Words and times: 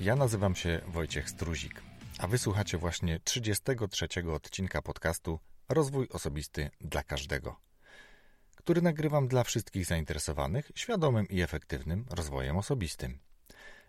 Ja 0.00 0.16
nazywam 0.16 0.54
się 0.54 0.80
Wojciech 0.86 1.30
Struzik, 1.30 1.82
a 2.18 2.26
wysłuchacie 2.26 2.78
właśnie 2.78 3.20
33 3.24 4.08
odcinka 4.32 4.82
podcastu 4.82 5.38
Rozwój 5.68 6.08
Osobisty 6.08 6.70
dla 6.80 7.02
Każdego, 7.02 7.56
który 8.56 8.82
nagrywam 8.82 9.28
dla 9.28 9.44
wszystkich 9.44 9.86
zainteresowanych 9.86 10.70
świadomym 10.74 11.28
i 11.28 11.40
efektywnym 11.40 12.06
rozwojem 12.10 12.56
osobistym. 12.56 13.18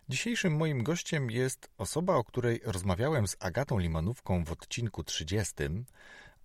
Dzisiejszym 0.09 0.55
moim 0.55 0.84
gościem 0.84 1.31
jest 1.31 1.70
osoba, 1.77 2.16
o 2.16 2.23
której 2.23 2.62
rozmawiałem 2.63 3.27
z 3.27 3.35
Agatą 3.39 3.80
Limanówką 3.80 4.43
w 4.43 4.52
odcinku 4.52 5.03
30, 5.03 5.53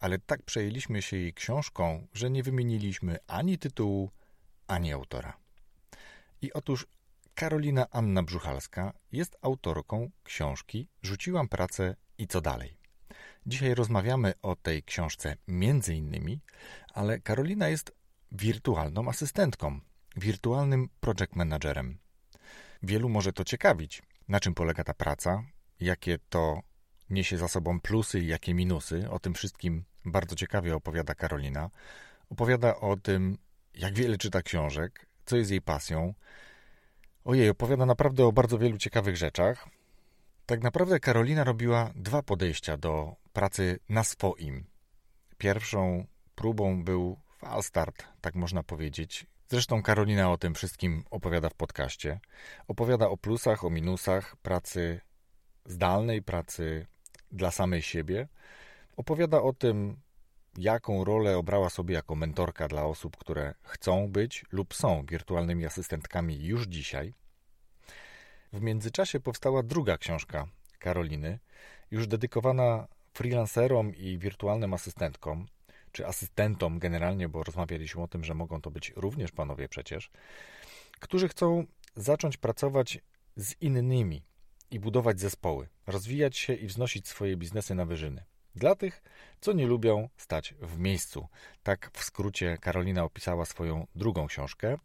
ale 0.01 0.19
tak 0.19 0.43
przejęliśmy 0.43 1.03
się 1.03 1.17
jej 1.17 1.35
książką, 1.35 2.07
że 2.13 2.31
nie 2.31 2.43
wymieniliśmy 2.43 3.19
ani 3.27 3.59
tytułu, 3.59 4.11
ani 4.67 4.93
autora. 4.93 5.37
I 6.43 6.53
otóż 6.53 6.87
Karolina 7.37 7.87
Anna 7.91 8.23
Brzuchalska 8.23 8.93
jest 9.13 9.37
autorką 9.43 10.11
książki 10.25 10.89
Rzuciłam 11.03 11.49
pracę 11.49 11.97
i 12.19 12.27
co 12.27 12.41
dalej. 12.41 12.79
Dzisiaj 13.47 13.75
rozmawiamy 13.75 14.33
o 14.43 14.57
tej 14.57 14.83
książce 14.83 15.37
między 15.49 15.95
innymi, 15.95 16.41
ale 16.95 17.21
Karolina 17.21 17.69
jest 17.69 17.93
wirtualną 18.33 19.09
asystentką, 19.09 19.81
wirtualnym 20.17 20.89
project 21.01 21.37
managerem. 21.37 21.99
Wielu 22.83 23.09
może 23.09 23.33
to 23.33 23.45
ciekawić, 23.45 24.03
na 24.29 24.41
czym 24.41 24.55
polega 24.55 24.85
ta 24.85 24.95
praca, 24.95 25.45
jakie 25.81 26.19
to 26.29 26.63
niesie 27.11 27.39
za 27.39 27.49
sobą 27.49 27.81
plusy 27.81 28.21
i 28.21 28.27
jakie 28.27 28.55
minusy. 28.55 29.11
O 29.11 29.19
tym 29.19 29.35
wszystkim 29.35 29.85
bardzo 30.05 30.37
ciekawie 30.37 30.77
opowiada 30.77 31.15
Karolina. 31.15 31.71
Opowiada 32.31 32.77
o 32.77 32.97
tym, 32.97 33.39
jak 33.75 33.95
wiele 33.95 34.19
czyta 34.19 34.43
książek, 34.43 35.07
co 35.27 35.37
jest 35.37 35.51
jej 35.51 35.63
pasją. 35.63 36.15
Ojej, 37.27 37.51
opowiada 37.51 37.87
naprawdę 37.87 38.27
o 38.27 38.33
bardzo 38.33 38.59
wielu 38.59 38.79
ciekawych 38.79 39.17
rzeczach. 39.17 39.69
Tak 40.47 40.63
naprawdę 40.63 41.01
Karolina 41.01 41.45
robiła 41.45 41.91
dwa 41.95 42.23
podejścia 42.23 42.77
do 42.77 43.17
pracy 43.33 43.79
na 43.89 44.05
swoim. 44.05 44.65
Pierwszą 45.39 46.07
próbą 46.35 46.85
był 46.85 47.21
falstart, 47.39 48.05
tak 48.21 48.35
można 48.35 48.63
powiedzieć. 48.63 49.27
Zresztą 49.49 49.83
Karolina 49.83 50.33
o 50.33 50.39
tym 50.39 50.55
wszystkim 50.55 51.05
opowiada 51.11 51.49
w 51.49 51.55
podcaście. 51.55 52.21
Opowiada 52.69 53.09
o 53.09 53.17
plusach, 53.17 53.65
o 53.65 53.71
minusach 53.71 54.37
pracy 54.37 55.01
zdalnej, 55.65 56.23
pracy 56.23 56.87
dla 57.33 57.51
samej 57.51 57.83
siebie. 57.83 58.29
Opowiada 58.97 59.43
o 59.43 59.53
tym, 59.53 60.01
jaką 60.59 61.05
rolę 61.05 61.37
obrała 61.39 61.71
sobie 61.71 61.95
jako 61.95 62.15
mentorka 62.15 62.69
dla 62.69 62.85
osób, 62.85 63.17
które 63.17 63.55
chcą 63.63 64.09
być 64.09 64.45
lub 64.53 64.75
są 64.75 65.07
wirtualnymi 65.07 65.67
asystentkami 65.67 66.45
już 66.45 66.67
dzisiaj. 66.67 67.15
W 68.53 68.61
międzyczasie 68.61 69.21
powstała 69.21 69.63
druga 69.63 69.99
książka 69.99 70.47
Karoliny, 70.79 71.39
już 71.91 72.07
dedykowana 72.07 72.89
freelancerom 73.15 73.95
i 73.95 74.19
wirtualnym 74.19 74.75
asystentkom, 74.75 75.47
czy 75.93 76.07
asystentom 76.07 76.79
generalnie, 76.79 77.29
bo 77.29 77.43
rozmawialiśmy 77.43 78.03
o 78.03 78.09
tym, 78.09 78.25
że 78.25 78.35
mogą 78.35 78.61
to 78.61 78.71
być 78.71 78.93
również 78.97 79.33
panowie 79.33 79.69
przecież, 79.69 80.11
którzy 81.01 81.29
chcą 81.29 81.67
zacząć 81.97 82.37
pracować 82.37 82.99
z 83.37 83.55
innymi 83.61 84.23
i 84.71 84.81
budować 84.81 85.21
zespoły, 85.21 85.69
rozwijać 85.87 86.37
się 86.37 86.55
i 86.55 86.67
wznosić 86.67 87.09
swoje 87.09 87.37
biznesy 87.37 87.75
na 87.75 87.85
wyżyny. 87.85 88.25
Dla 88.57 88.75
tych, 88.75 89.03
co 89.41 89.53
nie 89.53 89.67
lubią 89.67 90.09
stać 90.17 90.55
w 90.61 90.79
miejscu. 90.79 91.29
Tak 91.63 91.91
w 91.93 92.05
skrócie 92.05 92.59
Karolina 92.61 93.05
opisała 93.05 93.45
swoją 93.45 93.87
drugą 93.95 94.27
książkę. 94.27 94.79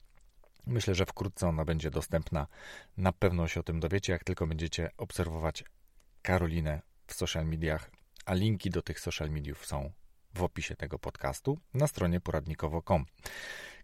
Myślę, 0.68 0.96
że 0.96 1.06
wkrótce 1.06 1.48
ona 1.48 1.66
będzie 1.66 1.92
dostępna. 1.92 2.48
Na 2.98 3.12
pewno 3.12 3.48
się 3.48 3.60
o 3.60 3.64
tym 3.64 3.80
dowiecie, 3.80 4.14
jak 4.14 4.24
tylko 4.24 4.48
będziecie 4.48 4.90
obserwować 4.98 5.64
Karolinę 6.22 6.82
w 7.08 7.14
social 7.14 7.46
mediach, 7.46 7.92
a 8.26 8.34
linki 8.34 8.70
do 8.70 8.82
tych 8.82 9.00
social 9.00 9.30
mediów 9.30 9.66
są 9.66 9.92
w 10.34 10.44
opisie 10.44 10.76
tego 10.76 11.00
podcastu 11.00 11.58
na 11.74 11.88
stronie 11.88 12.22
poradnikowo.com. 12.22 13.06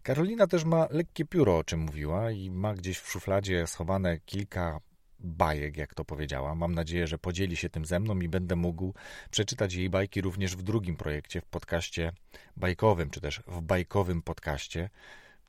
Karolina 0.02 0.46
też 0.46 0.64
ma 0.64 0.86
lekkie 0.90 1.24
pióro, 1.24 1.58
o 1.58 1.64
czym 1.64 1.80
mówiła, 1.80 2.30
i 2.30 2.50
ma 2.50 2.74
gdzieś 2.74 2.98
w 2.98 3.10
szufladzie 3.10 3.66
schowane 3.66 4.18
kilka 4.18 4.80
bajek, 5.20 5.76
jak 5.76 5.94
to 5.94 6.04
powiedziała. 6.04 6.54
Mam 6.54 6.74
nadzieję, 6.74 7.06
że 7.06 7.18
podzieli 7.18 7.56
się 7.56 7.70
tym 7.70 7.84
ze 7.84 8.00
mną 8.00 8.20
i 8.20 8.28
będę 8.28 8.56
mógł 8.56 8.94
przeczytać 9.30 9.74
jej 9.74 9.90
bajki 9.90 10.20
również 10.20 10.56
w 10.56 10.62
drugim 10.62 10.96
projekcie, 10.96 11.40
w 11.40 11.46
podcaście 11.46 12.12
bajkowym, 12.56 13.10
czy 13.10 13.20
też 13.20 13.42
w 13.46 13.60
bajkowym 13.60 14.22
podcaście, 14.22 14.90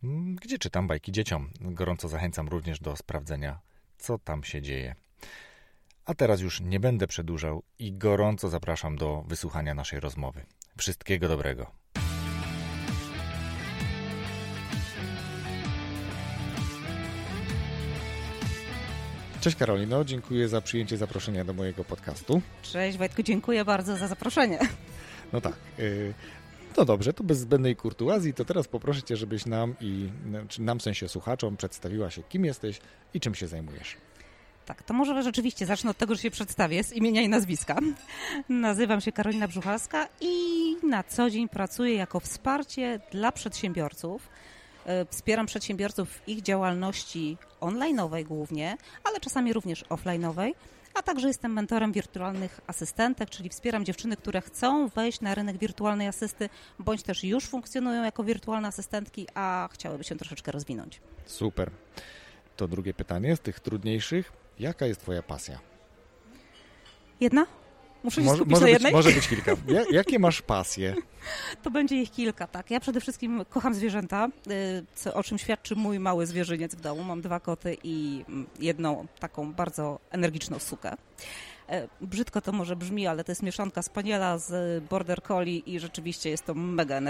mm, 0.03 0.35
gdzie 0.35 0.59
czytam 0.59 0.87
bajki 0.87 1.11
dzieciom. 1.11 1.49
Gorąco 1.61 2.07
zachęcam 2.07 2.47
również 2.47 2.79
do 2.79 2.95
sprawdzenia, 2.95 3.59
co 3.97 4.19
tam 4.19 4.43
się 4.43 4.61
dzieje. 4.61 4.95
A 6.05 6.13
teraz 6.13 6.41
już 6.41 6.61
nie 6.61 6.79
będę 6.79 7.07
przedłużał 7.07 7.63
i 7.79 7.93
gorąco 7.93 8.49
zapraszam 8.49 8.95
do 8.95 9.23
wysłuchania 9.27 9.73
naszej 9.73 9.99
rozmowy. 9.99 10.45
Wszystkiego 10.77 11.27
dobrego. 11.27 11.78
Cześć 19.41 19.57
Karolino, 19.57 20.05
dziękuję 20.05 20.47
za 20.47 20.61
przyjęcie 20.61 20.97
zaproszenia 20.97 21.45
do 21.45 21.53
mojego 21.53 21.83
podcastu. 21.83 22.41
Cześć 22.61 22.97
Wojtku, 22.97 23.23
dziękuję 23.23 23.65
bardzo 23.65 23.97
za 23.97 24.07
zaproszenie. 24.07 24.59
No 25.33 25.41
tak. 25.41 25.53
Y, 25.79 26.13
no 26.77 26.85
dobrze, 26.85 27.13
to 27.13 27.23
bez 27.23 27.39
zbędnej 27.39 27.75
kurtuazji, 27.75 28.33
to 28.33 28.45
teraz 28.45 28.67
poproszę 28.67 29.03
Cię, 29.03 29.17
żebyś 29.17 29.45
nam 29.45 29.75
i 29.81 30.09
nam 30.59 30.79
w 30.79 30.83
sensie 30.83 31.07
słuchaczom 31.09 31.57
przedstawiła 31.57 32.09
się, 32.09 32.23
kim 32.23 32.45
jesteś 32.45 32.79
i 33.13 33.19
czym 33.19 33.35
się 33.35 33.47
zajmujesz. 33.47 33.97
Tak, 34.65 34.83
to 34.83 34.93
może 34.93 35.23
rzeczywiście 35.23 35.65
zacznę 35.65 35.91
od 35.91 35.97
tego, 35.97 36.15
że 36.15 36.21
się 36.21 36.31
przedstawię 36.31 36.83
z 36.83 36.93
imienia 36.93 37.21
i 37.21 37.29
nazwiska. 37.29 37.79
Nazywam 38.49 39.01
się 39.01 39.11
Karolina 39.11 39.47
Brzuchalska 39.47 40.07
i 40.21 40.75
na 40.83 41.03
co 41.03 41.29
dzień 41.29 41.49
pracuję 41.49 41.95
jako 41.95 42.19
wsparcie 42.19 42.99
dla 43.11 43.31
przedsiębiorców 43.31 44.29
wspieram 45.09 45.45
przedsiębiorców 45.45 46.09
w 46.09 46.27
ich 46.27 46.41
działalności 46.41 47.37
online'owej 47.61 48.25
głównie, 48.25 48.77
ale 49.03 49.19
czasami 49.19 49.53
również 49.53 49.85
offline'owej, 49.85 50.51
a 50.93 51.01
także 51.01 51.27
jestem 51.27 51.53
mentorem 51.53 51.91
wirtualnych 51.91 52.61
asystentek, 52.67 53.29
czyli 53.29 53.49
wspieram 53.49 53.85
dziewczyny, 53.85 54.17
które 54.17 54.41
chcą 54.41 54.87
wejść 54.87 55.21
na 55.21 55.35
rynek 55.35 55.57
wirtualnej 55.57 56.07
asysty, 56.07 56.49
bądź 56.79 57.03
też 57.03 57.23
już 57.23 57.45
funkcjonują 57.45 58.03
jako 58.03 58.23
wirtualne 58.23 58.67
asystentki, 58.67 59.27
a 59.33 59.69
chciałyby 59.71 60.03
się 60.03 60.15
troszeczkę 60.15 60.51
rozwinąć. 60.51 61.01
Super. 61.25 61.71
To 62.57 62.67
drugie 62.67 62.93
pytanie 62.93 63.35
z 63.35 63.39
tych 63.39 63.59
trudniejszych. 63.59 64.31
Jaka 64.59 64.85
jest 64.85 65.01
Twoja 65.01 65.23
pasja? 65.23 65.59
Jedna? 67.19 67.45
Muszę 68.03 68.21
się 68.21 68.25
może, 68.25 68.37
skupić 68.37 68.51
może 68.51 68.61
na 68.61 68.65
być, 68.65 68.73
jednej? 68.73 68.91
Może 68.91 69.11
być 69.11 69.27
kilka. 69.27 69.51
jakie 69.91 70.19
masz 70.19 70.41
pasje? 70.41 70.95
To 71.63 71.71
będzie 71.71 72.01
ich 72.01 72.11
kilka, 72.11 72.47
tak. 72.47 72.71
Ja 72.71 72.79
przede 72.79 73.01
wszystkim 73.01 73.45
kocham 73.49 73.73
zwierzęta, 73.73 74.27
y, 74.47 74.85
co, 74.95 75.13
o 75.13 75.23
czym 75.23 75.37
świadczy 75.37 75.75
mój 75.75 75.99
mały 75.99 76.25
zwierzyniec 76.25 76.75
w 76.75 76.81
domu. 76.81 77.03
Mam 77.03 77.21
dwa 77.21 77.39
koty 77.39 77.77
i 77.83 78.25
mm, 78.29 78.47
jedną 78.59 79.07
taką 79.19 79.53
bardzo 79.53 79.99
energiczną 80.11 80.59
sukę. 80.59 80.95
E, 81.69 81.87
brzydko 82.01 82.41
to 82.41 82.51
może 82.51 82.75
brzmi, 82.75 83.07
ale 83.07 83.23
to 83.23 83.31
jest 83.31 83.43
mieszanka 83.43 83.81
spaniela 83.81 84.37
z 84.37 84.83
border 84.83 85.21
collie 85.21 85.57
i 85.57 85.79
rzeczywiście 85.79 86.29
jest 86.29 86.45
to 86.45 86.53
mega 86.53 87.01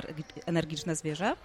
energiczne 0.45 0.95
zwierzę. 0.95 1.35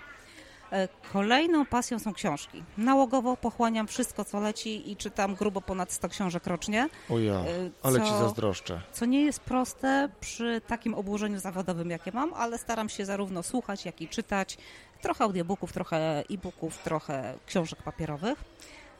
E, 0.72 0.88
kolejną 1.12 1.66
pasją 1.66 1.98
są 1.98 2.12
książki. 2.12 2.62
Nałogowo 2.78 3.36
pochłaniam 3.36 3.86
wszystko, 3.86 4.24
co 4.24 4.40
leci 4.40 4.90
i 4.90 4.96
czytam 4.96 5.34
grubo 5.34 5.60
ponad 5.60 5.92
100 5.92 6.08
książek 6.08 6.46
rocznie. 6.46 6.88
O 7.10 7.18
ja, 7.18 7.34
e, 7.34 7.44
ale 7.82 7.98
co, 7.98 8.04
ci 8.04 8.10
zazdroszczę. 8.10 8.80
Co 8.92 9.06
nie 9.06 9.22
jest 9.22 9.40
proste 9.40 10.08
przy 10.20 10.60
takim 10.66 10.94
obłożeniu 10.94 11.40
zawodowym, 11.40 11.90
jakie 11.90 12.12
mam, 12.12 12.34
ale 12.34 12.58
staram 12.58 12.88
się 12.88 13.04
zarówno 13.04 13.42
słuchać, 13.42 13.84
jak 13.84 14.00
i 14.00 14.08
czytać. 14.08 14.58
Trochę 15.02 15.24
audiobooków, 15.24 15.72
trochę 15.72 16.24
e-booków, 16.30 16.78
trochę 16.78 17.34
książek 17.46 17.82
papierowych. 17.82 18.44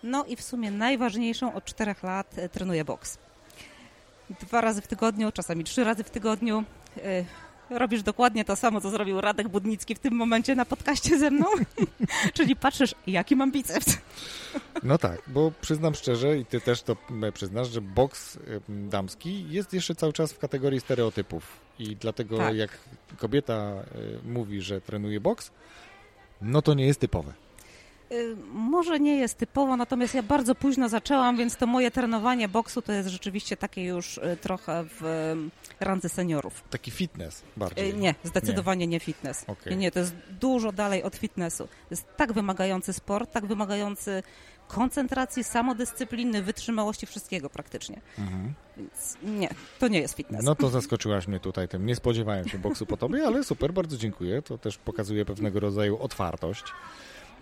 No 0.03 0.25
i 0.25 0.37
w 0.37 0.43
sumie 0.43 0.71
najważniejszą 0.71 1.55
od 1.55 1.65
czterech 1.65 2.03
lat 2.03 2.39
e, 2.39 2.49
trenuję 2.49 2.85
boks. 2.85 3.19
Dwa 4.41 4.61
razy 4.61 4.81
w 4.81 4.87
tygodniu, 4.87 5.33
czasami 5.33 5.65
trzy 5.65 5.85
razy 5.85 6.05
w 6.05 6.11
tygodniu 6.11 6.65
robisz 7.71 8.03
dokładnie 8.03 8.45
to 8.45 8.57
samo, 8.57 8.81
co 8.81 8.91
zrobił 8.91 9.21
Radek 9.21 9.49
Budnicki 9.49 9.95
w 9.95 9.99
tym 9.99 10.15
momencie 10.15 10.55
na 10.55 10.65
podcaście 10.65 11.19
ze 11.19 11.31
mną. 11.31 11.47
Czyli 12.35 12.57
patrzysz, 12.57 12.95
jaki 13.07 13.37
mam 13.37 13.53
biceps. 13.53 13.97
No 14.83 14.99
tak, 14.99 15.23
bo 15.27 15.53
przyznam 15.61 15.95
szczerze 15.95 16.39
i 16.39 16.45
ty 16.45 16.61
też 16.61 16.83
to 16.83 16.97
przyznasz, 17.35 17.69
że 17.69 17.81
boks 17.81 18.39
damski 18.69 19.51
jest 19.51 19.73
jeszcze 19.73 19.95
cały 19.95 20.13
czas 20.13 20.33
w 20.33 20.39
kategorii 20.39 20.81
stereotypów. 20.81 21.65
I 21.79 21.97
dlatego 21.97 22.37
tak. 22.37 22.57
jak 22.57 22.79
kobieta 23.19 23.55
e, 23.55 23.85
mówi, 24.25 24.61
że 24.61 24.81
trenuje 24.81 25.21
boks, 25.21 25.51
no 26.43 26.63
to 26.63 26.75
nie 26.75 26.87
jest 26.87 27.01
typowe. 27.01 27.33
Y, 28.13 28.37
może 28.53 29.01
nie 29.01 29.17
jest 29.17 29.39
typowo, 29.39 29.77
natomiast 29.77 30.15
ja 30.15 30.23
bardzo 30.23 30.55
późno 30.55 30.89
zaczęłam, 30.89 31.37
więc 31.37 31.57
to 31.57 31.67
moje 31.67 31.91
trenowanie 31.91 32.49
boksu 32.49 32.83
to 32.83 32.93
jest 32.93 33.09
rzeczywiście 33.09 33.57
takie 33.57 33.85
już 33.85 34.19
y, 34.19 34.37
trochę 34.41 34.85
w 35.01 35.35
randze 35.85 36.09
seniorów. 36.09 36.65
Taki 36.71 36.91
fitness 36.91 37.43
bardziej? 37.57 37.95
Nie, 37.95 38.15
zdecydowanie 38.25 38.87
nie, 38.87 38.91
nie 38.91 39.01
fitness. 39.01 39.45
Okay. 39.47 39.71
Nie, 39.73 39.77
nie, 39.77 39.91
to 39.91 39.99
jest 39.99 40.15
dużo 40.41 40.73
dalej 40.73 41.03
od 41.03 41.17
fitnessu. 41.17 41.67
To 41.67 41.91
jest 41.91 42.17
tak 42.17 42.33
wymagający 42.33 42.93
sport, 42.93 43.33
tak 43.33 43.47
wymagający 43.47 44.23
koncentracji, 44.69 45.45
samodyscypliny, 45.45 46.43
wytrzymałości, 46.43 47.07
wszystkiego 47.07 47.51
praktycznie. 47.51 48.01
Mhm. 48.19 48.55
Więc 48.77 49.17
nie, 49.23 49.49
to 49.79 49.89
nie 49.89 50.01
jest 50.01 50.15
fitness. 50.15 50.45
No 50.45 50.55
to 50.55 50.69
zaskoczyłaś 50.69 51.29
mnie 51.29 51.41
tutaj 51.41 51.69
tym. 51.69 51.87
Nie 51.87 51.97
spodziewałem 51.97 52.49
się 52.49 52.59
boksu 52.59 52.87
po 52.87 52.97
tobie, 52.97 53.27
ale 53.27 53.45
super, 53.45 53.73
bardzo 53.73 53.97
dziękuję. 53.97 54.43
To 54.43 54.59
też 54.59 54.79
pokazuje 54.79 55.25
pewnego 55.25 55.61
rodzaju 55.61 55.99
otwartość. 55.99 56.65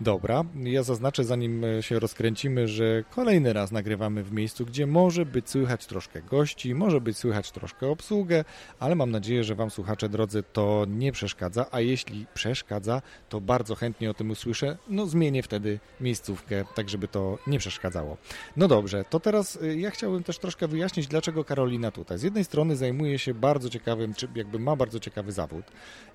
Dobra, 0.01 0.43
ja 0.63 0.83
zaznaczę, 0.83 1.23
zanim 1.23 1.65
e, 1.65 1.83
się 1.83 1.99
rozkręcimy, 1.99 2.67
że 2.67 3.03
kolejny 3.09 3.53
raz 3.53 3.71
nagrywamy 3.71 4.23
w 4.23 4.31
miejscu, 4.31 4.65
gdzie 4.65 4.87
może 4.87 5.25
być 5.25 5.49
słychać 5.49 5.85
troszkę 5.85 6.21
gości, 6.21 6.75
może 6.75 7.01
być 7.01 7.17
słychać 7.17 7.51
troszkę 7.51 7.87
obsługę, 7.87 8.45
ale 8.79 8.95
mam 8.95 9.11
nadzieję, 9.11 9.43
że 9.43 9.55
Wam, 9.55 9.71
słuchacze 9.71 10.09
drodzy, 10.09 10.43
to 10.53 10.85
nie 10.89 11.11
przeszkadza, 11.11 11.65
a 11.71 11.79
jeśli 11.79 12.25
przeszkadza, 12.33 13.01
to 13.29 13.41
bardzo 13.41 13.75
chętnie 13.75 14.09
o 14.09 14.13
tym 14.13 14.31
usłyszę. 14.31 14.77
No, 14.87 15.05
zmienię 15.05 15.43
wtedy 15.43 15.79
miejscówkę, 16.01 16.65
tak 16.75 16.89
żeby 16.89 17.07
to 17.07 17.37
nie 17.47 17.59
przeszkadzało. 17.59 18.17
No 18.57 18.67
dobrze, 18.67 19.05
to 19.09 19.19
teraz 19.19 19.59
e, 19.61 19.75
ja 19.75 19.91
chciałbym 19.91 20.23
też 20.23 20.39
troszkę 20.39 20.67
wyjaśnić, 20.67 21.07
dlaczego 21.07 21.43
Karolina 21.43 21.91
tutaj. 21.91 22.17
Z 22.17 22.23
jednej 22.23 22.43
strony 22.43 22.75
zajmuje 22.75 23.19
się 23.19 23.33
bardzo 23.33 23.69
ciekawym, 23.69 24.13
czy 24.13 24.27
jakby 24.35 24.59
ma 24.59 24.75
bardzo 24.75 24.99
ciekawy 24.99 25.31
zawód. 25.31 25.65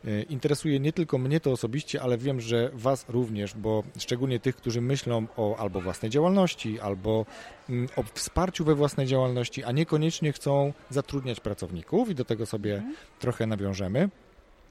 E, 0.05 0.23
interesuje 0.23 0.81
nie 0.81 0.93
tylko 0.93 1.19
mnie 1.19 1.41
to 1.41 1.53
osobiście, 1.53 2.03
ale 2.03 2.19
wiem, 2.19 2.41
że 2.41 2.71
Was 2.75 3.05
również, 3.09 3.55
bo 3.55 3.68
bo 3.69 3.83
szczególnie 3.99 4.41
tych, 4.41 4.57
którzy 4.57 4.81
myślą 4.81 5.27
o 5.37 5.57
albo 5.57 5.81
własnej 5.81 6.11
działalności, 6.11 6.81
albo 6.81 7.27
mm, 7.69 7.89
o 7.97 8.03
wsparciu 8.15 8.65
we 8.65 8.75
własnej 8.75 9.07
działalności, 9.07 9.65
a 9.65 9.73
niekoniecznie 9.73 10.33
chcą 10.33 10.73
zatrudniać 10.91 11.41
pracowników 11.41 12.11
i 12.11 12.15
do 12.15 12.25
tego 12.25 12.47
sobie 12.47 12.75
mhm. 12.75 12.95
trochę 13.19 13.47
nawiążemy. 13.47 14.09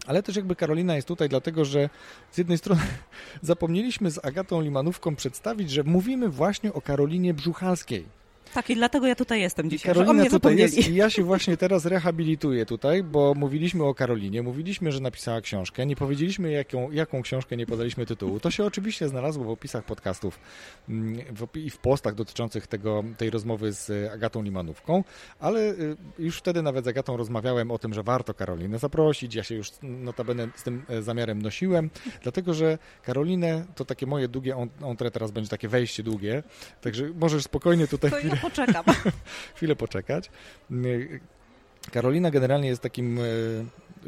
Ale 0.07 0.23
też 0.23 0.35
jakby 0.35 0.55
Karolina 0.55 0.95
jest 0.95 1.07
tutaj 1.07 1.29
dlatego, 1.29 1.65
że 1.65 1.89
z 2.31 2.37
jednej 2.37 2.57
strony 2.57 2.81
zapomnieliśmy 3.51 4.11
z 4.11 4.25
Agatą 4.25 4.61
Limanówką 4.61 5.15
przedstawić, 5.15 5.71
że 5.71 5.83
mówimy 5.83 6.29
właśnie 6.29 6.73
o 6.73 6.81
Karolinie 6.81 7.33
Brzuchalskiej. 7.33 8.16
Tak, 8.53 8.69
i 8.69 8.75
dlatego 8.75 9.07
ja 9.07 9.15
tutaj 9.15 9.41
jestem 9.41 9.69
dzisiaj. 9.69 9.93
Karolina 9.93 10.29
tutaj 10.29 10.57
jest 10.57 10.89
i 10.89 10.95
ja 10.95 11.09
się 11.09 11.23
właśnie 11.23 11.57
teraz 11.57 11.85
rehabilituję 11.85 12.65
tutaj, 12.65 13.03
bo 13.03 13.33
mówiliśmy 13.33 13.83
o 13.83 13.93
Karolinie, 13.93 14.43
mówiliśmy, 14.43 14.91
że 14.91 14.99
napisała 14.99 15.41
książkę, 15.41 15.85
nie 15.85 15.95
powiedzieliśmy 15.95 16.51
jaką, 16.51 16.91
jaką 16.91 17.21
książkę, 17.21 17.57
nie 17.57 17.65
podaliśmy 17.65 18.05
tytułu. 18.05 18.39
To 18.39 18.51
się 18.51 18.65
oczywiście 18.65 19.07
znalazło 19.07 19.43
w 19.43 19.49
opisach 19.49 19.83
podcastów 19.83 20.39
mm, 20.89 21.17
i 21.55 21.69
w 21.69 21.77
postach 21.77 22.15
dotyczących 22.15 22.67
tego, 22.67 23.03
tej 23.17 23.29
rozmowy 23.29 23.73
z 23.73 24.11
Agatą 24.13 24.43
Limanówką, 24.43 25.03
ale 25.39 25.59
y, 25.59 25.97
już 26.19 26.37
wtedy 26.37 26.61
nawet 26.61 26.85
z 26.85 26.87
Agatą 26.87 27.17
rozmawiałem 27.17 27.71
o 27.71 27.79
tym, 27.79 27.93
że 27.93 28.03
warto 28.03 28.33
Karolinę 28.33 28.79
zaprosić. 28.79 29.35
Ja 29.35 29.43
się 29.43 29.55
już 29.55 29.71
notabene 29.81 30.47
z 30.55 30.63
tym 30.63 30.83
e, 30.89 31.01
zamiarem 31.01 31.41
nosiłem, 31.41 31.89
dlatego, 32.23 32.53
że 32.53 32.77
Karolinę 33.03 33.65
to 33.75 33.85
takie 33.85 34.05
moje 34.05 34.27
długie, 34.27 34.57
on, 34.57 34.69
on 34.81 34.97
teraz 34.97 35.31
będzie 35.31 35.49
takie 35.49 35.67
wejście 35.67 36.03
długie, 36.03 36.43
także 36.81 37.09
możesz 37.19 37.43
spokojnie 37.43 37.87
tutaj 37.87 38.11
chwilę 38.11 38.36
poczekam. 38.41 38.83
Chwilę 39.55 39.75
poczekać. 39.75 40.29
Karolina 41.91 42.31
generalnie 42.31 42.69
jest 42.69 42.81
takim, 42.81 43.19
e, 43.19 43.23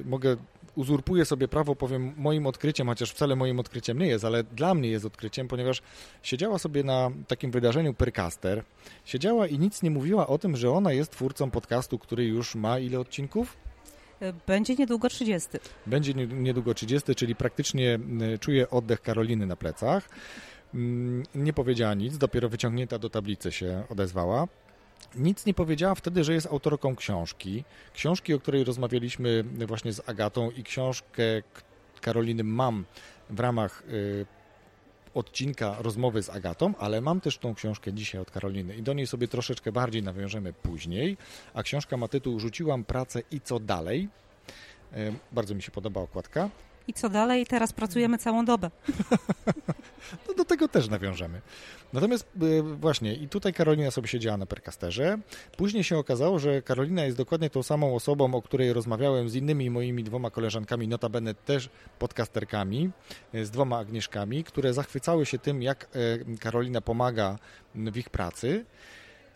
mogę 0.06 0.38
uzurpuję 0.76 1.26
sobie 1.26 1.48
prawo, 1.48 1.76
powiem 1.76 2.14
moim 2.18 2.48
odkryciem, 2.48 2.88
chociaż 2.88 3.12
wcale 3.12 3.36
moim 3.36 3.60
odkryciem 3.60 4.00
nie 4.00 4.08
jest, 4.08 4.26
ale 4.26 4.44
dla 4.44 4.74
mnie 4.74 4.90
jest 4.90 5.06
odkryciem, 5.06 5.48
ponieważ 5.48 5.82
siedziała 6.24 6.60
sobie 6.60 6.84
na 6.84 7.12
takim 7.28 7.52
wydarzeniu 7.52 7.94
Percaster, 7.94 8.64
siedziała 9.06 9.48
i 9.48 9.60
nic 9.60 9.84
nie 9.84 9.92
mówiła 9.92 10.28
o 10.28 10.38
tym, 10.38 10.58
że 10.58 10.72
ona 10.72 10.94
jest 10.94 11.12
twórcą 11.12 11.52
podcastu, 11.52 12.00
który 12.00 12.26
już 12.26 12.56
ma 12.56 12.80
ile 12.80 13.00
odcinków? 13.00 13.58
Będzie 14.48 14.76
niedługo 14.76 15.10
30. 15.10 15.50
Będzie 15.86 16.14
niedługo 16.14 16.74
30, 16.74 17.16
czyli 17.16 17.36
praktycznie 17.36 18.00
czuję 18.40 18.70
oddech 18.70 19.02
Karoliny 19.02 19.46
na 19.46 19.56
plecach. 19.56 20.10
Mm, 20.74 21.24
nie 21.36 21.54
powiedziała 21.54 21.94
nic, 21.94 22.18
dopiero 22.18 22.50
wyciągnięta 22.50 23.00
do 23.00 23.10
tablicy 23.10 23.52
się 23.52 23.84
odezwała. 23.90 24.48
Nic 25.16 25.46
nie 25.46 25.54
powiedziała 25.54 25.96
wtedy, 25.96 26.24
że 26.24 26.34
jest 26.34 26.48
autorką 26.48 26.96
książki. 26.96 27.64
Książki, 27.94 28.34
o 28.34 28.40
której 28.40 28.64
rozmawialiśmy 28.64 29.44
właśnie 29.68 29.94
z 29.94 30.10
Agatą 30.10 30.52
i 30.52 30.64
książkę 30.64 31.24
Karoliny 32.02 32.44
mam 32.44 32.86
w 33.30 33.40
ramach 33.40 33.84
y, 33.90 34.26
odcinka 35.14 35.76
rozmowy 35.80 36.24
z 36.24 36.30
Agatą, 36.30 36.74
ale 36.80 37.02
mam 37.02 37.22
też 37.22 37.38
tą 37.38 37.56
książkę 37.56 37.94
dzisiaj 37.94 38.22
od 38.22 38.32
Karoliny 38.32 38.76
i 38.76 38.84
do 38.84 38.94
niej 38.94 39.08
sobie 39.08 39.28
troszeczkę 39.28 39.72
bardziej 39.72 40.04
nawiążemy 40.04 40.54
później. 40.54 41.18
A 41.54 41.64
książka 41.64 41.98
ma 41.98 42.08
tytuł 42.08 42.40
Rzuciłam 42.40 42.84
pracę 42.84 43.22
i 43.32 43.42
co 43.42 43.60
dalej? 43.60 44.10
Y, 44.94 45.14
bardzo 45.32 45.56
mi 45.56 45.62
się 45.62 45.72
podoba 45.72 46.02
okładka. 46.02 46.50
I 46.90 46.94
co 46.94 47.10
dalej? 47.10 47.46
Teraz 47.46 47.74
pracujemy 47.74 48.18
całą 48.18 48.46
dobę. 48.46 48.72
no 50.28 50.34
do 50.34 50.46
tego 50.46 50.68
też 50.68 50.90
nawiążemy. 50.90 51.42
Natomiast 51.94 52.28
y, 52.42 52.64
właśnie 52.64 53.14
i 53.14 53.28
tutaj 53.28 53.54
Karolina 53.54 53.92
sobie 53.92 54.08
siedziała 54.08 54.38
na 54.38 54.46
perkasterze. 54.46 55.18
Później 55.58 55.84
się 55.84 55.98
okazało, 55.98 56.40
że 56.40 56.62
Karolina 56.62 57.06
jest 57.06 57.18
dokładnie 57.18 57.50
tą 57.50 57.64
samą 57.64 57.96
osobą, 57.96 58.36
o 58.36 58.42
której 58.42 58.74
rozmawiałem 58.74 59.30
z 59.30 59.36
innymi 59.36 59.70
moimi 59.70 60.04
dwoma 60.04 60.32
koleżankami, 60.32 60.88
notabene 60.88 61.34
też 61.34 61.70
podcasterkami, 62.00 62.90
y, 63.36 63.46
z 63.46 63.52
dwoma 63.52 63.78
Agnieszkami, 63.78 64.44
które 64.44 64.74
zachwycały 64.74 65.26
się 65.26 65.40
tym, 65.40 65.62
jak 65.62 65.88
y, 65.96 66.38
Karolina 66.40 66.82
pomaga 66.82 67.40
w 67.76 67.98
ich 67.98 68.10
pracy. 68.10 68.66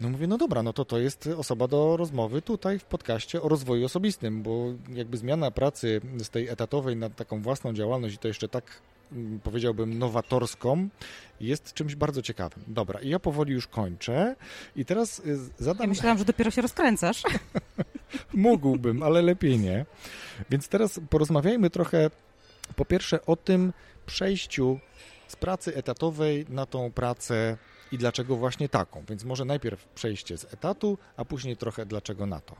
No 0.03 0.09
mówię, 0.09 0.27
no 0.27 0.37
dobra, 0.37 0.63
no 0.63 0.73
to 0.73 0.85
to 0.85 0.99
jest 0.99 1.29
osoba 1.37 1.67
do 1.67 1.97
rozmowy 1.97 2.41
tutaj 2.41 2.79
w 2.79 2.83
podcaście 2.83 3.41
o 3.41 3.49
rozwoju 3.49 3.85
osobistym, 3.85 4.43
bo 4.43 4.65
jakby 4.93 5.17
zmiana 5.17 5.51
pracy 5.51 6.01
z 6.17 6.29
tej 6.29 6.47
etatowej 6.47 6.95
na 6.95 7.09
taką 7.09 7.41
własną 7.41 7.73
działalność 7.73 8.15
i 8.15 8.17
to 8.17 8.27
jeszcze 8.27 8.49
tak 8.49 8.81
mm, 9.11 9.39
powiedziałbym 9.39 9.99
nowatorską 9.99 10.89
jest 11.41 11.73
czymś 11.73 11.95
bardzo 11.95 12.21
ciekawym. 12.21 12.63
Dobra, 12.67 12.99
i 13.01 13.09
ja 13.09 13.19
powoli 13.19 13.53
już 13.53 13.67
kończę 13.67 14.35
i 14.75 14.85
teraz 14.85 15.19
y, 15.19 15.37
zadam... 15.57 15.83
Ja 15.83 15.87
myślałam, 15.87 16.17
że 16.17 16.25
dopiero 16.25 16.51
się 16.51 16.61
rozkręcasz. 16.61 17.23
Mógłbym, 18.33 19.03
ale 19.03 19.21
lepiej 19.21 19.59
nie. 19.59 19.85
Więc 20.49 20.67
teraz 20.67 20.99
porozmawiajmy 21.09 21.69
trochę 21.69 22.09
po 22.75 22.85
pierwsze 22.85 23.25
o 23.25 23.35
tym 23.35 23.73
przejściu 24.05 24.79
z 25.27 25.35
pracy 25.35 25.75
etatowej 25.75 26.45
na 26.49 26.65
tą 26.65 26.91
pracę 26.91 27.57
i 27.93 27.97
dlaczego 27.97 28.35
właśnie 28.35 28.69
taką. 28.69 29.03
Więc 29.09 29.23
może 29.23 29.45
najpierw 29.45 29.85
przejście 29.85 30.37
z 30.37 30.53
etatu, 30.53 30.97
a 31.17 31.25
później 31.25 31.57
trochę 31.57 31.85
dlaczego 31.85 32.25
na 32.25 32.39
to. 32.39 32.55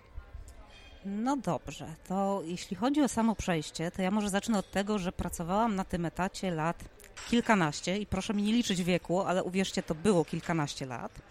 No 1.06 1.38
dobrze, 1.38 1.96
to 2.08 2.42
jeśli 2.46 2.76
chodzi 2.76 3.02
o 3.02 3.08
samo 3.08 3.36
przejście, 3.36 3.92
to 3.92 4.02
ja 4.02 4.12
może 4.12 4.30
zacznę 4.30 4.60
od 4.60 4.72
tego, 4.72 5.00
że 5.00 5.12
pracowałam 5.12 5.76
na 5.76 5.84
tym 5.84 6.06
etacie 6.06 6.52
lat 6.52 6.84
kilkanaście 7.30 7.98
i 7.98 8.06
proszę 8.06 8.34
mi 8.34 8.44
nie 8.44 8.54
liczyć 8.54 8.84
wieku, 8.84 9.22
ale 9.22 9.44
uwierzcie, 9.44 9.84
to 9.84 9.96
było 9.96 10.26
kilkanaście 10.26 10.86
lat. 10.86 11.22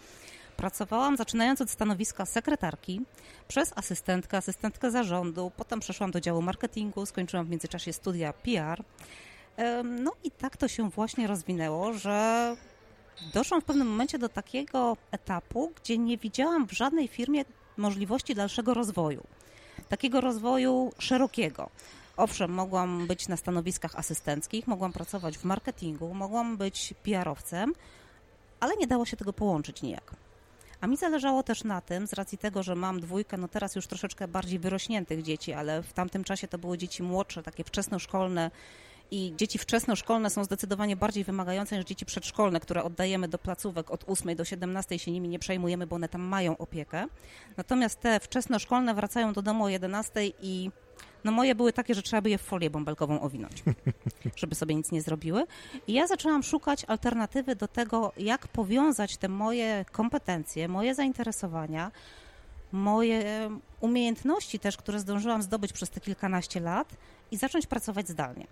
Pracowałam 0.57 1.17
zaczynając 1.17 1.61
od 1.61 1.69
stanowiska 1.69 2.25
sekretarki, 2.25 3.01
przez 3.47 3.73
asystentkę, 3.75 4.37
asystentkę 4.37 4.91
zarządu, 4.91 5.51
potem 5.57 5.79
przeszłam 5.79 6.11
do 6.11 6.21
działu 6.21 6.41
marketingu, 6.41 7.05
skończyłam 7.05 7.45
w 7.45 7.49
międzyczasie 7.49 7.93
studia 7.93 8.33
PR. 8.33 8.83
No 9.83 10.11
i 10.23 10.31
tak 10.31 10.57
to 10.57 10.67
się 10.67 10.89
właśnie 10.89 11.27
rozwinęło, 11.27 11.93
że 11.93 12.55
doszłam 13.33 13.61
w 13.61 13.65
pewnym 13.65 13.87
momencie 13.87 14.19
do 14.19 14.29
takiego 14.29 14.97
etapu, 15.11 15.71
gdzie 15.81 15.97
nie 15.97 16.17
widziałam 16.17 16.67
w 16.67 16.71
żadnej 16.71 17.07
firmie 17.07 17.45
możliwości 17.77 18.35
dalszego 18.35 18.73
rozwoju. 18.73 19.23
Takiego 19.89 20.21
rozwoju 20.21 20.91
szerokiego. 20.99 21.69
Owszem, 22.17 22.51
mogłam 22.51 23.07
być 23.07 23.27
na 23.27 23.37
stanowiskach 23.37 23.95
asystenckich, 23.95 24.67
mogłam 24.67 24.93
pracować 24.93 25.37
w 25.37 25.43
marketingu, 25.43 26.13
mogłam 26.13 26.57
być 26.57 26.93
PR-owcem, 27.03 27.73
ale 28.59 28.75
nie 28.75 28.87
dało 28.87 29.05
się 29.05 29.17
tego 29.17 29.33
połączyć 29.33 29.81
nijak. 29.81 30.11
A 30.81 30.87
mi 30.87 30.97
zależało 30.97 31.43
też 31.43 31.63
na 31.63 31.81
tym, 31.81 32.07
z 32.07 32.13
racji 32.13 32.37
tego, 32.37 32.63
że 32.63 32.75
mam 32.75 32.99
dwójkę, 32.99 33.37
no 33.37 33.47
teraz 33.47 33.75
już 33.75 33.87
troszeczkę 33.87 34.27
bardziej 34.27 34.59
wyrośniętych 34.59 35.23
dzieci, 35.23 35.53
ale 35.53 35.83
w 35.83 35.93
tamtym 35.93 36.23
czasie 36.23 36.47
to 36.47 36.57
były 36.57 36.77
dzieci 36.77 37.03
młodsze, 37.03 37.43
takie 37.43 37.63
wczesnoszkolne, 37.63 38.51
i 39.11 39.33
dzieci 39.37 39.57
wczesnoszkolne 39.57 40.29
są 40.29 40.43
zdecydowanie 40.43 40.95
bardziej 40.95 41.23
wymagające 41.23 41.77
niż 41.77 41.85
dzieci 41.85 42.05
przedszkolne, 42.05 42.59
które 42.59 42.83
oddajemy 42.83 43.27
do 43.27 43.37
placówek 43.37 43.91
od 43.91 44.03
8 44.07 44.35
do 44.35 44.45
17 44.45 44.99
się 44.99 45.11
nimi 45.11 45.29
nie 45.29 45.39
przejmujemy, 45.39 45.87
bo 45.87 45.95
one 45.95 46.09
tam 46.09 46.21
mają 46.21 46.57
opiekę. 46.57 47.05
Natomiast 47.57 47.99
te 47.99 48.19
wczesnoszkolne 48.19 48.93
wracają 48.93 49.33
do 49.33 49.41
domu 49.41 49.63
o 49.63 49.69
11 49.69 50.27
i 50.41 50.71
no 51.23 51.31
moje 51.31 51.55
były 51.55 51.73
takie, 51.73 51.95
że 51.95 52.01
trzeba 52.01 52.21
by 52.21 52.29
je 52.29 52.37
w 52.37 52.41
folię 52.41 52.69
bąbelkową 52.69 53.21
owinąć, 53.21 53.63
żeby 54.35 54.55
sobie 54.55 54.75
nic 54.75 54.91
nie 54.91 55.01
zrobiły. 55.01 55.43
I 55.87 55.93
ja 55.93 56.07
zaczęłam 56.07 56.43
szukać 56.43 56.85
alternatywy 56.87 57.55
do 57.55 57.67
tego, 57.67 58.11
jak 58.17 58.47
powiązać 58.47 59.17
te 59.17 59.29
moje 59.29 59.85
kompetencje, 59.91 60.67
moje 60.67 60.95
zainteresowania, 60.95 61.91
moje 62.71 63.49
umiejętności 63.79 64.59
też, 64.59 64.77
które 64.77 64.99
zdążyłam 64.99 65.41
zdobyć 65.41 65.73
przez 65.73 65.89
te 65.89 65.99
kilkanaście 65.99 66.59
lat 66.59 66.95
i 67.31 67.37
zacząć 67.37 67.67
pracować 67.67 68.07
zdalnie. 68.07 68.47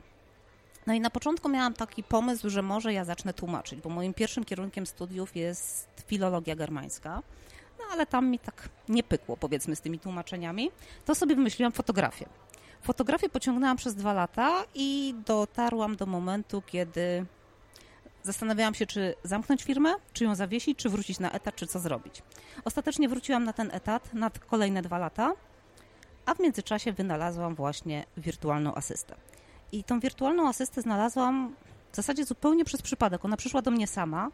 No 0.88 0.94
i 0.94 1.00
na 1.00 1.10
początku 1.10 1.50
miałam 1.50 1.74
taki 1.74 2.04
pomysł, 2.04 2.50
że 2.50 2.62
może 2.62 2.94
ja 2.94 3.06
zacznę 3.06 3.34
tłumaczyć, 3.34 3.82
bo 3.82 3.90
moim 3.90 4.14
pierwszym 4.14 4.46
kierunkiem 4.46 4.86
studiów 4.86 5.36
jest 5.36 6.04
filologia 6.08 6.56
germańska. 6.56 7.24
No 7.80 7.86
ale 7.92 8.06
tam 8.06 8.28
mi 8.28 8.40
tak 8.40 8.70
nie 8.90 9.04
pykło, 9.04 9.38
powiedzmy, 9.38 9.76
z 9.76 9.82
tymi 9.82 10.00
tłumaczeniami. 10.00 10.72
To 11.06 11.16
sobie 11.16 11.36
wymyśliłam 11.36 11.72
fotografię. 11.72 12.26
Fotografię 12.82 13.30
pociągnęłam 13.30 13.78
przez 13.78 13.96
dwa 13.96 14.14
lata 14.14 14.64
i 14.76 15.16
dotarłam 15.26 15.96
do 15.96 16.06
momentu, 16.06 16.62
kiedy 16.66 17.26
zastanawiałam 18.24 18.74
się, 18.74 18.86
czy 18.86 19.16
zamknąć 19.24 19.64
firmę, 19.64 19.94
czy 20.14 20.24
ją 20.24 20.36
zawiesić, 20.36 20.80
czy 20.80 20.90
wrócić 20.90 21.20
na 21.20 21.32
etat, 21.32 21.56
czy 21.56 21.68
co 21.68 21.80
zrobić. 21.80 22.24
Ostatecznie 22.66 23.10
wróciłam 23.10 23.44
na 23.44 23.54
ten 23.54 23.72
etat 23.74 24.14
na 24.14 24.30
kolejne 24.30 24.82
dwa 24.82 24.98
lata, 24.98 25.34
a 26.26 26.34
w 26.34 26.40
międzyczasie 26.40 26.94
wynalazłam 26.94 27.56
właśnie 27.56 28.06
wirtualną 28.18 28.76
asystę. 28.76 29.16
I 29.72 29.84
tą 29.84 30.00
wirtualną 30.00 30.48
asystę 30.48 30.82
znalazłam 30.82 31.56
w 31.92 31.96
zasadzie 31.96 32.26
zupełnie 32.26 32.66
przez 32.66 32.82
przypadek. 32.82 33.26
Ona 33.26 33.38
przyszła 33.38 33.62
do 33.62 33.72
mnie 33.72 33.88
sama. 33.88 34.30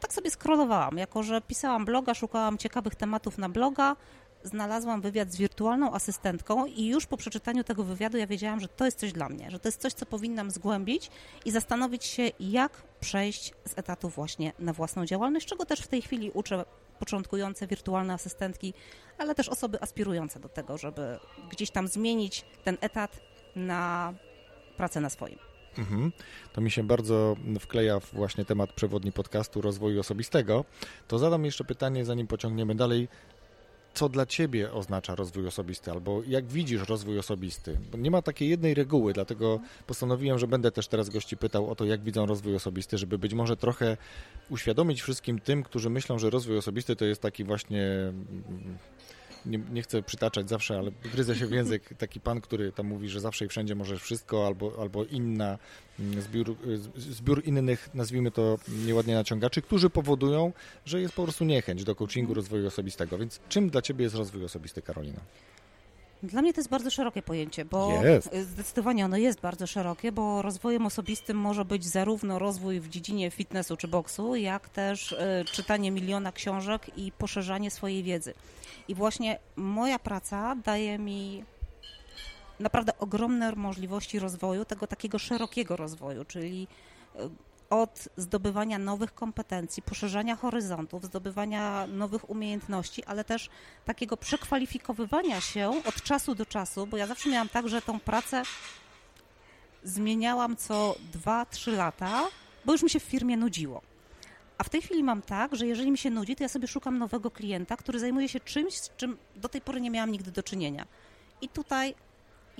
Tak 0.00 0.12
sobie 0.12 0.30
scrollowałam, 0.30 0.98
jako 0.98 1.22
że 1.22 1.40
pisałam 1.40 1.84
bloga, 1.84 2.14
szukałam 2.14 2.58
ciekawych 2.58 2.94
tematów 2.94 3.38
na 3.38 3.48
bloga, 3.48 3.96
znalazłam 4.44 5.00
wywiad 5.00 5.32
z 5.32 5.36
wirtualną 5.36 5.94
asystentką 5.94 6.66
i 6.66 6.86
już 6.86 7.06
po 7.06 7.16
przeczytaniu 7.16 7.64
tego 7.64 7.84
wywiadu 7.84 8.18
ja 8.18 8.26
wiedziałam, 8.26 8.60
że 8.60 8.68
to 8.68 8.84
jest 8.84 8.98
coś 8.98 9.12
dla 9.12 9.28
mnie, 9.28 9.50
że 9.50 9.58
to 9.58 9.68
jest 9.68 9.80
coś, 9.80 9.92
co 9.92 10.06
powinnam 10.06 10.50
zgłębić 10.50 11.10
i 11.44 11.50
zastanowić 11.50 12.04
się, 12.04 12.30
jak 12.40 12.82
przejść 13.00 13.52
z 13.64 13.78
etatu 13.78 14.08
właśnie 14.08 14.52
na 14.58 14.72
własną 14.72 15.06
działalność, 15.06 15.46
czego 15.46 15.66
też 15.66 15.80
w 15.80 15.88
tej 15.88 16.02
chwili 16.02 16.30
uczę 16.30 16.64
początkujące 16.98 17.66
wirtualne 17.66 18.14
asystentki, 18.14 18.74
ale 19.18 19.34
też 19.34 19.48
osoby 19.48 19.82
aspirujące 19.82 20.40
do 20.40 20.48
tego, 20.48 20.78
żeby 20.78 21.18
gdzieś 21.50 21.70
tam 21.70 21.88
zmienić 21.88 22.44
ten 22.64 22.76
etat 22.80 23.20
na 23.56 24.14
pracę 24.76 25.00
na 25.00 25.10
swoim. 25.10 25.38
Mhm. 25.78 26.12
To 26.52 26.60
mi 26.60 26.70
się 26.70 26.82
bardzo 26.82 27.36
wkleja 27.60 28.00
w 28.00 28.12
właśnie 28.12 28.44
temat 28.44 28.72
przewodni 28.72 29.12
podcastu 29.12 29.60
rozwoju 29.60 30.00
osobistego. 30.00 30.64
To 31.08 31.18
zadam 31.18 31.44
jeszcze 31.44 31.64
pytanie, 31.64 32.04
zanim 32.04 32.26
pociągniemy 32.26 32.74
dalej 32.74 33.08
co 33.94 34.08
dla 34.08 34.26
ciebie 34.26 34.72
oznacza 34.72 35.14
rozwój 35.14 35.46
osobisty, 35.46 35.90
albo 35.90 36.22
jak 36.26 36.46
widzisz 36.46 36.88
rozwój 36.88 37.18
osobisty. 37.18 37.78
Bo 37.92 37.98
nie 37.98 38.10
ma 38.10 38.22
takiej 38.22 38.48
jednej 38.48 38.74
reguły, 38.74 39.12
dlatego 39.12 39.60
postanowiłem, 39.86 40.38
że 40.38 40.46
będę 40.46 40.72
też 40.72 40.88
teraz 40.88 41.08
gości 41.08 41.36
pytał 41.36 41.70
o 41.70 41.74
to, 41.74 41.84
jak 41.84 42.02
widzą 42.02 42.26
rozwój 42.26 42.56
osobisty, 42.56 42.98
żeby 42.98 43.18
być 43.18 43.34
może 43.34 43.56
trochę 43.56 43.96
uświadomić 44.50 45.02
wszystkim 45.02 45.40
tym, 45.40 45.62
którzy 45.62 45.90
myślą, 45.90 46.18
że 46.18 46.30
rozwój 46.30 46.58
osobisty 46.58 46.96
to 46.96 47.04
jest 47.04 47.22
taki 47.22 47.44
właśnie 47.44 48.12
nie, 49.46 49.60
nie, 49.72 49.82
chcę 49.82 50.02
przytaczać 50.02 50.48
zawsze, 50.48 50.78
ale 50.78 50.90
gryzę 51.12 51.36
się 51.36 51.46
w 51.46 51.50
język 51.50 51.94
taki 51.98 52.20
pan, 52.20 52.40
który 52.40 52.72
tam 52.72 52.86
mówi, 52.86 53.08
że 53.08 53.20
zawsze 53.20 53.44
i 53.44 53.48
wszędzie 53.48 53.74
możesz 53.74 54.02
wszystko, 54.02 54.46
albo, 54.46 54.72
albo 54.80 55.04
inna, 55.04 55.58
mm, 56.00 56.22
zbiór, 56.22 56.56
zbiór 56.96 57.42
innych, 57.44 57.90
nazwijmy 57.94 58.30
to 58.30 58.58
nieładnie 58.86 59.14
naciągaczy, 59.14 59.62
którzy 59.62 59.90
powodują, 59.90 60.52
że 60.84 61.00
jest 61.00 61.14
po 61.14 61.22
prostu 61.22 61.44
niechęć 61.44 61.84
do 61.84 61.94
coachingu 61.94 62.34
rozwoju 62.34 62.66
osobistego. 62.66 63.18
Więc 63.18 63.40
czym 63.48 63.70
dla 63.70 63.82
Ciebie 63.82 64.04
jest 64.04 64.16
rozwój 64.16 64.44
osobisty, 64.44 64.82
Karolina? 64.82 65.20
Dla 66.22 66.42
mnie 66.42 66.52
to 66.52 66.60
jest 66.60 66.70
bardzo 66.70 66.90
szerokie 66.90 67.22
pojęcie, 67.22 67.64
bo 67.64 68.04
jest. 68.04 68.34
zdecydowanie 68.42 69.04
ono 69.04 69.16
jest 69.16 69.40
bardzo 69.40 69.66
szerokie, 69.66 70.12
bo 70.12 70.42
rozwojem 70.42 70.86
osobistym 70.86 71.36
może 71.36 71.64
być 71.64 71.84
zarówno 71.84 72.38
rozwój 72.38 72.80
w 72.80 72.88
dziedzinie 72.88 73.30
fitnessu 73.30 73.76
czy 73.76 73.88
boksu, 73.88 74.36
jak 74.36 74.68
też 74.68 75.12
y, 75.12 75.44
czytanie 75.52 75.90
miliona 75.90 76.32
książek 76.32 76.98
i 76.98 77.12
poszerzanie 77.12 77.70
swojej 77.70 78.02
wiedzy. 78.02 78.34
I 78.88 78.94
właśnie 78.94 79.38
moja 79.56 79.98
praca 79.98 80.56
daje 80.64 80.98
mi 80.98 81.44
naprawdę 82.60 82.98
ogromne 82.98 83.52
możliwości 83.52 84.18
rozwoju, 84.18 84.64
tego 84.64 84.86
takiego 84.86 85.18
szerokiego 85.18 85.76
rozwoju, 85.76 86.24
czyli 86.24 86.68
e, 87.16 87.28
od 87.72 88.08
zdobywania 88.16 88.78
nowych 88.78 89.14
kompetencji, 89.14 89.82
poszerzania 89.82 90.36
horyzontów, 90.36 91.04
zdobywania 91.04 91.86
nowych 91.86 92.30
umiejętności, 92.30 93.04
ale 93.04 93.24
też 93.24 93.50
takiego 93.84 94.16
przekwalifikowywania 94.16 95.40
się 95.40 95.82
od 95.84 96.02
czasu 96.02 96.34
do 96.34 96.46
czasu, 96.46 96.86
bo 96.86 96.96
ja 96.96 97.06
zawsze 97.06 97.30
miałam 97.30 97.48
tak, 97.48 97.68
że 97.68 97.82
tą 97.82 98.00
pracę 98.00 98.42
zmieniałam 99.84 100.56
co 100.56 100.94
2-3 101.24 101.76
lata, 101.76 102.22
bo 102.64 102.72
już 102.72 102.82
mi 102.82 102.90
się 102.90 103.00
w 103.00 103.02
firmie 103.02 103.36
nudziło. 103.36 103.82
A 104.58 104.64
w 104.64 104.68
tej 104.68 104.82
chwili 104.82 105.02
mam 105.04 105.22
tak, 105.22 105.56
że 105.56 105.66
jeżeli 105.66 105.90
mi 105.90 105.98
się 105.98 106.10
nudzi, 106.10 106.36
to 106.36 106.44
ja 106.44 106.48
sobie 106.48 106.68
szukam 106.68 106.98
nowego 106.98 107.30
klienta, 107.30 107.76
który 107.76 107.98
zajmuje 107.98 108.28
się 108.28 108.40
czymś, 108.40 108.74
z 108.74 108.96
czym 108.96 109.16
do 109.36 109.48
tej 109.48 109.60
pory 109.60 109.80
nie 109.80 109.90
miałam 109.90 110.12
nigdy 110.12 110.30
do 110.30 110.42
czynienia. 110.42 110.86
I 111.40 111.48
tutaj 111.48 111.94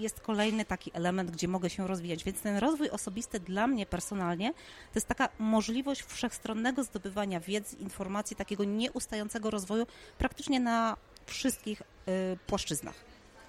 jest 0.02 0.20
kolejny 0.20 0.64
taki 0.64 0.90
element, 0.94 1.30
gdzie 1.30 1.48
mogę 1.48 1.70
się 1.70 1.86
rozwijać. 1.86 2.24
Więc 2.24 2.40
ten 2.40 2.56
rozwój 2.56 2.90
osobisty 2.90 3.40
dla 3.40 3.66
mnie 3.66 3.86
personalnie 3.86 4.52
to 4.52 4.94
jest 4.94 5.06
taka 5.06 5.28
możliwość 5.38 6.02
wszechstronnego 6.02 6.84
zdobywania 6.84 7.40
wiedzy, 7.40 7.76
informacji, 7.76 8.36
takiego 8.36 8.64
nieustającego 8.64 9.50
rozwoju 9.50 9.86
praktycznie 10.18 10.60
na 10.60 10.96
wszystkich 11.26 11.82
y, 11.82 12.38
płaszczyznach. 12.46 12.94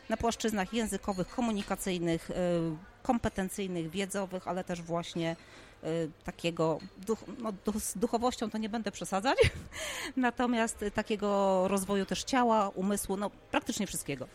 Na 0.09 0.17
płaszczyznach 0.17 0.73
językowych, 0.73 1.27
komunikacyjnych, 1.27 2.29
y, 2.29 2.33
kompetencyjnych, 3.03 3.89
wiedzowych, 3.89 4.47
ale 4.47 4.63
też 4.63 4.81
właśnie 4.81 5.35
Y, 5.83 6.11
takiego, 6.23 6.79
duch, 6.97 7.19
no, 7.37 7.53
z 7.79 7.97
duchowością 7.97 8.49
to 8.49 8.57
nie 8.57 8.69
będę 8.69 8.91
przesadzać, 8.91 9.37
natomiast 10.17 10.85
takiego 10.93 11.67
rozwoju 11.67 12.05
też 12.05 12.23
ciała, 12.23 12.69
umysłu, 12.69 13.17
no 13.17 13.29
praktycznie 13.51 13.87
wszystkiego. 13.87 14.27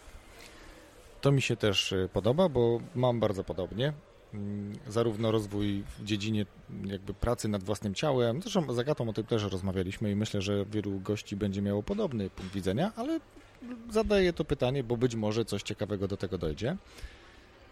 To 1.21 1.33
mi 1.33 1.43
się 1.43 1.57
też 1.57 1.93
y, 1.93 2.09
podoba, 2.13 2.49
bo 2.49 2.81
mam 2.95 3.21
bardzo 3.21 3.45
podobnie. 3.45 3.93
Mm, 4.35 4.73
zarówno 4.89 5.31
rozwój 5.31 5.85
w 5.99 6.05
dziedzinie 6.05 6.47
jakby 6.85 7.15
pracy 7.15 7.49
nad 7.49 7.63
własnym 7.63 7.95
ciałem, 7.95 8.43
zresztą 8.43 8.73
z 8.73 8.79
Agatą 8.79 9.09
o 9.09 9.13
tym 9.13 9.25
też 9.25 9.43
rozmawialiśmy 9.43 10.11
i 10.11 10.17
myślę, 10.17 10.43
że 10.43 10.65
wielu 10.65 11.01
gości 11.01 11.37
będzie 11.37 11.63
miało 11.63 11.83
podobny 11.83 12.31
punkt 12.31 12.53
widzenia, 12.53 12.93
ale 12.97 13.21
zadaję 13.91 14.33
to 14.33 14.45
pytanie, 14.45 14.85
bo 14.85 14.97
być 14.97 15.15
może 15.15 15.45
coś 15.45 15.63
ciekawego 15.63 16.09
do 16.09 16.17
tego 16.17 16.39
dojdzie. 16.39 16.77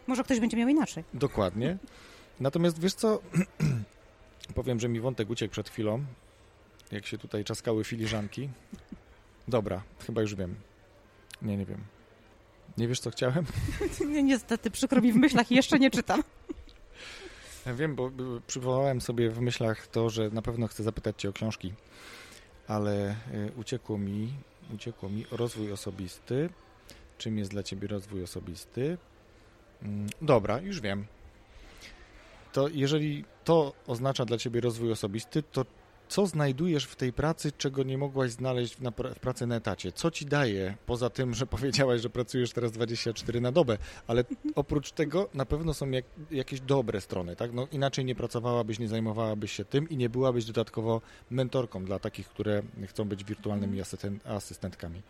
Może 0.07 0.25
ktoś 0.25 0.41
będzie 0.41 0.57
miał 0.57 0.69
inaczej. 0.69 1.05
Dokładnie. 1.15 1.77
Natomiast 2.41 2.81
wiesz 2.81 2.95
co, 2.95 3.21
powiem, 4.55 4.81
że 4.81 4.89
mi 4.89 5.01
wątek 5.01 5.31
uciekł 5.31 5.53
przed 5.53 5.69
chwilą, 5.69 6.05
jak 6.93 7.07
się 7.07 7.19
tutaj 7.19 7.45
czaskały 7.45 7.85
filiżanki. 7.85 8.49
Dobra, 9.49 9.83
chyba 10.07 10.21
już 10.21 10.35
wiem. 10.35 10.55
Nie, 11.43 11.57
nie 11.57 11.67
wiem. 11.67 11.96
Nie 12.79 12.89
wiesz, 12.89 13.01
co 13.01 13.11
chciałem? 13.11 13.45
Nie, 14.13 14.23
niestety, 14.23 14.71
przykro 14.71 15.01
mi 15.01 15.13
w 15.13 15.17
myślach 15.17 15.51
jeszcze 15.51 15.79
nie 15.79 15.91
czytam. 15.91 16.23
Ja 17.67 17.75
wiem, 17.75 17.95
bo 17.95 18.11
przywołałem 18.47 19.01
sobie 19.01 19.31
w 19.31 19.41
myślach 19.41 19.87
to, 19.87 20.11
że 20.11 20.31
na 20.31 20.43
pewno 20.43 20.67
chcę 20.67 20.83
zapytać 20.83 21.21
cię 21.21 21.29
o 21.29 21.33
książki, 21.33 21.73
ale 22.69 23.11
y, 23.35 23.53
uciekło 23.57 23.99
mi, 23.99 24.33
uciekło 24.75 25.09
mi 25.09 25.27
rozwój 25.31 25.73
osobisty. 25.73 26.51
Czym 27.19 27.39
jest 27.39 27.51
dla 27.51 27.63
ciebie 27.63 27.89
rozwój 27.89 28.23
osobisty? 28.23 28.99
Mm, 29.83 30.07
dobra, 30.23 30.61
już 30.61 30.81
wiem 30.81 31.07
to 32.57 32.69
jeżeli 32.69 33.25
to 33.45 33.73
oznacza 33.87 34.25
dla 34.25 34.39
ciebie 34.39 34.61
rozwój 34.61 34.93
osobisty, 34.93 35.43
to 35.43 35.65
co 36.09 36.27
znajdujesz 36.27 36.85
w 36.85 36.97
tej 36.97 37.13
pracy, 37.13 37.53
czego 37.53 37.83
nie 37.83 37.99
mogłaś 37.99 38.31
znaleźć 38.31 38.77
w, 38.77 38.83
na, 38.83 38.91
w 38.91 39.21
pracy 39.21 39.47
na 39.47 39.57
etacie? 39.57 39.93
Co 39.93 40.11
ci 40.11 40.27
daje, 40.27 40.77
poza 40.87 41.11
tym, 41.11 41.35
że 41.35 41.47
powiedziałaś, 41.47 42.01
że 42.01 42.11
pracujesz 42.11 42.53
teraz 42.53 42.73
24 42.73 43.41
na 43.41 43.53
dobę, 43.53 43.79
ale 44.07 44.25
oprócz 44.55 44.93
tego 44.93 45.29
na 45.35 45.47
pewno 45.47 45.75
są 45.75 45.91
jak, 45.91 46.05
jakieś 46.31 46.61
dobre 46.61 47.01
strony, 47.01 47.37
tak? 47.37 47.53
No, 47.53 47.67
inaczej 47.73 48.05
nie 48.05 48.15
pracowałabyś, 48.15 48.79
nie 48.79 48.89
zajmowałabyś 48.89 49.53
się 49.53 49.65
tym 49.65 49.89
i 49.89 49.97
nie 49.97 50.09
byłabyś 50.09 50.45
dodatkowo 50.45 51.01
mentorką 51.31 51.85
dla 51.85 51.99
takich, 51.99 52.29
które 52.29 52.63
chcą 52.87 53.05
być 53.05 53.25
wirtualnymi 53.25 53.81
asystentkami. 54.25 55.03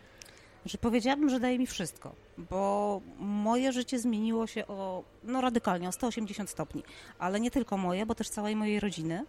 Że 0.65 0.77
powiedziałabym, 0.77 1.29
że 1.29 1.39
daje 1.39 1.59
mi 1.59 1.67
wszystko, 1.67 2.15
bo 2.37 3.01
moje 3.19 3.71
życie 3.71 3.99
zmieniło 3.99 4.47
się 4.47 4.67
o, 4.67 5.03
no 5.23 5.41
radykalnie, 5.41 5.89
o 5.89 5.91
180 5.91 6.49
stopni, 6.49 6.83
ale 7.19 7.39
nie 7.39 7.51
tylko 7.51 7.77
moje, 7.77 8.05
bo 8.05 8.15
też 8.15 8.29
całej 8.29 8.55
mojej 8.55 8.79
rodziny. 8.79 9.25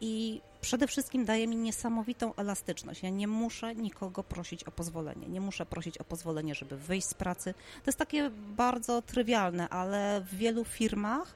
I 0.00 0.40
przede 0.60 0.86
wszystkim 0.86 1.24
daje 1.24 1.46
mi 1.46 1.56
niesamowitą 1.56 2.34
elastyczność. 2.34 3.02
Ja 3.02 3.10
nie 3.10 3.28
muszę 3.28 3.74
nikogo 3.74 4.24
prosić 4.24 4.64
o 4.64 4.70
pozwolenie. 4.70 5.28
Nie 5.28 5.40
muszę 5.40 5.66
prosić 5.66 5.98
o 5.98 6.04
pozwolenie, 6.04 6.54
żeby 6.54 6.76
wyjść 6.76 7.06
z 7.06 7.14
pracy. 7.14 7.54
To 7.54 7.88
jest 7.88 7.98
takie 7.98 8.30
bardzo 8.30 9.02
trywialne, 9.02 9.68
ale 9.68 10.20
w 10.20 10.34
wielu 10.34 10.64
firmach 10.64 11.34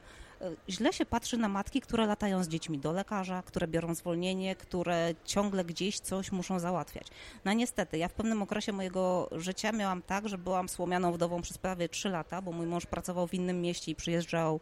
źle 0.69 0.93
się 0.93 1.07
patrzy 1.07 1.37
na 1.37 1.49
matki, 1.49 1.81
które 1.81 2.07
latają 2.07 2.45
z 2.45 2.49
dziećmi 2.49 2.79
do 2.79 2.93
lekarza, 2.93 3.43
które 3.43 3.69
biorą 3.69 3.95
zwolnienie, 3.95 4.57
które 4.57 5.15
ciągle 5.25 5.65
gdzieś 5.65 6.01
coś 6.01 6.33
muszą 6.33 6.59
załatwiać. 6.59 7.07
No 7.45 7.53
niestety, 7.53 7.99
ja 7.99 8.09
w 8.09 8.13
pewnym 8.13 8.43
okresie 8.43 8.73
mojego 8.73 9.29
życia 9.33 9.73
miałam 9.73 10.03
tak, 10.03 10.29
że 10.29 10.39
byłam 10.39 10.69
słomianą 10.69 11.13
wdową 11.13 11.43
przez 11.43 11.59
prawie 11.59 11.89
3 11.89 12.09
lata, 12.09 12.43
bo 12.43 12.53
mój 12.53 12.67
mąż 12.67 12.87
pracował 12.87 13.27
w 13.27 13.35
innym 13.35 13.61
mieście 13.61 13.93
i 13.93 13.95
przyjeżdżał 13.95 14.61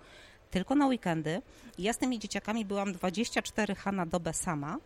tylko 0.50 0.74
na 0.74 0.86
weekendy. 0.86 1.42
I 1.78 1.82
ja 1.82 1.92
z 1.92 1.98
tymi 1.98 2.18
dzieciakami 2.18 2.64
byłam 2.64 2.92
24 2.92 3.74
H 3.74 3.92
na 3.92 4.06
dobę 4.06 4.32
sama 4.32 4.78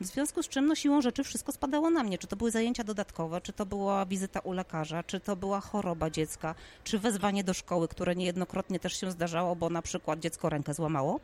W 0.00 0.04
związku 0.04 0.42
z 0.42 0.48
czym 0.48 0.66
no, 0.66 0.74
siłą 0.74 1.00
rzeczy 1.00 1.24
wszystko 1.24 1.52
spadało 1.52 1.90
na 1.90 2.02
mnie. 2.02 2.18
Czy 2.18 2.26
to 2.26 2.36
były 2.36 2.50
zajęcia 2.50 2.84
dodatkowe, 2.84 3.40
czy 3.40 3.52
to 3.52 3.66
była 3.66 4.06
wizyta 4.06 4.40
u 4.40 4.52
lekarza, 4.52 5.02
czy 5.02 5.20
to 5.20 5.36
była 5.36 5.60
choroba 5.60 6.10
dziecka, 6.10 6.54
czy 6.84 6.98
wezwanie 6.98 7.44
do 7.44 7.54
szkoły, 7.54 7.88
które 7.88 8.14
niejednokrotnie 8.14 8.80
też 8.80 9.00
się 9.00 9.10
zdarzało, 9.10 9.56
bo 9.56 9.70
na 9.70 9.82
przykład 9.82 10.18
dziecko 10.18 10.48
rękę 10.48 10.74
złamało. 10.74 11.20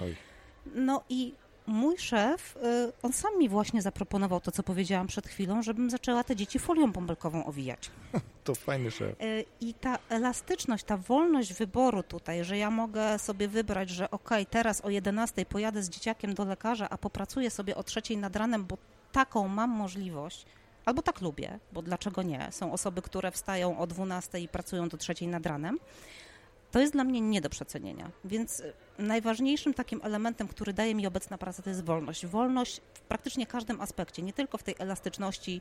Oj. 0.00 0.16
No 0.74 1.02
i 1.08 1.34
mój 1.68 1.98
szef, 1.98 2.56
y, 2.56 2.92
on 3.02 3.12
sam 3.12 3.38
mi 3.38 3.48
właśnie 3.48 3.82
zaproponował 3.82 4.40
to, 4.40 4.52
co 4.52 4.62
powiedziałam 4.62 5.06
przed 5.06 5.28
chwilą, 5.28 5.62
żebym 5.62 5.90
zaczęła 5.90 6.24
te 6.24 6.36
dzieci 6.36 6.58
folią 6.58 6.92
bąbelkową 6.92 7.44
owijać. 7.44 7.90
To 8.44 8.54
fajny 8.54 8.90
szef. 8.90 9.22
Y, 9.22 9.44
I 9.60 9.74
ta 9.74 9.98
elastyczność, 10.08 10.84
ta 10.84 10.96
wolność 10.96 11.54
wyboru 11.54 12.02
tutaj, 12.02 12.44
że 12.44 12.58
ja 12.58 12.70
mogę 12.70 13.18
sobie 13.18 13.48
wybrać, 13.48 13.90
że 13.90 14.10
ok, 14.10 14.30
teraz 14.50 14.80
o 14.80 14.90
11 14.90 15.46
pojadę 15.46 15.82
z 15.82 15.88
dzieciakiem 15.88 16.34
do 16.34 16.44
lekarza, 16.44 16.88
a 16.90 16.98
popracuję 16.98 17.50
sobie 17.50 17.76
o 17.76 17.82
trzeciej 17.82 18.16
nad 18.16 18.36
ranem, 18.36 18.64
bo 18.64 18.78
taką 19.12 19.48
mam 19.48 19.70
możliwość, 19.70 20.46
albo 20.84 21.02
tak 21.02 21.20
lubię, 21.20 21.58
bo 21.72 21.82
dlaczego 21.82 22.22
nie? 22.22 22.48
Są 22.50 22.72
osoby, 22.72 23.02
które 23.02 23.30
wstają 23.30 23.78
o 23.78 23.86
12 23.86 24.40
i 24.40 24.48
pracują 24.48 24.88
do 24.88 24.96
trzeciej 24.96 25.28
nad 25.28 25.46
ranem. 25.46 25.78
To 26.70 26.80
jest 26.80 26.92
dla 26.92 27.04
mnie 27.04 27.20
nie 27.20 27.40
do 27.40 27.50
przecenienia. 27.50 28.10
Więc 28.24 28.60
y, 28.60 28.72
najważniejszym 28.98 29.74
takim 29.74 30.00
elementem, 30.02 30.48
który 30.48 30.72
daje 30.72 30.94
mi 30.94 31.06
obecna 31.06 31.38
praca, 31.38 31.62
to 31.62 31.70
jest 31.70 31.84
wolność. 31.84 32.26
Wolność 32.26 32.80
w 32.94 33.00
praktycznie 33.00 33.46
każdym 33.46 33.80
aspekcie, 33.80 34.22
nie 34.22 34.32
tylko 34.32 34.58
w 34.58 34.62
tej 34.62 34.74
elastyczności 34.78 35.60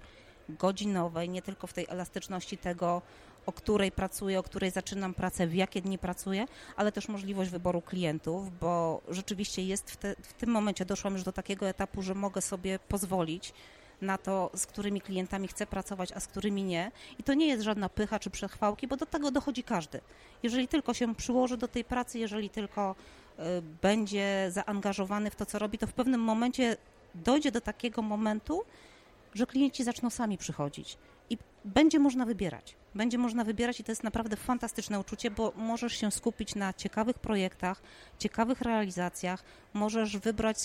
godzinowej, 0.49 1.29
nie 1.29 1.41
tylko 1.41 1.67
w 1.67 1.73
tej 1.73 1.85
elastyczności 1.89 2.57
tego, 2.57 3.01
o 3.45 3.51
której 3.51 3.91
pracuję, 3.91 4.39
o 4.39 4.43
której 4.43 4.71
zaczynam 4.71 5.13
pracę, 5.13 5.47
w 5.47 5.55
jakie 5.55 5.81
dni 5.81 5.97
pracuję, 5.97 6.45
ale 6.75 6.91
też 6.91 7.07
możliwość 7.07 7.49
wyboru 7.49 7.81
klientów, 7.81 8.59
bo 8.59 9.01
rzeczywiście 9.09 9.63
jest 9.63 9.91
w, 9.91 9.97
te, 9.97 10.15
w 10.21 10.33
tym 10.33 10.49
momencie 10.49 10.85
doszłam 10.85 11.13
już 11.13 11.23
do 11.23 11.31
takiego 11.31 11.67
etapu, 11.67 12.01
że 12.01 12.15
mogę 12.15 12.41
sobie 12.41 12.79
pozwolić 12.79 13.53
na 14.01 14.17
to, 14.17 14.51
z 14.55 14.65
którymi 14.65 15.01
klientami 15.01 15.47
chcę 15.47 15.67
pracować, 15.67 16.11
a 16.11 16.19
z 16.19 16.27
którymi 16.27 16.63
nie. 16.63 16.91
I 17.19 17.23
to 17.23 17.33
nie 17.33 17.47
jest 17.47 17.63
żadna 17.63 17.89
pycha 17.89 18.19
czy 18.19 18.29
przechwałki, 18.29 18.87
bo 18.87 18.97
do 18.97 19.05
tego 19.05 19.31
dochodzi 19.31 19.63
każdy. 19.63 20.01
Jeżeli 20.43 20.67
tylko 20.67 20.93
się 20.93 21.15
przyłoży 21.15 21.57
do 21.57 21.67
tej 21.67 21.83
pracy, 21.83 22.19
jeżeli 22.19 22.49
tylko 22.49 22.95
y, 23.39 23.43
będzie 23.81 24.47
zaangażowany 24.51 25.29
w 25.29 25.35
to, 25.35 25.45
co 25.45 25.59
robi, 25.59 25.77
to 25.77 25.87
w 25.87 25.93
pewnym 25.93 26.21
momencie 26.21 26.77
dojdzie 27.15 27.51
do 27.51 27.61
takiego 27.61 28.01
momentu, 28.01 28.63
że 29.33 29.45
klienci 29.45 29.83
zaczną 29.83 30.09
sami 30.09 30.37
przychodzić 30.37 30.97
i 31.29 31.37
będzie 31.65 31.99
można 31.99 32.25
wybierać. 32.25 32.75
Będzie 32.95 33.17
można 33.17 33.43
wybierać 33.43 33.79
i 33.79 33.83
to 33.83 33.91
jest 33.91 34.03
naprawdę 34.03 34.35
fantastyczne 34.35 34.99
uczucie, 34.99 35.31
bo 35.31 35.53
możesz 35.55 35.93
się 35.93 36.11
skupić 36.11 36.55
na 36.55 36.73
ciekawych 36.73 37.19
projektach, 37.19 37.81
ciekawych 38.19 38.61
realizacjach, 38.61 39.43
możesz 39.73 40.17
wybrać, 40.17 40.57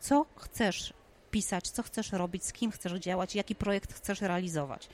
co 0.00 0.26
chcesz 0.36 0.92
pisać, 1.34 1.70
co 1.70 1.82
chcesz 1.82 2.12
robić, 2.12 2.44
z 2.44 2.52
kim 2.52 2.70
chcesz 2.70 2.92
działać, 2.92 3.34
jaki 3.34 3.54
projekt 3.54 3.92
chcesz 3.92 4.20
realizować. 4.20 4.88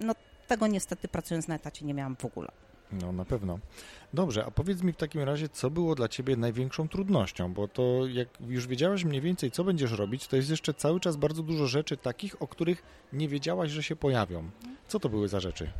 No 0.00 0.14
tego 0.48 0.66
niestety 0.66 1.08
pracując 1.08 1.48
na 1.48 1.54
etacie 1.54 1.84
nie 1.86 1.94
miałam 1.94 2.16
w 2.16 2.24
ogóle. 2.24 2.48
No 2.92 3.12
na 3.12 3.24
pewno. 3.24 3.58
Dobrze, 4.14 4.44
a 4.46 4.50
powiedz 4.50 4.82
mi 4.82 4.92
w 4.92 4.96
takim 4.96 5.22
razie, 5.22 5.48
co 5.48 5.70
było 5.70 5.94
dla 5.94 6.08
Ciebie 6.08 6.36
największą 6.36 6.88
trudnością, 6.88 7.52
bo 7.52 7.68
to 7.68 8.06
jak 8.06 8.28
już 8.48 8.66
wiedziałaś 8.66 9.04
mniej 9.04 9.20
więcej, 9.20 9.50
co 9.50 9.64
będziesz 9.64 9.92
robić, 9.92 10.28
to 10.28 10.36
jest 10.36 10.50
jeszcze 10.50 10.74
cały 10.74 11.00
czas 11.00 11.16
bardzo 11.16 11.42
dużo 11.42 11.66
rzeczy 11.66 11.96
takich, 11.96 12.42
o 12.42 12.48
których 12.48 12.82
nie 13.12 13.28
wiedziałaś, 13.28 13.70
że 13.70 13.82
się 13.82 13.96
pojawią. 13.96 14.50
Co 14.88 15.00
to 15.00 15.08
były 15.08 15.28
za 15.28 15.40
rzeczy? 15.40 15.70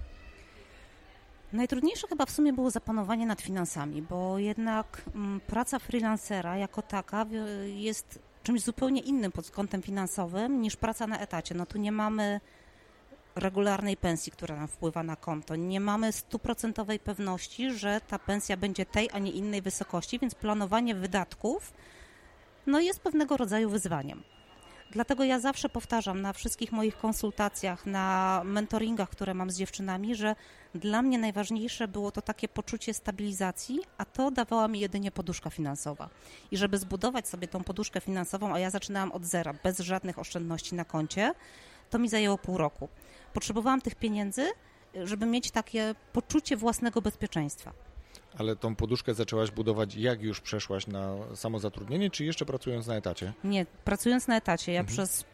Najtrudniejsze 1.52 2.08
chyba 2.08 2.26
w 2.26 2.30
sumie 2.30 2.52
było 2.52 2.70
zapanowanie 2.70 3.26
nad 3.26 3.42
finansami, 3.42 4.02
bo 4.02 4.38
jednak 4.38 5.02
m, 5.14 5.40
praca 5.46 5.78
freelancera 5.78 6.56
jako 6.56 6.82
taka 6.82 7.26
jest 7.64 8.18
czymś 8.44 8.62
zupełnie 8.62 9.00
innym 9.00 9.32
pod 9.32 9.50
kątem 9.50 9.82
finansowym 9.82 10.60
niż 10.60 10.76
praca 10.76 11.06
na 11.06 11.18
etacie. 11.18 11.54
No 11.54 11.66
tu 11.66 11.78
nie 11.78 11.92
mamy 11.92 12.40
regularnej 13.36 13.96
pensji, 13.96 14.32
która 14.32 14.56
nam 14.56 14.68
wpływa 14.68 15.02
na 15.02 15.16
konto. 15.16 15.56
Nie 15.56 15.80
mamy 15.80 16.12
stuprocentowej 16.12 16.98
pewności, 16.98 17.70
że 17.70 18.00
ta 18.08 18.18
pensja 18.18 18.56
będzie 18.56 18.86
tej, 18.86 19.10
a 19.12 19.18
nie 19.18 19.30
innej 19.30 19.62
wysokości, 19.62 20.18
więc 20.18 20.34
planowanie 20.34 20.94
wydatków 20.94 21.72
no 22.66 22.80
jest 22.80 23.00
pewnego 23.00 23.36
rodzaju 23.36 23.70
wyzwaniem. 23.70 24.22
Dlatego 24.90 25.24
ja 25.24 25.40
zawsze 25.40 25.68
powtarzam 25.68 26.22
na 26.22 26.32
wszystkich 26.32 26.72
moich 26.72 26.98
konsultacjach, 26.98 27.86
na 27.86 28.42
mentoringach, 28.44 29.10
które 29.10 29.34
mam 29.34 29.50
z 29.50 29.56
dziewczynami, 29.56 30.14
że 30.14 30.36
dla 30.74 31.02
mnie 31.02 31.18
najważniejsze 31.18 31.88
było 31.88 32.10
to 32.10 32.22
takie 32.22 32.48
poczucie 32.48 32.94
stabilizacji, 32.94 33.80
a 33.98 34.04
to 34.04 34.30
dawała 34.30 34.68
mi 34.68 34.80
jedynie 34.80 35.10
poduszka 35.10 35.50
finansowa. 35.50 36.08
I 36.50 36.56
żeby 36.56 36.78
zbudować 36.78 37.28
sobie 37.28 37.48
tą 37.48 37.64
poduszkę 37.64 38.00
finansową, 38.00 38.54
a 38.54 38.58
ja 38.58 38.70
zaczynałam 38.70 39.12
od 39.12 39.24
zera, 39.24 39.54
bez 39.62 39.78
żadnych 39.78 40.18
oszczędności 40.18 40.74
na 40.74 40.84
koncie, 40.84 41.34
to 41.90 41.98
mi 41.98 42.08
zajęło 42.08 42.38
pół 42.38 42.58
roku. 42.58 42.88
Potrzebowałam 43.32 43.80
tych 43.80 43.94
pieniędzy, 43.94 44.46
żeby 45.04 45.26
mieć 45.26 45.50
takie 45.50 45.94
poczucie 46.12 46.56
własnego 46.56 47.02
bezpieczeństwa. 47.02 47.72
Ale 48.38 48.56
tą 48.56 48.76
poduszkę 48.76 49.14
zaczęłaś 49.14 49.50
budować, 49.50 49.94
jak 49.94 50.22
już 50.22 50.40
przeszłaś 50.40 50.86
na 50.86 51.14
samozatrudnienie, 51.34 52.10
czy 52.10 52.24
jeszcze 52.24 52.46
pracując 52.46 52.86
na 52.86 52.94
etacie? 52.94 53.32
Nie, 53.44 53.66
pracując 53.84 54.28
na 54.28 54.36
etacie. 54.36 54.72
Ja 54.72 54.80
mhm. 54.80 54.96
przez 54.96 55.24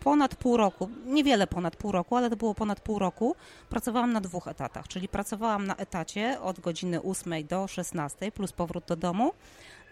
ponad 0.00 0.34
pół 0.34 0.56
roku, 0.56 0.90
niewiele 1.06 1.46
ponad 1.46 1.76
pół 1.76 1.92
roku, 1.92 2.16
ale 2.16 2.30
to 2.30 2.36
było 2.36 2.54
ponad 2.54 2.80
pół 2.80 2.98
roku, 2.98 3.36
pracowałam 3.68 4.12
na 4.12 4.20
dwóch 4.20 4.48
etatach, 4.48 4.88
czyli 4.88 5.08
pracowałam 5.08 5.66
na 5.66 5.76
etacie 5.76 6.40
od 6.40 6.60
godziny 6.60 7.02
8 7.02 7.46
do 7.46 7.66
16 7.66 8.32
plus 8.32 8.52
powrót 8.52 8.84
do 8.84 8.96
domu, 8.96 9.32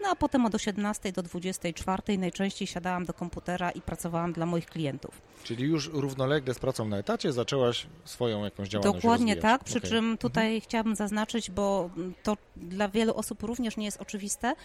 no 0.01 0.09
a 0.09 0.15
potem 0.15 0.45
od 0.45 0.55
18 0.55 1.11
do 1.11 1.23
24 1.23 2.17
najczęściej 2.17 2.67
siadałam 2.67 3.05
do 3.05 3.13
komputera 3.13 3.71
i 3.71 3.81
pracowałam 3.81 4.33
dla 4.33 4.45
moich 4.45 4.65
klientów. 4.65 5.21
Czyli 5.43 5.63
już 5.63 5.89
równolegle 5.93 6.53
z 6.53 6.59
pracą 6.59 6.87
na 6.87 6.97
etacie 6.97 7.33
zaczęłaś 7.33 7.87
swoją 8.05 8.43
jakąś 8.43 8.69
działalność 8.69 9.03
Dokładnie 9.03 9.35
rozwijać. 9.35 9.59
tak, 9.59 9.63
przy 9.63 9.77
okay. 9.77 9.89
czym 9.89 10.17
tutaj 10.17 10.45
mhm. 10.45 10.61
chciałabym 10.61 10.95
zaznaczyć, 10.95 11.51
bo 11.51 11.89
to 12.23 12.37
dla 12.55 12.89
wielu 12.89 13.13
osób 13.13 13.43
również 13.43 13.77
nie 13.77 13.85
jest 13.85 14.01
oczywiste, 14.01 14.55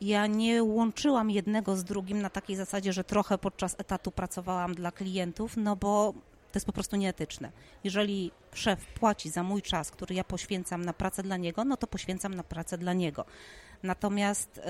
ja 0.00 0.26
nie 0.26 0.62
łączyłam 0.62 1.30
jednego 1.30 1.76
z 1.76 1.84
drugim 1.84 2.22
na 2.22 2.30
takiej 2.30 2.56
zasadzie, 2.56 2.92
że 2.92 3.04
trochę 3.04 3.38
podczas 3.38 3.74
etatu 3.78 4.10
pracowałam 4.10 4.74
dla 4.74 4.92
klientów, 4.92 5.56
no 5.56 5.76
bo 5.76 6.14
to 6.52 6.58
jest 6.58 6.66
po 6.66 6.72
prostu 6.72 6.96
nieetyczne. 6.96 7.52
Jeżeli 7.84 8.30
szef 8.54 8.86
płaci 8.86 9.30
za 9.30 9.42
mój 9.42 9.62
czas, 9.62 9.90
który 9.90 10.14
ja 10.14 10.24
poświęcam 10.24 10.84
na 10.84 10.92
pracę 10.92 11.22
dla 11.22 11.36
niego, 11.36 11.64
no 11.64 11.76
to 11.76 11.86
poświęcam 11.86 12.34
na 12.34 12.42
pracę 12.42 12.78
dla 12.78 12.92
niego. 12.92 13.24
Natomiast 13.86 14.58
y, 14.58 14.62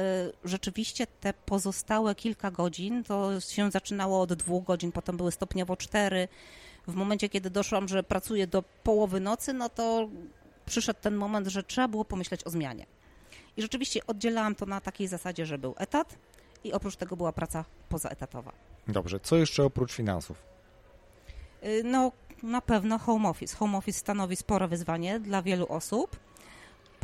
rzeczywiście 0.45 1.07
te 1.07 1.33
pozostałe 1.33 2.15
kilka 2.15 2.51
godzin, 2.51 3.05
to 3.05 3.41
się 3.41 3.71
zaczynało 3.71 4.21
od 4.21 4.35
dwóch 4.35 4.65
godzin, 4.65 4.93
potem 4.93 5.17
były 5.17 5.33
stopniowo 5.33 5.77
cztery. 5.77 6.29
W 6.87 6.95
momencie, 6.95 7.29
kiedy 7.29 7.51
doszłam, 7.51 7.89
że 7.89 8.03
pracuję 8.03 8.47
do 8.47 8.63
połowy 8.63 9.21
nocy, 9.21 9.53
no 9.53 9.69
to 9.69 10.09
przyszedł 10.67 11.01
ten 11.01 11.15
moment, 11.17 11.47
że 11.47 11.63
trzeba 11.63 11.89
było 11.89 12.05
pomyśleć 12.05 12.45
o 12.45 12.51
zmianie. 12.51 12.87
I 13.57 13.63
rzeczywiście 13.63 14.07
oddzielałam 14.07 14.55
to 14.55 14.67
na 14.67 14.81
takiej 14.81 15.09
zasadzie, 15.09 15.47
że 15.47 15.59
był 15.59 15.75
etat 15.79 16.19
i 16.65 16.73
oprócz 16.73 16.97
tego 16.97 17.17
była 17.17 17.33
praca 17.33 17.65
pozaetatowa. 17.89 18.53
Dobrze, 18.89 19.21
co 19.21 19.37
jeszcze 19.37 19.65
oprócz 19.65 19.93
finansów? 19.93 20.43
Y, 21.65 21.83
no, 21.85 22.13
na 22.43 22.61
pewno 22.61 22.99
home 22.99 23.29
office. 23.29 23.57
Home 23.57 23.79
office 23.79 23.99
stanowi 23.99 24.37
spore 24.37 24.69
wyzwanie 24.69 25.21
dla 25.21 25.43
wielu 25.43 25.67
osób, 25.69 26.17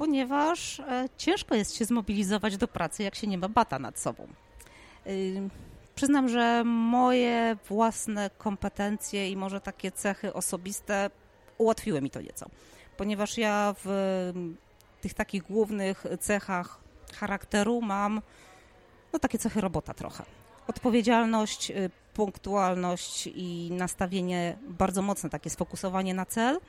ponieważ 0.02 0.80
e, 0.80 1.08
ciężko 1.16 1.54
jest 1.54 1.76
się 1.76 1.84
zmobilizować 1.84 2.56
do 2.56 2.68
pracy, 2.68 3.02
jak 3.02 3.14
się 3.14 3.26
nie 3.26 3.38
ma 3.38 3.48
bata 3.48 3.78
nad 3.78 3.98
sobą. 3.98 4.28
Y, 5.06 5.48
przyznam, 5.94 6.28
że 6.28 6.64
moje 6.64 7.56
własne 7.68 8.30
kompetencje 8.38 9.30
i 9.30 9.36
może 9.36 9.60
takie 9.60 9.92
cechy 9.92 10.32
osobiste 10.32 11.10
ułatwiły 11.58 12.00
mi 12.00 12.10
to 12.10 12.20
nieco, 12.20 12.46
ponieważ 12.96 13.38
ja 13.38 13.74
w 13.84 13.88
tych 15.00 15.14
takich 15.14 15.42
głównych 15.42 16.04
cechach 16.20 16.78
charakteru 17.14 17.82
mam 17.82 18.22
no 19.12 19.18
takie 19.18 19.38
cechy 19.38 19.60
robota 19.60 19.94
trochę. 19.94 20.24
Odpowiedzialność, 20.66 21.70
y, 21.70 21.90
punktualność 22.14 23.26
i 23.34 23.68
nastawienie 23.72 24.58
bardzo 24.68 25.02
mocne, 25.02 25.30
takie 25.30 25.50
sfokusowanie 25.50 26.14
na 26.14 26.26
cel. 26.26 26.60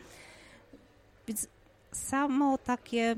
Więc 1.27 1.47
samo 1.93 2.57
takie 2.57 3.15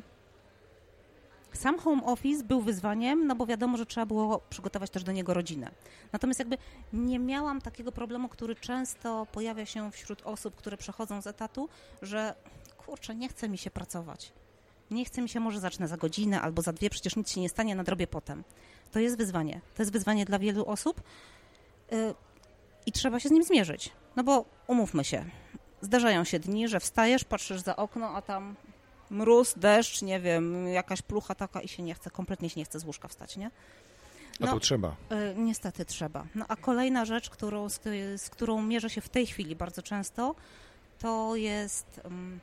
sam 1.54 1.80
home 1.80 2.04
office 2.04 2.44
był 2.44 2.62
wyzwaniem, 2.62 3.28
no 3.28 3.36
bo 3.36 3.46
wiadomo, 3.46 3.78
że 3.78 3.86
trzeba 3.86 4.06
było 4.06 4.40
przygotować 4.50 4.90
też 4.90 5.04
do 5.04 5.12
niego 5.12 5.34
rodzinę. 5.34 5.72
Natomiast 6.14 6.40
jakby 6.40 6.58
nie 6.94 7.20
miałam 7.20 7.62
takiego 7.62 7.92
problemu, 7.92 8.30
który 8.30 8.56
często 8.56 9.28
pojawia 9.32 9.66
się 9.66 9.92
wśród 9.92 10.22
osób, 10.22 10.56
które 10.56 10.78
przechodzą 10.78 11.22
z 11.22 11.28
etatu, 11.28 11.70
że 12.02 12.36
kurczę, 12.78 13.16
nie 13.16 13.30
chce 13.30 13.50
mi 13.50 13.58
się 13.58 13.72
pracować 13.72 14.34
nie 14.92 15.06
chce 15.06 15.22
mi 15.22 15.30
się, 15.30 15.40
może 15.40 15.60
zacznę 15.60 15.88
za 15.88 15.98
godzinę 15.98 16.42
albo 16.42 16.62
za 16.62 16.74
dwie, 16.74 16.90
przecież 16.90 17.16
nic 17.16 17.32
się 17.32 17.42
nie 17.42 17.50
stanie, 17.50 17.76
nadrobię 17.76 18.08
potem. 18.08 18.44
To 18.92 19.00
jest 19.00 19.18
wyzwanie. 19.18 19.62
To 19.76 19.82
jest 19.82 19.92
wyzwanie 19.92 20.26
dla 20.26 20.40
wielu 20.40 20.66
osób 20.66 21.02
yy, 21.92 22.16
i 22.86 22.92
trzeba 22.92 23.20
się 23.20 23.30
z 23.30 23.32
nim 23.32 23.44
zmierzyć. 23.44 23.92
No 24.16 24.24
bo 24.24 24.46
umówmy 24.68 25.04
się, 25.04 25.26
zdarzają 25.82 26.24
się 26.24 26.40
dni, 26.40 26.68
że 26.68 26.80
wstajesz, 26.80 27.24
patrzysz 27.24 27.62
za 27.62 27.76
okno, 27.76 28.10
a 28.10 28.22
tam 28.22 28.56
mróz, 29.10 29.54
deszcz, 29.58 30.02
nie 30.02 30.20
wiem, 30.20 30.68
jakaś 30.68 31.02
plucha 31.02 31.36
taka 31.36 31.62
i 31.62 31.68
się 31.68 31.84
nie 31.84 31.94
chce, 31.94 32.10
kompletnie 32.10 32.50
się 32.50 32.60
nie 32.60 32.66
chce 32.66 32.80
z 32.80 32.86
łóżka 32.86 33.08
wstać, 33.08 33.38
nie? 33.38 33.52
A 34.40 34.46
no, 34.46 34.52
to 34.54 34.60
trzeba. 34.60 34.96
Y, 35.12 35.36
niestety 35.38 35.86
trzeba. 35.86 36.26
No 36.36 36.46
a 36.48 36.56
kolejna 36.56 37.06
rzecz, 37.06 37.30
którą, 37.30 37.70
z, 37.70 37.82
z, 38.18 38.30
którą 38.30 38.62
mierzę 38.62 38.90
się 38.90 39.02
w 39.02 39.10
tej 39.10 39.28
chwili 39.28 39.56
bardzo 39.56 39.82
często, 39.82 40.36
to 41.00 41.36
jest 41.36 42.02
um, 42.04 42.40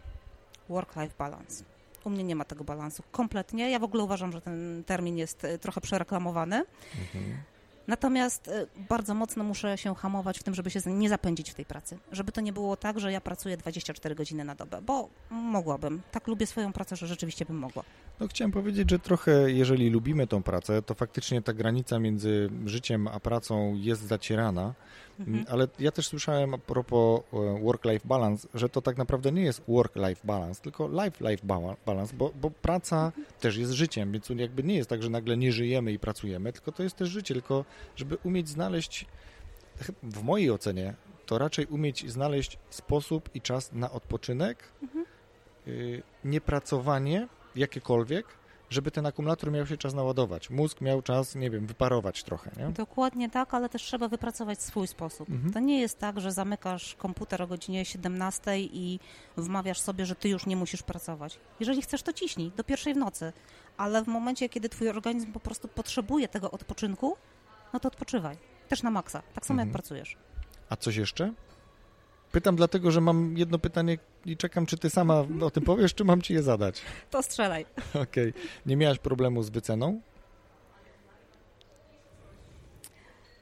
work-life 0.68 1.14
balance. 1.18 1.64
U 2.04 2.10
mnie 2.10 2.24
nie 2.24 2.36
ma 2.36 2.44
tego 2.44 2.64
balansu 2.64 3.02
kompletnie. 3.12 3.70
Ja 3.70 3.78
w 3.78 3.84
ogóle 3.84 4.04
uważam, 4.04 4.32
że 4.32 4.40
ten 4.40 4.84
termin 4.86 5.18
jest 5.18 5.44
y, 5.44 5.58
trochę 5.58 5.80
przereklamowany. 5.80 6.64
Mhm. 7.00 7.42
Natomiast 7.86 8.48
y, 8.48 8.66
bardzo 8.88 9.14
mocno 9.14 9.44
muszę 9.44 9.78
się 9.78 9.94
hamować 9.94 10.38
w 10.38 10.42
tym, 10.42 10.54
żeby 10.54 10.70
się 10.70 10.80
nie 10.86 11.08
zapędzić 11.08 11.50
w 11.50 11.54
tej 11.54 11.64
pracy. 11.64 11.98
Żeby 12.12 12.32
to 12.32 12.40
nie 12.40 12.52
było 12.52 12.76
tak, 12.76 13.00
że 13.00 13.12
ja 13.12 13.20
pracuję 13.20 13.56
24 13.56 14.14
godziny 14.14 14.44
na 14.44 14.54
dobę, 14.54 14.82
bo 14.82 15.08
mogłabym. 15.30 16.02
Tak 16.12 16.26
lubię 16.26 16.46
swoją 16.46 16.72
pracę, 16.72 16.96
że 16.96 17.06
rzeczywiście 17.06 17.44
bym 17.44 17.58
mogła. 17.58 17.82
No 18.22 18.28
chciałem 18.28 18.52
powiedzieć, 18.52 18.90
że 18.90 18.98
trochę, 18.98 19.52
jeżeli 19.52 19.90
lubimy 19.90 20.26
tą 20.26 20.42
pracę, 20.42 20.82
to 20.82 20.94
faktycznie 20.94 21.42
ta 21.42 21.52
granica 21.52 21.98
między 21.98 22.50
życiem 22.66 23.08
a 23.08 23.20
pracą 23.20 23.74
jest 23.74 24.02
zacierana. 24.02 24.74
Mhm. 25.20 25.44
Ale 25.48 25.68
ja 25.78 25.92
też 25.92 26.06
słyszałem 26.06 26.54
a 26.54 26.58
propos 26.58 27.20
e, 27.32 27.60
work-life 27.62 28.08
balance, 28.08 28.48
że 28.54 28.68
to 28.68 28.82
tak 28.82 28.96
naprawdę 28.96 29.32
nie 29.32 29.42
jest 29.42 29.62
work-life 29.68 30.20
balance, 30.24 30.62
tylko 30.62 30.88
life-life 30.88 31.46
balance, 31.86 32.16
bo, 32.16 32.32
bo 32.40 32.50
praca 32.50 33.06
mhm. 33.06 33.26
też 33.40 33.56
jest 33.56 33.72
życiem, 33.72 34.12
więc 34.12 34.28
jakby 34.36 34.62
nie 34.62 34.74
jest 34.74 34.90
tak, 34.90 35.02
że 35.02 35.10
nagle 35.10 35.36
nie 35.36 35.52
żyjemy 35.52 35.92
i 35.92 35.98
pracujemy, 35.98 36.52
tylko 36.52 36.72
to 36.72 36.82
jest 36.82 36.96
też 36.96 37.08
życie, 37.08 37.34
tylko 37.34 37.64
żeby 37.96 38.16
umieć 38.24 38.48
znaleźć, 38.48 39.06
w 40.02 40.22
mojej 40.22 40.50
ocenie, 40.50 40.94
to 41.26 41.38
raczej 41.38 41.66
umieć 41.66 42.10
znaleźć 42.10 42.58
sposób 42.70 43.28
i 43.34 43.40
czas 43.40 43.72
na 43.72 43.90
odpoczynek, 43.90 44.64
mhm. 44.82 45.04
Y, 45.66 46.02
niepracowanie 46.24 47.28
jakiekolwiek, 47.56 48.26
żeby 48.70 48.90
ten 48.90 49.06
akumulator 49.06 49.52
miał 49.52 49.66
się 49.66 49.76
czas 49.76 49.94
naładować. 49.94 50.50
Mózg 50.50 50.80
miał 50.80 51.02
czas, 51.02 51.34
nie 51.34 51.50
wiem, 51.50 51.66
wyparować 51.66 52.24
trochę. 52.24 52.50
Nie? 52.56 52.68
Dokładnie 52.68 53.30
tak, 53.30 53.54
ale 53.54 53.68
też 53.68 53.82
trzeba 53.82 54.08
wypracować 54.08 54.62
swój 54.62 54.86
sposób. 54.86 55.30
Mhm. 55.30 55.52
To 55.52 55.60
nie 55.60 55.80
jest 55.80 55.98
tak, 55.98 56.20
że 56.20 56.32
zamykasz 56.32 56.94
komputer 56.94 57.42
o 57.42 57.46
godzinie 57.46 57.84
17 57.84 58.60
i 58.60 59.00
wmawiasz 59.36 59.80
sobie, 59.80 60.06
że 60.06 60.14
ty 60.14 60.28
już 60.28 60.46
nie 60.46 60.56
musisz 60.56 60.82
pracować. 60.82 61.38
Jeżeli 61.60 61.82
chcesz, 61.82 62.02
to 62.02 62.12
ciśnij 62.12 62.52
do 62.56 62.64
pierwszej 62.64 62.94
w 62.94 62.96
nocy, 62.96 63.32
ale 63.76 64.04
w 64.04 64.06
momencie, 64.06 64.48
kiedy 64.48 64.68
twój 64.68 64.88
organizm 64.88 65.32
po 65.32 65.40
prostu 65.40 65.68
potrzebuje 65.68 66.28
tego 66.28 66.50
odpoczynku, 66.50 67.16
no 67.72 67.80
to 67.80 67.88
odpoczywaj. 67.88 68.36
Też 68.68 68.82
na 68.82 68.90
maksa, 68.90 69.22
tak 69.34 69.46
samo 69.46 69.54
mhm. 69.54 69.68
jak 69.68 69.72
pracujesz. 69.72 70.16
A 70.68 70.76
coś 70.76 70.96
jeszcze? 70.96 71.32
Pytam 72.32 72.56
dlatego, 72.56 72.90
że 72.90 73.00
mam 73.00 73.36
jedno 73.36 73.58
pytanie 73.58 73.98
i 74.24 74.36
czekam, 74.36 74.66
czy 74.66 74.78
ty 74.78 74.90
sama 74.90 75.24
o 75.40 75.50
tym 75.50 75.62
powiesz, 75.62 75.94
czy 75.94 76.04
mam 76.04 76.22
ci 76.22 76.34
je 76.34 76.42
zadać. 76.42 76.82
To 77.10 77.22
strzelaj. 77.22 77.66
Okej. 77.88 78.30
Okay. 78.30 78.32
Nie 78.66 78.76
miałaś 78.76 78.98
problemu 78.98 79.42
z 79.42 79.50
wyceną? 79.50 80.00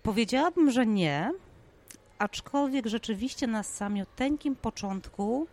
Powiedziałabym, 0.03 0.71
że 0.71 0.87
nie, 0.87 1.33
aczkolwiek 2.19 2.87
rzeczywiście 2.87 3.47
na 3.47 3.63
samiuteńkim 3.63 4.57
początku 4.57 5.47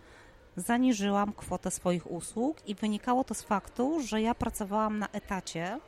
zaniżyłam 0.56 1.34
kwotę 1.34 1.72
swoich 1.72 2.12
usług 2.12 2.68
i 2.68 2.76
wynikało 2.76 3.24
to 3.24 3.34
z 3.34 3.42
faktu, 3.42 4.02
że 4.08 4.22
ja 4.22 4.36
pracowałam 4.36 5.00
na 5.00 5.08
etacie 5.08 5.80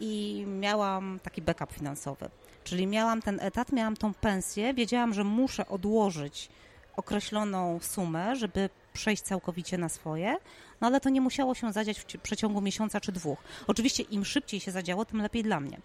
i 0.00 0.44
miałam 0.48 1.20
taki 1.22 1.42
backup 1.42 1.72
finansowy. 1.72 2.28
Czyli 2.64 2.86
miałam 2.86 3.22
ten 3.22 3.40
etat, 3.40 3.72
miałam 3.72 3.96
tą 3.96 4.14
pensję, 4.14 4.74
wiedziałam, 4.74 5.14
że 5.14 5.24
muszę 5.24 5.68
odłożyć 5.68 6.48
określoną 6.96 7.78
sumę, 7.82 8.36
żeby 8.36 8.70
przejść 8.92 9.22
całkowicie 9.22 9.78
na 9.78 9.88
swoje, 9.88 10.36
no 10.80 10.86
ale 10.86 11.00
to 11.00 11.08
nie 11.08 11.20
musiało 11.20 11.54
się 11.54 11.72
zadziać 11.72 12.00
w 12.00 12.04
przeciągu 12.04 12.60
miesiąca 12.60 13.00
czy 13.00 13.12
dwóch. 13.12 13.38
Oczywiście 13.66 14.02
im 14.02 14.24
szybciej 14.24 14.60
się 14.60 14.70
zadziało, 14.70 15.04
tym 15.04 15.22
lepiej 15.22 15.42
dla 15.42 15.60
mnie. 15.60 15.80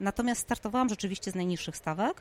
Natomiast 0.00 0.40
startowałam 0.40 0.88
rzeczywiście 0.88 1.30
z 1.30 1.34
najniższych 1.34 1.76
stawek 1.76 2.20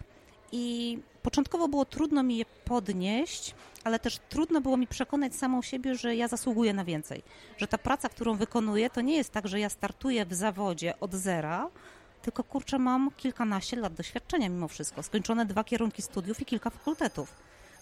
i 0.51 0.97
początkowo 1.23 1.67
było 1.67 1.85
trudno 1.85 2.23
mi 2.23 2.37
je 2.37 2.45
podnieść, 2.65 3.55
ale 3.83 3.99
też 3.99 4.19
trudno 4.29 4.61
było 4.61 4.77
mi 4.77 4.87
przekonać 4.87 5.35
samą 5.35 5.61
siebie, 5.61 5.95
że 5.95 6.15
ja 6.15 6.27
zasługuję 6.27 6.73
na 6.73 6.85
więcej. 6.85 7.23
Że 7.57 7.67
ta 7.67 7.77
praca, 7.77 8.09
którą 8.09 8.35
wykonuję, 8.35 8.89
to 8.89 9.01
nie 9.01 9.15
jest 9.15 9.31
tak, 9.31 9.47
że 9.47 9.59
ja 9.59 9.69
startuję 9.69 10.25
w 10.25 10.33
zawodzie 10.33 10.99
od 10.99 11.13
zera, 11.13 11.69
tylko 12.21 12.43
kurczę, 12.43 12.79
mam 12.79 13.11
kilkanaście 13.17 13.77
lat 13.77 13.93
doświadczenia 13.93 14.49
mimo 14.49 14.67
wszystko, 14.67 15.03
skończone 15.03 15.45
dwa 15.45 15.63
kierunki 15.63 16.01
studiów 16.01 16.41
i 16.41 16.45
kilka 16.45 16.69
fakultetów. 16.69 17.33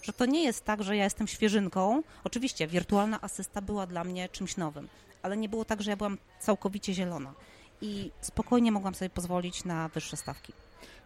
Że 0.02 0.12
to 0.12 0.26
nie 0.26 0.44
jest 0.44 0.64
tak, 0.64 0.82
że 0.82 0.96
ja 0.96 1.04
jestem 1.04 1.26
świeżynką. 1.28 2.02
Oczywiście 2.24 2.66
wirtualna 2.66 3.20
asysta 3.20 3.62
była 3.62 3.86
dla 3.86 4.04
mnie 4.04 4.28
czymś 4.28 4.56
nowym, 4.56 4.88
ale 5.22 5.36
nie 5.36 5.48
było 5.48 5.64
tak, 5.64 5.82
że 5.82 5.90
ja 5.90 5.96
byłam 5.96 6.18
całkowicie 6.40 6.94
zielona 6.94 7.34
i 7.80 8.10
spokojnie 8.20 8.72
mogłam 8.72 8.94
sobie 8.94 9.10
pozwolić 9.10 9.64
na 9.64 9.88
wyższe 9.88 10.16
stawki. 10.16 10.52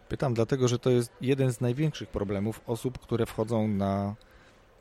Pytam 0.09 0.33
dlatego, 0.33 0.67
że 0.67 0.79
to 0.79 0.89
jest 0.89 1.11
jeden 1.21 1.51
z 1.51 1.61
największych 1.61 2.09
problemów 2.09 2.61
osób, 2.67 2.99
które 2.99 3.25
wchodzą 3.25 3.67
na 3.67 4.15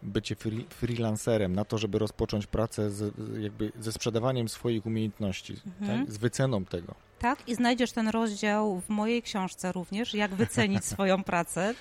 bycie 0.03 0.37
free, 0.37 0.67
freelancerem, 0.69 1.55
na 1.55 1.65
to, 1.65 1.79
żeby 1.79 1.99
rozpocząć 1.99 2.47
pracę 2.47 2.91
z, 2.91 3.15
jakby 3.41 3.73
ze 3.81 3.93
sprzedawaniem 3.93 4.49
swoich 4.49 4.87
umiejętności, 4.87 5.61
mhm. 5.67 6.07
tak? 6.07 6.15
z 6.15 6.19
wyceną 6.19 6.65
tego. 6.65 6.95
Tak, 7.23 7.49
i 7.49 7.55
znajdziesz 7.55 7.93
ten 7.93 8.09
rozdział 8.09 8.81
w 8.81 8.89
mojej 8.89 9.23
książce 9.23 9.73
również, 9.73 10.15
jak 10.15 10.35
wycenić 10.35 10.85
swoją 10.95 11.25
pracę. 11.25 11.75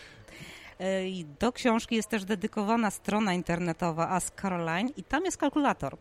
E, 0.79 1.07
I 1.07 1.25
do 1.39 1.51
książki 1.51 1.95
jest 1.95 2.09
też 2.09 2.25
dedykowana 2.25 2.91
strona 2.91 3.33
internetowa 3.33 4.09
Ask 4.09 4.41
Caroline 4.41 4.89
i 4.97 5.03
tam 5.03 5.25
jest 5.25 5.37
kalkulator. 5.37 5.97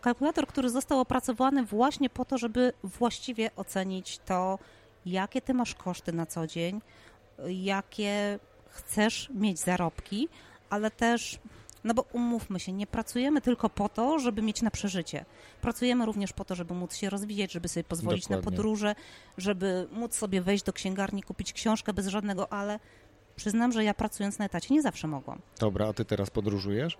Kalkulator, 0.00 0.46
który 0.46 0.70
został 0.70 1.00
opracowany 1.00 1.64
właśnie 1.64 2.10
po 2.10 2.24
to, 2.24 2.38
żeby 2.38 2.72
właściwie 2.84 3.50
ocenić 3.56 4.18
to, 4.18 4.58
jakie 5.06 5.40
ty 5.40 5.54
masz 5.54 5.74
koszty 5.74 6.12
na 6.12 6.26
co 6.26 6.46
dzień, 6.46 6.80
jakie 7.48 8.38
chcesz 8.68 9.30
mieć 9.34 9.58
zarobki, 9.58 10.28
ale 10.70 10.90
też, 10.90 11.38
no 11.84 11.94
bo 11.94 12.04
umówmy 12.12 12.60
się, 12.60 12.72
nie 12.72 12.86
pracujemy 12.86 13.40
tylko 13.40 13.68
po 13.68 13.88
to, 13.88 14.18
żeby 14.18 14.42
mieć 14.42 14.62
na 14.62 14.70
przeżycie. 14.70 15.24
Pracujemy 15.60 16.06
również 16.06 16.32
po 16.32 16.44
to, 16.44 16.54
żeby 16.54 16.74
móc 16.74 16.94
się 16.96 17.10
rozwijać, 17.10 17.52
żeby 17.52 17.68
sobie 17.68 17.84
pozwolić 17.84 18.22
Dokładnie. 18.22 18.44
na 18.44 18.50
podróże, 18.50 18.94
żeby 19.38 19.88
móc 19.92 20.14
sobie 20.14 20.42
wejść 20.42 20.64
do 20.64 20.72
księgarni, 20.72 21.22
kupić 21.22 21.52
książkę 21.52 21.92
bez 21.92 22.06
żadnego 22.06 22.52
ale. 22.52 22.80
Przyznam, 23.36 23.72
że 23.72 23.84
ja 23.84 23.94
pracując 23.94 24.38
na 24.38 24.44
etacie 24.44 24.74
nie 24.74 24.82
zawsze 24.82 25.08
mogłam. 25.08 25.40
Dobra, 25.58 25.88
a 25.88 25.92
ty 25.92 26.04
teraz 26.04 26.30
podróżujesz? 26.30 26.98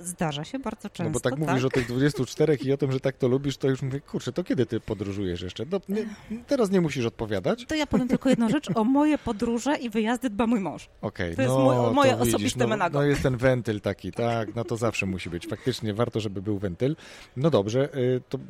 Zdarza 0.00 0.44
się 0.44 0.58
bardzo 0.58 0.90
często. 0.90 1.04
No 1.04 1.10
bo 1.10 1.20
tak, 1.20 1.32
tak, 1.32 1.40
mówisz 1.40 1.64
o 1.64 1.70
tych 1.70 1.86
24 1.86 2.54
i 2.54 2.72
o 2.72 2.76
tym, 2.76 2.92
że 2.92 3.00
tak 3.00 3.16
to 3.16 3.28
lubisz, 3.28 3.56
to 3.56 3.68
już 3.68 3.82
mówię, 3.82 4.00
kurczę, 4.00 4.32
to 4.32 4.44
kiedy 4.44 4.66
ty 4.66 4.80
podróżujesz 4.80 5.42
jeszcze? 5.42 5.64
No, 5.70 5.80
nie, 5.88 6.06
teraz 6.46 6.70
nie 6.70 6.80
musisz 6.80 7.06
odpowiadać. 7.06 7.64
To 7.68 7.74
ja 7.74 7.86
powiem 7.86 8.08
tylko 8.08 8.28
jedną 8.28 8.48
rzecz. 8.48 8.68
O 8.74 8.84
moje 8.84 9.18
podróże 9.18 9.76
i 9.76 9.90
wyjazdy 9.90 10.30
dba 10.30 10.46
mój 10.46 10.60
mąż. 10.60 10.88
Okej, 11.02 11.32
okay, 11.32 11.46
to 11.46 11.54
no, 11.54 11.72
jest 11.72 11.84
mój, 11.84 11.94
moje 11.94 12.12
to 12.12 12.22
osobiste 12.22 12.66
no, 12.66 12.76
No 12.92 13.02
jest 13.02 13.22
ten 13.22 13.36
wentyl 13.36 13.80
taki, 13.80 14.12
tak, 14.12 14.54
no 14.54 14.64
to 14.64 14.76
zawsze 14.76 15.06
musi 15.06 15.30
być. 15.30 15.46
Faktycznie 15.46 15.94
warto, 15.94 16.20
żeby 16.20 16.42
był 16.42 16.58
wentyl. 16.58 16.96
No 17.36 17.50
dobrze, 17.50 17.94
y, 17.96 18.20
to, 18.28 18.38
y, 18.38 18.40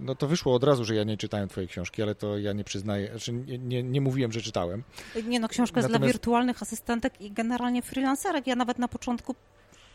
no 0.00 0.14
to 0.14 0.26
wyszło 0.26 0.54
od 0.54 0.64
razu, 0.64 0.84
że 0.84 0.94
ja 0.94 1.04
nie 1.04 1.16
czytałem 1.16 1.48
twojej 1.48 1.68
książki, 1.68 2.02
ale 2.02 2.14
to 2.14 2.38
ja 2.38 2.52
nie 2.52 2.64
przyznaję, 2.64 3.08
znaczy 3.10 3.32
nie, 3.32 3.58
nie, 3.58 3.82
nie 3.82 4.00
mówiłem, 4.00 4.32
że 4.32 4.40
czytałem. 4.42 4.82
Nie 5.24 5.40
no, 5.40 5.48
książka 5.48 5.80
jest 5.80 5.88
Natomiast... 5.88 6.12
dla 6.12 6.12
wirtualnych 6.12 6.62
asystentek 6.62 7.20
i 7.20 7.30
generalnie 7.30 7.82
freelancerek. 7.82 8.46
Ja 8.46 8.56
nawet 8.56 8.78
na 8.78 8.88
początku 8.88 9.34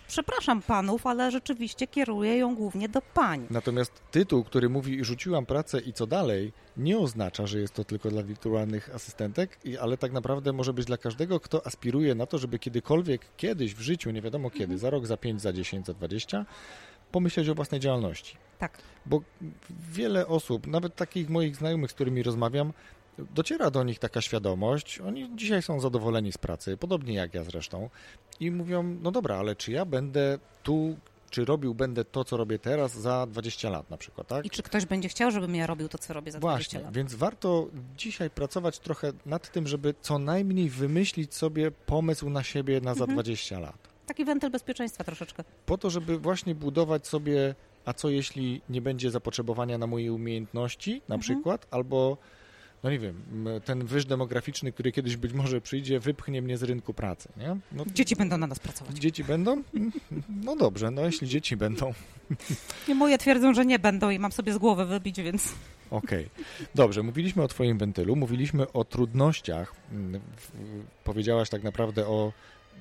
przepraszam 0.07 0.61
panów, 0.61 1.07
ale 1.07 1.31
rzeczywiście 1.31 1.87
kieruję 1.87 2.37
ją 2.37 2.55
głównie 2.55 2.89
do 2.89 3.01
pań. 3.01 3.47
Natomiast 3.49 4.01
tytuł, 4.11 4.43
który 4.43 4.69
mówi 4.69 5.05
rzuciłam 5.05 5.45
pracę 5.45 5.79
i 5.79 5.93
co 5.93 6.07
dalej, 6.07 6.53
nie 6.77 6.97
oznacza, 6.97 7.47
że 7.47 7.59
jest 7.59 7.73
to 7.73 7.83
tylko 7.83 8.09
dla 8.09 8.23
wirtualnych 8.23 8.95
asystentek, 8.95 9.59
ale 9.81 9.97
tak 9.97 10.11
naprawdę 10.11 10.53
może 10.53 10.73
być 10.73 10.85
dla 10.85 10.97
każdego, 10.97 11.39
kto 11.39 11.67
aspiruje 11.67 12.15
na 12.15 12.25
to, 12.25 12.37
żeby 12.37 12.59
kiedykolwiek, 12.59 13.21
kiedyś 13.37 13.75
w 13.75 13.81
życiu, 13.81 14.11
nie 14.11 14.21
wiadomo 14.21 14.49
kiedy, 14.49 14.63
mhm. 14.63 14.79
za 14.79 14.89
rok, 14.89 15.05
za 15.05 15.17
pięć, 15.17 15.41
za 15.41 15.53
dziesięć, 15.53 15.85
za 15.85 15.93
dwadzieścia, 15.93 16.45
pomyśleć 17.11 17.49
o 17.49 17.55
własnej 17.55 17.79
działalności. 17.79 18.37
Tak. 18.59 18.77
Bo 19.05 19.21
wiele 19.91 20.27
osób, 20.27 20.67
nawet 20.67 20.95
takich 20.95 21.29
moich 21.29 21.55
znajomych, 21.55 21.91
z 21.91 21.93
którymi 21.93 22.23
rozmawiam, 22.23 22.73
dociera 23.17 23.71
do 23.71 23.83
nich 23.83 23.99
taka 23.99 24.21
świadomość, 24.21 24.99
oni 24.99 25.29
dzisiaj 25.35 25.61
są 25.61 25.79
zadowoleni 25.79 26.31
z 26.31 26.37
pracy, 26.37 26.77
podobnie 26.77 27.13
jak 27.13 27.33
ja 27.33 27.43
zresztą, 27.43 27.89
i 28.39 28.51
mówią, 28.51 28.83
no 29.01 29.11
dobra, 29.11 29.35
ale 29.37 29.55
czy 29.55 29.71
ja 29.71 29.85
będę 29.85 30.39
tu, 30.63 30.97
czy 31.29 31.45
robił 31.45 31.75
będę 31.75 32.05
to, 32.05 32.23
co 32.23 32.37
robię 32.37 32.59
teraz 32.59 32.93
za 32.93 33.27
20 33.27 33.69
lat 33.69 33.89
na 33.89 33.97
przykład, 33.97 34.27
tak? 34.27 34.45
I 34.45 34.49
czy 34.49 34.63
ktoś 34.63 34.85
będzie 34.85 35.09
chciał, 35.09 35.31
żebym 35.31 35.55
ja 35.55 35.67
robił 35.67 35.89
to, 35.89 35.97
co 35.97 36.13
robię 36.13 36.31
za 36.31 36.39
Właśnie, 36.39 36.79
20 36.79 36.79
lat? 36.79 36.95
więc 36.95 37.15
warto 37.15 37.67
dzisiaj 37.97 38.29
pracować 38.29 38.79
trochę 38.79 39.13
nad 39.25 39.51
tym, 39.51 39.67
żeby 39.67 39.93
co 40.01 40.19
najmniej 40.19 40.69
wymyślić 40.69 41.35
sobie 41.35 41.71
pomysł 41.71 42.29
na 42.29 42.43
siebie 42.43 42.81
na 42.81 42.91
mhm. 42.91 42.97
za 42.97 43.13
20 43.13 43.59
lat. 43.59 43.77
Taki 44.05 44.25
wentyl 44.25 44.51
bezpieczeństwa 44.51 45.03
troszeczkę. 45.03 45.43
Po 45.65 45.77
to, 45.77 45.89
żeby 45.89 46.17
właśnie 46.17 46.55
budować 46.55 47.07
sobie, 47.07 47.55
a 47.85 47.93
co 47.93 48.09
jeśli 48.09 48.61
nie 48.69 48.81
będzie 48.81 49.11
zapotrzebowania 49.11 49.77
na 49.77 49.87
moje 49.87 50.13
umiejętności 50.13 50.91
na 50.91 51.15
mhm. 51.15 51.21
przykład, 51.21 51.67
albo 51.71 52.17
no 52.85 52.91
nie 52.91 52.99
wiem, 52.99 53.23
ten 53.65 53.85
wyż 53.85 54.05
demograficzny, 54.05 54.71
który 54.71 54.91
kiedyś 54.91 55.17
być 55.17 55.33
może 55.33 55.61
przyjdzie, 55.61 55.99
wypchnie 55.99 56.41
mnie 56.41 56.57
z 56.57 56.63
rynku 56.63 56.93
pracy, 56.93 57.29
nie? 57.37 57.57
No, 57.71 57.85
dzieci 57.93 58.15
będą 58.15 58.37
na 58.37 58.47
nas 58.47 58.59
pracować. 58.59 58.97
Dzieci 58.97 59.23
będą? 59.23 59.63
No 60.43 60.55
dobrze, 60.55 60.91
no 60.91 61.01
jeśli 61.05 61.27
dzieci 61.27 61.57
będą. 61.57 61.93
Nie, 62.87 62.95
moje 62.95 63.17
twierdzą, 63.17 63.53
że 63.53 63.65
nie 63.65 63.79
będą 63.79 64.09
i 64.09 64.19
mam 64.19 64.31
sobie 64.31 64.53
z 64.53 64.57
głowy 64.57 64.85
wybić, 64.85 65.21
więc... 65.21 65.53
Okej. 65.91 66.29
Okay. 66.33 66.67
Dobrze, 66.75 67.03
mówiliśmy 67.03 67.43
o 67.43 67.47
Twoim 67.47 67.77
wentylu, 67.77 68.15
mówiliśmy 68.15 68.71
o 68.71 68.83
trudnościach. 68.83 69.73
Mm, 69.91 70.21
powiedziałaś 71.03 71.49
tak 71.49 71.63
naprawdę 71.63 72.07
o 72.07 72.33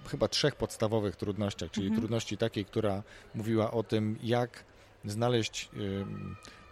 chyba 0.07 0.29
trzech 0.29 0.57
podstawowych 0.57 1.17
trudnościach, 1.17 1.71
czyli 1.71 1.87
mhm. 1.87 2.01
trudności 2.01 2.37
takiej, 2.37 2.65
która 2.65 3.03
mówiła 3.35 3.71
o 3.71 3.83
tym, 3.83 4.19
jak 4.23 4.65
znaleźć 5.05 5.69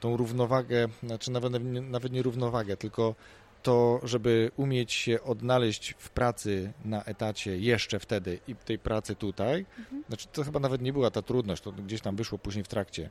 tą 0.02 0.16
równowagę, 0.16 0.88
znaczy 1.02 1.30
nawet, 1.30 1.52
nawet 1.90 2.12
nie 2.12 2.22
równowagę, 2.22 2.76
tylko 2.76 3.14
to, 3.62 4.00
żeby 4.02 4.50
umieć 4.56 4.92
się 4.92 5.22
odnaleźć 5.22 5.94
w 5.98 6.10
pracy 6.10 6.72
na 6.84 7.04
etacie 7.04 7.58
jeszcze 7.58 8.00
wtedy 8.00 8.38
i 8.48 8.54
tej 8.54 8.78
pracy 8.78 9.14
tutaj, 9.14 9.66
mhm. 9.78 10.04
znaczy 10.08 10.28
to 10.32 10.44
chyba 10.44 10.60
nawet 10.60 10.82
nie 10.82 10.92
była 10.92 11.10
ta 11.10 11.22
trudność, 11.22 11.62
to 11.62 11.72
gdzieś 11.72 12.00
tam 12.00 12.16
wyszło 12.16 12.38
później 12.38 12.64
w 12.64 12.68
trakcie. 12.68 13.10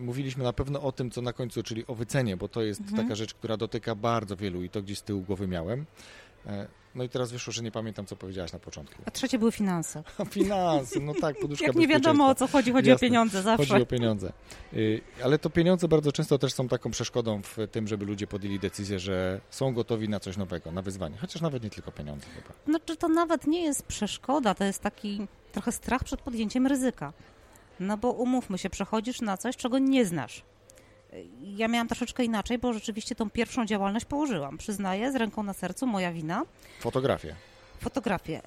Mówiliśmy 0.00 0.44
na 0.44 0.52
pewno 0.52 0.82
o 0.82 0.92
tym, 0.92 1.10
co 1.10 1.22
na 1.22 1.32
końcu, 1.32 1.62
czyli 1.62 1.86
o 1.86 1.94
wycenie, 1.94 2.36
bo 2.36 2.48
to 2.48 2.62
jest 2.62 2.80
mhm. 2.80 3.02
taka 3.02 3.14
rzecz, 3.14 3.34
która 3.34 3.56
dotyka 3.56 3.94
bardzo 3.94 4.36
wielu 4.36 4.62
i 4.62 4.68
to 4.68 4.82
gdzieś 4.82 4.98
z 4.98 5.02
tyłu 5.02 5.22
głowy 5.22 5.48
miałem. 5.48 5.86
E, 6.46 6.66
no 6.94 7.04
i 7.04 7.08
teraz 7.08 7.32
wyszło, 7.32 7.52
że 7.52 7.62
nie 7.62 7.70
pamiętam, 7.70 8.06
co 8.06 8.16
powiedziałaś 8.16 8.52
na 8.52 8.58
początku. 8.58 9.02
A 9.06 9.10
trzecie 9.10 9.38
były 9.38 9.52
finanse. 9.52 10.02
finanse, 10.30 11.00
no 11.00 11.12
tak, 11.20 11.38
poduszka 11.40 11.66
Jak 11.66 11.76
nie 11.76 11.88
wiadomo, 11.88 12.26
o 12.26 12.34
co 12.34 12.46
chodzi, 12.46 12.72
chodzi 12.72 12.88
Jasne, 12.88 13.06
o 13.06 13.10
pieniądze 13.10 13.42
zawsze. 13.42 13.66
Chodzi 13.66 13.82
o 13.82 13.86
pieniądze. 13.86 14.32
Y, 14.72 15.00
ale 15.24 15.38
to 15.38 15.50
pieniądze 15.50 15.88
bardzo 15.88 16.12
często 16.12 16.38
też 16.38 16.52
są 16.54 16.68
taką 16.68 16.90
przeszkodą 16.90 17.42
w 17.42 17.56
tym, 17.70 17.88
żeby 17.88 18.04
ludzie 18.04 18.26
podjęli 18.26 18.58
decyzję, 18.58 18.98
że 18.98 19.40
są 19.50 19.74
gotowi 19.74 20.08
na 20.08 20.20
coś 20.20 20.36
nowego, 20.36 20.72
na 20.72 20.82
wyzwanie. 20.82 21.16
Chociaż 21.18 21.42
nawet 21.42 21.62
nie 21.62 21.70
tylko 21.70 21.92
pieniądze 21.92 22.26
chyba. 22.34 22.54
No 22.66 22.78
czy 22.84 22.96
to 22.96 23.08
nawet 23.08 23.46
nie 23.46 23.64
jest 23.64 23.82
przeszkoda, 23.82 24.54
to 24.54 24.64
jest 24.64 24.82
taki 24.82 25.26
trochę 25.52 25.72
strach 25.72 26.04
przed 26.04 26.20
podjęciem 26.20 26.66
ryzyka. 26.66 27.12
No 27.80 27.96
bo 27.96 28.10
umówmy 28.10 28.58
się, 28.58 28.70
przechodzisz 28.70 29.20
na 29.20 29.36
coś, 29.36 29.56
czego 29.56 29.78
nie 29.78 30.04
znasz 30.04 30.42
ja 31.40 31.68
miałam 31.68 31.88
troszeczkę 31.88 32.24
inaczej, 32.24 32.58
bo 32.58 32.72
rzeczywiście 32.72 33.14
tą 33.14 33.30
pierwszą 33.30 33.66
działalność 33.66 34.04
położyłam. 34.04 34.58
Przyznaję, 34.58 35.12
z 35.12 35.16
ręką 35.16 35.42
na 35.42 35.52
sercu, 35.52 35.86
moja 35.86 36.12
wina. 36.12 36.42
Fotografię. 36.80 37.34
Fotografię. 37.80 38.42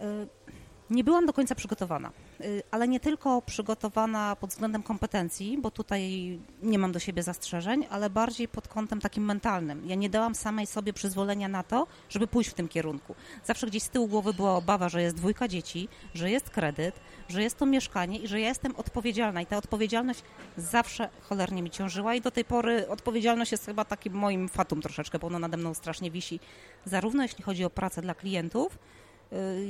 Nie 0.89 1.03
byłam 1.03 1.25
do 1.25 1.33
końca 1.33 1.55
przygotowana, 1.55 2.11
y, 2.41 2.63
ale 2.71 2.87
nie 2.87 2.99
tylko 2.99 3.41
przygotowana 3.41 4.35
pod 4.35 4.49
względem 4.49 4.83
kompetencji, 4.83 5.57
bo 5.57 5.71
tutaj 5.71 6.39
nie 6.63 6.79
mam 6.79 6.91
do 6.91 6.99
siebie 6.99 7.23
zastrzeżeń, 7.23 7.87
ale 7.89 8.09
bardziej 8.09 8.47
pod 8.47 8.67
kątem 8.67 9.01
takim 9.01 9.25
mentalnym. 9.25 9.81
Ja 9.85 9.95
nie 9.95 10.09
dałam 10.09 10.35
samej 10.35 10.67
sobie 10.67 10.93
przyzwolenia 10.93 11.47
na 11.47 11.63
to, 11.63 11.87
żeby 12.09 12.27
pójść 12.27 12.49
w 12.49 12.53
tym 12.53 12.67
kierunku. 12.67 13.15
Zawsze 13.45 13.67
gdzieś 13.67 13.83
z 13.83 13.89
tyłu 13.89 14.07
głowy 14.07 14.33
była 14.33 14.55
obawa, 14.55 14.89
że 14.89 15.01
jest 15.01 15.15
dwójka 15.15 15.47
dzieci, 15.47 15.87
że 16.13 16.31
jest 16.31 16.49
kredyt, 16.49 16.95
że 17.29 17.43
jest 17.43 17.57
to 17.57 17.65
mieszkanie 17.65 18.19
i 18.19 18.27
że 18.27 18.39
ja 18.39 18.47
jestem 18.47 18.75
odpowiedzialna. 18.75 19.41
I 19.41 19.45
ta 19.45 19.57
odpowiedzialność 19.57 20.23
zawsze 20.57 21.09
cholernie 21.21 21.63
mi 21.63 21.69
ciążyła 21.69 22.15
i 22.15 22.21
do 22.21 22.31
tej 22.31 22.45
pory 22.45 22.87
odpowiedzialność 22.89 23.51
jest 23.51 23.65
chyba 23.65 23.85
takim 23.85 24.13
moim 24.13 24.49
fatum 24.49 24.81
troszeczkę, 24.81 25.19
bo 25.19 25.27
ono 25.27 25.39
nade 25.39 25.57
mną 25.57 25.73
strasznie 25.73 26.11
wisi, 26.11 26.39
zarówno 26.85 27.23
jeśli 27.23 27.43
chodzi 27.43 27.65
o 27.65 27.69
pracę 27.69 28.01
dla 28.01 28.15
klientów, 28.15 28.77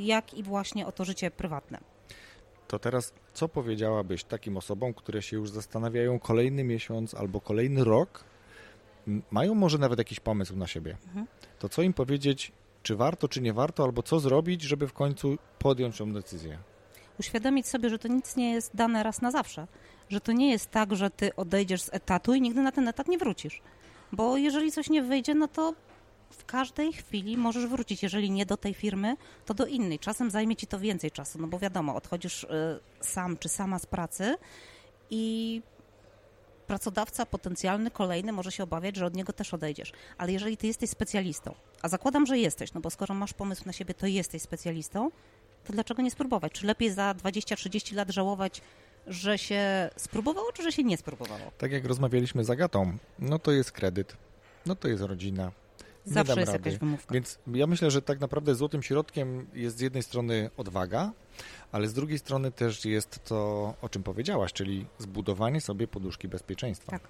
jak 0.04 0.34
i 0.34 0.44
właśnie 0.44 0.88
o 0.88 0.92
to 0.92 1.06
życie 1.06 1.32
prywatne. 1.32 1.80
To 2.68 2.80
teraz 2.80 3.14
co 3.34 3.50
powiedziałabyś 3.50 4.24
takim 4.24 4.58
osobom, 4.58 4.94
które 4.94 5.22
się 5.22 5.38
już 5.38 5.50
zastanawiają 5.50 6.20
kolejny 6.20 6.64
miesiąc 6.64 7.14
albo 7.14 7.42
kolejny 7.42 7.84
rok, 7.84 8.24
mają 9.32 9.56
może 9.56 9.78
nawet 9.78 10.00
jakiś 10.00 10.20
pomysł 10.20 10.56
na 10.56 10.68
siebie, 10.68 10.98
mhm. 11.08 11.28
to 11.60 11.70
co 11.70 11.82
im 11.82 11.94
powiedzieć, 11.94 12.52
czy 12.84 12.96
warto, 12.96 13.28
czy 13.28 13.42
nie 13.42 13.54
warto, 13.54 13.84
albo 13.84 14.04
co 14.04 14.20
zrobić, 14.20 14.62
żeby 14.62 14.88
w 14.88 14.94
końcu 14.94 15.38
podjąć 15.60 15.98
tą 15.98 16.14
decyzję? 16.14 16.58
Uświadomić 17.20 17.68
sobie, 17.68 17.90
że 17.90 18.00
to 18.00 18.08
nic 18.08 18.36
nie 18.36 18.54
jest 18.54 18.76
dane 18.76 19.04
raz 19.04 19.22
na 19.22 19.32
zawsze, 19.32 19.68
że 20.10 20.22
to 20.22 20.32
nie 20.32 20.52
jest 20.52 20.72
tak, 20.72 20.96
że 20.96 21.10
ty 21.10 21.36
odejdziesz 21.36 21.82
z 21.82 21.94
etatu 21.94 22.34
i 22.34 22.42
nigdy 22.42 22.62
na 22.62 22.72
ten 22.72 22.88
etat 22.88 23.08
nie 23.08 23.18
wrócisz. 23.18 23.62
Bo 24.12 24.38
jeżeli 24.38 24.72
coś 24.72 24.90
nie 24.90 25.04
wyjdzie, 25.04 25.36
no 25.36 25.48
to 25.48 25.74
w 26.36 26.46
każdej 26.46 26.94
chwili 26.94 27.38
możesz 27.38 27.68
wrócić. 27.68 28.04
Jeżeli 28.04 28.32
nie 28.32 28.46
do 28.46 28.58
tej 28.58 28.74
firmy, 28.74 29.18
to 29.46 29.54
do 29.54 29.66
innej. 29.66 30.00
Czasem 30.00 30.32
zajmie 30.32 30.56
ci 30.56 30.68
to 30.68 30.80
więcej 30.80 31.12
czasu, 31.12 31.40
no 31.42 31.48
bo 31.48 31.60
wiadomo, 31.60 31.96
odchodzisz 31.96 32.44
y, 32.44 32.48
sam 33.02 33.38
czy 33.38 33.50
sama 33.50 33.80
z 33.80 33.86
pracy 33.86 34.36
i 35.10 35.62
pracodawca 36.68 37.26
potencjalny, 37.26 37.92
kolejny 37.92 38.32
może 38.32 38.52
się 38.52 38.64
obawiać, 38.64 38.96
że 38.96 39.06
od 39.06 39.16
niego 39.16 39.34
też 39.34 39.54
odejdziesz. 39.54 39.92
Ale 40.18 40.32
jeżeli 40.32 40.58
ty 40.58 40.68
jesteś 40.68 40.90
specjalistą, 40.90 41.56
a 41.82 41.90
zakładam, 41.90 42.26
że 42.26 42.38
jesteś, 42.38 42.74
no 42.74 42.82
bo 42.82 42.90
skoro 42.90 43.16
masz 43.16 43.34
pomysł 43.34 43.64
na 43.66 43.74
siebie, 43.74 43.94
to 43.94 44.08
jesteś 44.08 44.42
specjalistą, 44.42 45.12
to 45.66 45.74
dlaczego 45.74 46.02
nie 46.02 46.12
spróbować? 46.12 46.52
Czy 46.52 46.66
lepiej 46.66 46.92
za 46.92 47.12
20-30 47.14 47.96
lat 47.96 48.10
żałować, 48.10 48.62
że 49.08 49.38
się 49.38 49.90
spróbowało, 49.96 50.52
czy 50.52 50.64
że 50.64 50.72
się 50.72 50.84
nie 50.84 50.98
spróbowało? 50.98 51.52
Tak 51.58 51.72
jak 51.72 51.86
rozmawialiśmy 51.86 52.44
z 52.44 52.50
Agatą, 52.50 52.98
no 53.20 53.40
to 53.40 53.52
jest 53.52 53.72
kredyt, 53.72 54.18
no 54.66 54.76
to 54.76 54.88
jest 54.88 55.04
rodzina, 55.04 55.52
Zawsze 56.06 56.40
jest 56.40 56.52
rady. 56.52 56.70
jakaś 56.70 56.80
wymówka. 56.80 57.14
Więc 57.14 57.40
ja 57.54 57.68
myślę, 57.68 57.92
że 57.92 58.02
tak 58.02 58.20
naprawdę 58.20 58.56
złotym 58.56 58.84
środkiem 58.84 59.48
jest 59.54 59.78
z 59.78 59.82
jednej 59.82 60.04
strony 60.04 60.50
odwaga, 60.58 61.12
ale 61.72 61.88
z 61.88 61.94
drugiej 61.94 62.20
strony 62.20 62.52
też 62.52 62.86
jest 62.86 63.24
to, 63.24 63.74
o 63.82 63.90
czym 63.90 64.04
powiedziałaś, 64.04 64.54
czyli 64.54 64.86
zbudowanie 64.98 65.62
sobie 65.62 65.88
poduszki 65.88 66.28
bezpieczeństwa. 66.28 66.92
Tak. 66.92 67.02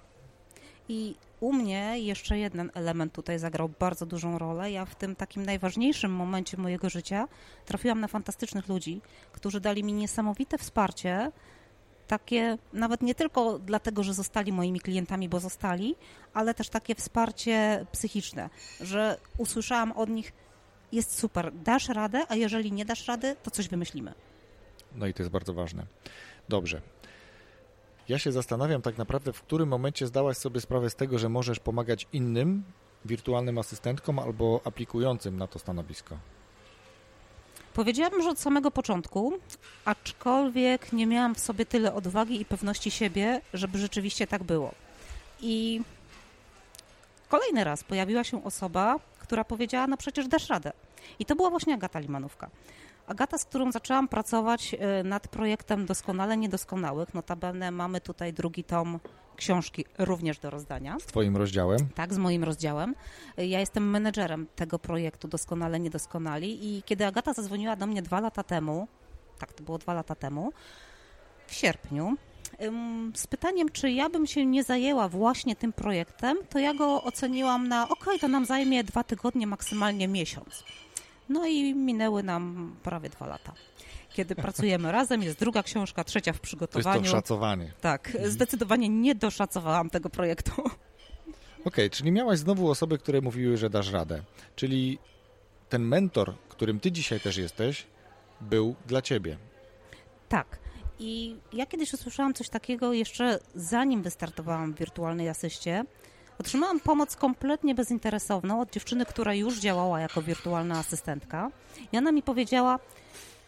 I 0.88 1.14
u 1.40 1.52
mnie 1.52 1.98
jeszcze 1.98 2.38
jeden 2.38 2.70
element 2.74 3.12
tutaj 3.12 3.38
zagrał 3.38 3.70
bardzo 3.78 4.06
dużą 4.06 4.38
rolę. 4.38 4.70
Ja 4.70 4.84
w 4.84 4.94
tym 4.94 5.16
takim 5.16 5.46
najważniejszym 5.46 6.12
momencie 6.12 6.56
mojego 6.56 6.90
życia 6.90 7.28
trafiłam 7.64 8.00
na 8.00 8.08
fantastycznych 8.08 8.68
ludzi, 8.68 9.00
którzy 9.32 9.60
dali 9.60 9.84
mi 9.84 9.92
niesamowite 9.92 10.58
wsparcie, 10.58 11.32
takie 12.06 12.58
nawet 12.72 13.02
nie 13.02 13.14
tylko 13.14 13.58
dlatego, 13.58 14.02
że 14.02 14.14
zostali 14.14 14.52
moimi 14.52 14.80
klientami, 14.80 15.28
bo 15.28 15.40
zostali, 15.40 15.96
ale 16.34 16.54
też 16.54 16.68
takie 16.68 16.94
wsparcie 16.94 17.86
psychiczne, 17.92 18.50
że 18.80 19.18
usłyszałam 19.38 19.92
od 19.92 20.08
nich, 20.08 20.32
jest 20.92 21.18
super, 21.18 21.52
dasz 21.54 21.88
radę, 21.88 22.24
a 22.28 22.34
jeżeli 22.34 22.72
nie 22.72 22.84
dasz 22.84 23.08
rady, 23.08 23.36
to 23.42 23.50
coś 23.50 23.68
wymyślimy. 23.68 24.14
No 24.94 25.06
i 25.06 25.14
to 25.14 25.22
jest 25.22 25.32
bardzo 25.32 25.54
ważne. 25.54 25.86
Dobrze. 26.48 26.80
Ja 28.08 28.18
się 28.18 28.32
zastanawiam 28.32 28.82
tak 28.82 28.98
naprawdę, 28.98 29.32
w 29.32 29.42
którym 29.42 29.68
momencie 29.68 30.06
zdałaś 30.06 30.36
sobie 30.36 30.60
sprawę 30.60 30.90
z 30.90 30.94
tego, 30.94 31.18
że 31.18 31.28
możesz 31.28 31.58
pomagać 31.58 32.06
innym 32.12 32.64
wirtualnym 33.04 33.58
asystentkom 33.58 34.18
albo 34.18 34.60
aplikującym 34.64 35.36
na 35.36 35.46
to 35.46 35.58
stanowisko. 35.58 36.18
Powiedziałabym, 37.76 38.22
że 38.22 38.30
od 38.30 38.38
samego 38.38 38.70
początku, 38.70 39.32
aczkolwiek 39.84 40.92
nie 40.92 41.06
miałam 41.06 41.34
w 41.34 41.38
sobie 41.38 41.66
tyle 41.66 41.94
odwagi 41.94 42.40
i 42.40 42.44
pewności 42.44 42.90
siebie, 42.90 43.40
żeby 43.54 43.78
rzeczywiście 43.78 44.26
tak 44.26 44.42
było. 44.44 44.72
I 45.40 45.80
kolejny 47.28 47.64
raz 47.64 47.84
pojawiła 47.84 48.24
się 48.24 48.44
osoba, 48.44 48.96
która 49.18 49.44
powiedziała, 49.44 49.86
no 49.86 49.96
przecież 49.96 50.28
dasz 50.28 50.48
radę. 50.48 50.72
I 51.18 51.24
to 51.24 51.36
była 51.36 51.50
właśnie 51.50 51.74
Agata 51.74 51.98
Limanówka. 51.98 52.50
Agata, 53.06 53.38
z 53.38 53.44
którą 53.44 53.72
zaczęłam 53.72 54.08
pracować 54.08 54.74
y, 54.74 55.04
nad 55.04 55.28
projektem 55.28 55.86
Doskonale 55.86 56.36
Niedoskonałych. 56.36 57.14
Notabene 57.14 57.70
mamy 57.70 58.00
tutaj 58.00 58.32
drugi 58.32 58.64
tom 58.64 59.00
książki 59.36 59.84
również 59.98 60.38
do 60.38 60.50
rozdania. 60.50 60.96
Z 61.00 61.06
Twoim 61.06 61.36
rozdziałem? 61.36 61.78
Tak, 61.94 62.14
z 62.14 62.18
moim 62.18 62.44
rozdziałem. 62.44 62.94
Ja 63.36 63.60
jestem 63.60 63.90
menedżerem 63.90 64.46
tego 64.56 64.78
projektu 64.78 65.28
Doskonale 65.28 65.80
Niedoskonali 65.80 66.76
i 66.76 66.82
kiedy 66.82 67.06
Agata 67.06 67.32
zadzwoniła 67.32 67.76
do 67.76 67.86
mnie 67.86 68.02
dwa 68.02 68.20
lata 68.20 68.42
temu, 68.42 68.88
tak, 69.38 69.52
to 69.52 69.64
było 69.64 69.78
dwa 69.78 69.94
lata 69.94 70.14
temu, 70.14 70.52
w 71.46 71.54
sierpniu, 71.54 72.16
z 73.14 73.26
pytaniem, 73.26 73.68
czy 73.68 73.90
ja 73.90 74.10
bym 74.10 74.26
się 74.26 74.46
nie 74.46 74.64
zajęła 74.64 75.08
właśnie 75.08 75.56
tym 75.56 75.72
projektem, 75.72 76.36
to 76.50 76.58
ja 76.58 76.74
go 76.74 77.02
oceniłam 77.02 77.68
na 77.68 77.88
ok, 77.88 78.06
to 78.20 78.28
nam 78.28 78.44
zajmie 78.46 78.84
dwa 78.84 79.04
tygodnie, 79.04 79.46
maksymalnie 79.46 80.08
miesiąc. 80.08 80.64
No 81.28 81.46
i 81.46 81.74
minęły 81.74 82.22
nam 82.22 82.76
prawie 82.82 83.08
dwa 83.10 83.26
lata 83.26 83.52
kiedy 84.16 84.34
pracujemy 84.34 84.92
razem. 84.92 85.22
Jest 85.22 85.38
druga 85.38 85.62
książka, 85.62 86.04
trzecia 86.04 86.32
w 86.32 86.40
przygotowaniu. 86.40 86.94
To 86.94 87.00
jest 87.00 87.12
to 87.12 87.16
szacowanie. 87.16 87.72
Tak, 87.80 88.06
mhm. 88.06 88.30
zdecydowanie 88.30 88.88
nie 88.88 89.14
doszacowałam 89.14 89.90
tego 89.90 90.10
projektu. 90.10 90.52
Okej, 90.62 90.72
okay, 91.64 91.90
czyli 91.90 92.12
miałaś 92.12 92.38
znowu 92.38 92.70
osoby, 92.70 92.98
które 92.98 93.20
mówiły, 93.20 93.56
że 93.56 93.70
dasz 93.70 93.92
radę. 93.92 94.22
Czyli 94.56 94.98
ten 95.68 95.82
mentor, 95.82 96.34
którym 96.48 96.80
ty 96.80 96.92
dzisiaj 96.92 97.20
też 97.20 97.36
jesteś, 97.36 97.86
był 98.40 98.74
dla 98.86 99.02
ciebie. 99.02 99.36
Tak. 100.28 100.58
I 100.98 101.36
ja 101.52 101.66
kiedyś 101.66 101.92
usłyszałam 101.92 102.34
coś 102.34 102.48
takiego 102.48 102.92
jeszcze 102.92 103.38
zanim 103.54 104.02
wystartowałam 104.02 104.74
w 104.74 104.78
wirtualnej 104.78 105.28
asyście. 105.28 105.84
Otrzymałam 106.38 106.80
pomoc 106.80 107.16
kompletnie 107.16 107.74
bezinteresowną 107.74 108.60
od 108.60 108.70
dziewczyny, 108.70 109.06
która 109.06 109.34
już 109.34 109.58
działała 109.58 110.00
jako 110.00 110.22
wirtualna 110.22 110.78
asystentka. 110.78 111.50
I 111.92 111.98
ona 111.98 112.12
mi 112.12 112.22
powiedziała, 112.22 112.78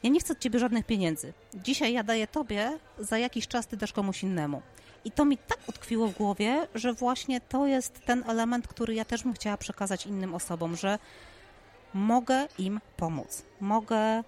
ja 0.03 0.11
nie 0.11 0.21
chcę 0.21 0.33
od 0.33 0.39
ciebie 0.39 0.59
żadnych 0.59 0.87
pieniędzy. 0.87 1.33
Dzisiaj 1.55 1.93
ja 1.93 2.03
daję 2.03 2.27
tobie, 2.27 2.79
za 2.99 3.19
jakiś 3.19 3.49
czas 3.49 3.67
ty 3.67 3.77
dasz 3.77 3.93
komuś 3.93 4.23
innemu. 4.23 4.63
I 5.05 5.11
to 5.11 5.25
mi 5.25 5.39
tak 5.39 5.59
utkwiło 5.69 6.09
w 6.09 6.17
głowie, 6.17 6.67
że 6.75 6.93
właśnie 6.93 7.41
to 7.41 7.67
jest 7.67 8.05
ten 8.05 8.25
element, 8.31 8.69
który 8.69 8.95
ja 8.95 9.05
też 9.05 9.23
bym 9.23 9.33
chciała 9.33 9.57
przekazać 9.57 10.07
innym 10.07 10.35
osobom, 10.35 10.77
że 10.77 10.99
mogę 11.95 12.49
im 12.59 12.81
pomóc. 12.97 13.43
Mogę 13.61 14.23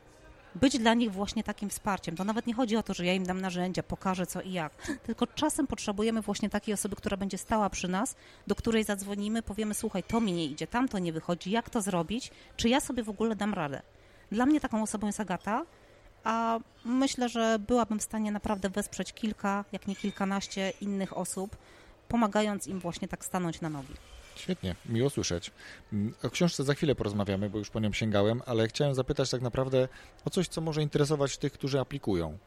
być 0.55 0.79
dla 0.79 0.95
nich 0.95 1.13
właśnie 1.13 1.45
takim 1.45 1.71
wsparciem. 1.71 2.17
To 2.17 2.25
nawet 2.25 2.47
nie 2.47 2.55
chodzi 2.55 2.77
o 2.77 2.83
to, 2.83 2.95
że 2.95 3.07
ja 3.07 3.15
im 3.15 3.27
dam 3.27 3.41
narzędzia, 3.41 3.83
pokażę 3.83 4.27
co 4.27 4.41
i 4.41 4.53
jak, 4.53 4.73
tylko 5.07 5.27
czasem 5.27 5.67
potrzebujemy 5.67 6.23
właśnie 6.23 6.51
takiej 6.51 6.75
osoby, 6.75 6.97
która 6.97 7.17
będzie 7.17 7.39
stała 7.39 7.71
przy 7.71 7.89
nas, 7.89 8.17
do 8.47 8.55
której 8.55 8.85
zadzwonimy, 8.85 9.43
powiemy, 9.43 9.75
słuchaj, 9.75 10.03
to 10.03 10.21
mi 10.21 10.33
nie 10.33 10.45
idzie, 10.45 10.67
tam 10.67 10.89
to 10.89 10.99
nie 10.99 11.13
wychodzi, 11.13 11.51
jak 11.51 11.71
to 11.71 11.83
zrobić, 11.83 12.31
czy 12.57 12.69
ja 12.69 12.81
sobie 12.81 13.03
w 13.03 13.09
ogóle 13.09 13.37
dam 13.37 13.55
radę. 13.55 13.83
Dla 14.33 14.47
mnie 14.47 14.61
taką 14.61 14.83
osobą 14.83 15.07
jest 15.07 15.21
Agata, 15.21 15.67
a 16.25 16.59
myślę, 16.85 17.29
że 17.29 17.59
byłabym 17.59 17.99
w 17.99 18.03
stanie 18.03 18.33
naprawdę 18.33 18.71
wesprzeć 18.71 19.13
kilka, 19.13 19.65
jak 19.73 19.87
nie 19.87 19.97
kilkanaście 19.97 20.73
innych 20.81 21.17
osób, 21.17 21.57
pomagając 22.09 22.67
im 22.67 22.81
właśnie 22.81 23.09
tak 23.09 23.25
stanąć 23.25 23.61
na 23.61 23.69
nogi. 23.69 23.95
Świetnie, 24.35 24.75
miło 24.87 25.11
słyszeć. 25.11 25.51
Mm, 25.93 26.15
o 26.23 26.31
książce 26.31 26.65
za 26.65 26.75
chwilę 26.75 26.95
porozmawiamy, 26.95 27.51
bo 27.51 27.59
już 27.59 27.71
po 27.71 27.81
nią 27.81 27.93
sięgałem, 27.93 28.43
ale 28.47 28.69
chciałem 28.69 28.95
zapytać 28.95 29.31
tak 29.31 29.43
naprawdę 29.43 29.89
o 30.25 30.31
coś, 30.31 30.49
co 30.49 30.61
może 30.61 30.83
interesować 30.83 31.39
tych, 31.39 31.53
którzy 31.53 31.81
aplikują, 31.81 32.39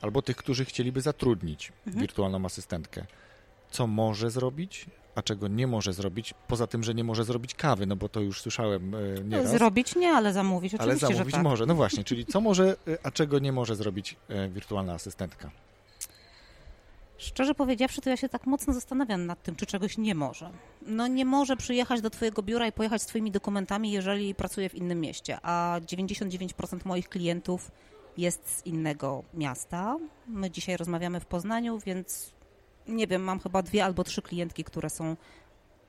albo 0.00 0.22
tych, 0.22 0.36
którzy 0.36 0.64
chcieliby 0.64 1.00
zatrudnić 1.00 1.72
mhm. 1.86 2.02
wirtualną 2.02 2.44
asystentkę. 2.44 3.06
Co 3.70 3.86
może 3.86 4.30
zrobić, 4.30 4.86
a 5.14 5.22
czego 5.22 5.48
nie 5.48 5.66
może 5.66 5.92
zrobić, 5.92 6.34
poza 6.48 6.66
tym, 6.66 6.82
że 6.82 6.94
nie 6.94 7.04
może 7.04 7.24
zrobić 7.24 7.54
kawy, 7.54 7.86
no 7.86 7.96
bo 7.96 8.08
to 8.08 8.20
już 8.20 8.40
słyszałem 8.40 8.94
e, 8.94 9.24
nieraz. 9.24 9.50
Zrobić 9.50 9.96
nie, 9.96 10.10
ale 10.10 10.32
zamówić 10.32 10.74
oczywiście, 10.74 11.06
Ale 11.06 11.14
zamówić 11.14 11.34
tak. 11.34 11.44
może, 11.44 11.66
no 11.66 11.74
właśnie, 11.82 12.04
czyli 12.04 12.26
co 12.26 12.40
może, 12.40 12.76
e, 12.88 12.98
a 13.02 13.10
czego 13.10 13.38
nie 13.38 13.52
może 13.52 13.76
zrobić 13.76 14.16
e, 14.28 14.48
wirtualna 14.48 14.92
asystentka? 14.92 15.50
Szczerze 17.18 17.54
powiedziawszy, 17.54 18.00
to 18.00 18.10
ja 18.10 18.16
się 18.16 18.28
tak 18.28 18.46
mocno 18.46 18.72
zastanawiam 18.72 19.26
nad 19.26 19.42
tym, 19.42 19.56
czy 19.56 19.66
czegoś 19.66 19.98
nie 19.98 20.14
może. 20.14 20.50
No 20.86 21.06
nie 21.06 21.24
może 21.24 21.56
przyjechać 21.56 22.00
do 22.00 22.10
Twojego 22.10 22.42
biura 22.42 22.66
i 22.66 22.72
pojechać 22.72 23.02
z 23.02 23.06
Twoimi 23.06 23.30
dokumentami, 23.30 23.92
jeżeli 23.92 24.34
pracuje 24.34 24.68
w 24.68 24.74
innym 24.74 25.00
mieście, 25.00 25.38
a 25.42 25.80
99% 25.80 26.78
moich 26.84 27.08
klientów 27.08 27.70
jest 28.16 28.56
z 28.56 28.66
innego 28.66 29.22
miasta. 29.34 29.96
My 30.26 30.50
dzisiaj 30.50 30.76
rozmawiamy 30.76 31.20
w 31.20 31.26
Poznaniu, 31.26 31.78
więc 31.78 32.32
nie 32.90 33.06
wiem, 33.06 33.22
mam 33.22 33.40
chyba 33.40 33.62
dwie 33.62 33.84
albo 33.84 34.04
trzy 34.04 34.22
klientki, 34.22 34.64
które 34.64 34.90
są, 34.90 35.16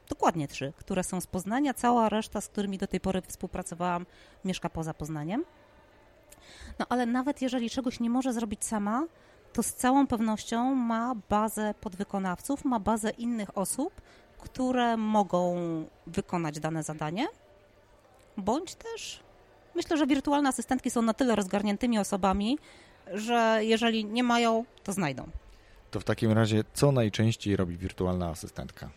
dokładnie 0.10 0.48
trzy, 0.48 0.74
które 0.78 1.04
są 1.04 1.22
z 1.22 1.28
Poznania. 1.28 1.74
Cała 1.74 2.10
reszta, 2.10 2.42
z 2.42 2.48
którymi 2.48 2.78
do 2.78 2.88
tej 2.88 3.00
pory 3.00 3.22
współpracowałam, 3.22 4.06
mieszka 4.46 4.70
poza 4.70 4.94
Poznaniem. 4.94 5.46
No 6.80 6.86
ale 6.90 7.06
nawet 7.06 7.42
jeżeli 7.42 7.70
czegoś 7.70 8.00
nie 8.00 8.10
może 8.10 8.34
zrobić 8.34 8.66
sama, 8.66 9.08
to 9.54 9.64
z 9.64 9.74
całą 9.74 10.08
pewnością 10.08 10.76
ma 10.76 11.16
bazę 11.30 11.74
podwykonawców, 11.82 12.66
ma 12.66 12.80
bazę 12.80 13.10
innych 13.10 13.58
osób, 13.58 14.02
które 14.38 14.98
mogą 14.98 15.56
wykonać 16.08 16.60
dane 16.60 16.84
zadanie, 16.84 17.28
bądź 18.38 18.76
też 18.76 19.24
myślę, 19.76 19.98
że 19.98 20.08
wirtualne 20.08 20.50
asystentki 20.50 20.92
są 20.92 21.02
na 21.02 21.14
tyle 21.14 21.36
rozgarniętymi 21.36 22.00
osobami, 22.00 22.58
że 23.14 23.60
jeżeli 23.62 24.06
nie 24.06 24.24
mają, 24.24 24.66
to 24.84 24.94
znajdą. 24.94 25.28
To 25.92 26.00
w 26.00 26.04
takim 26.04 26.32
razie, 26.32 26.64
co 26.74 26.92
najczęściej 26.92 27.56
robi 27.56 27.78
wirtualna 27.78 28.30
asystentka? 28.30 28.90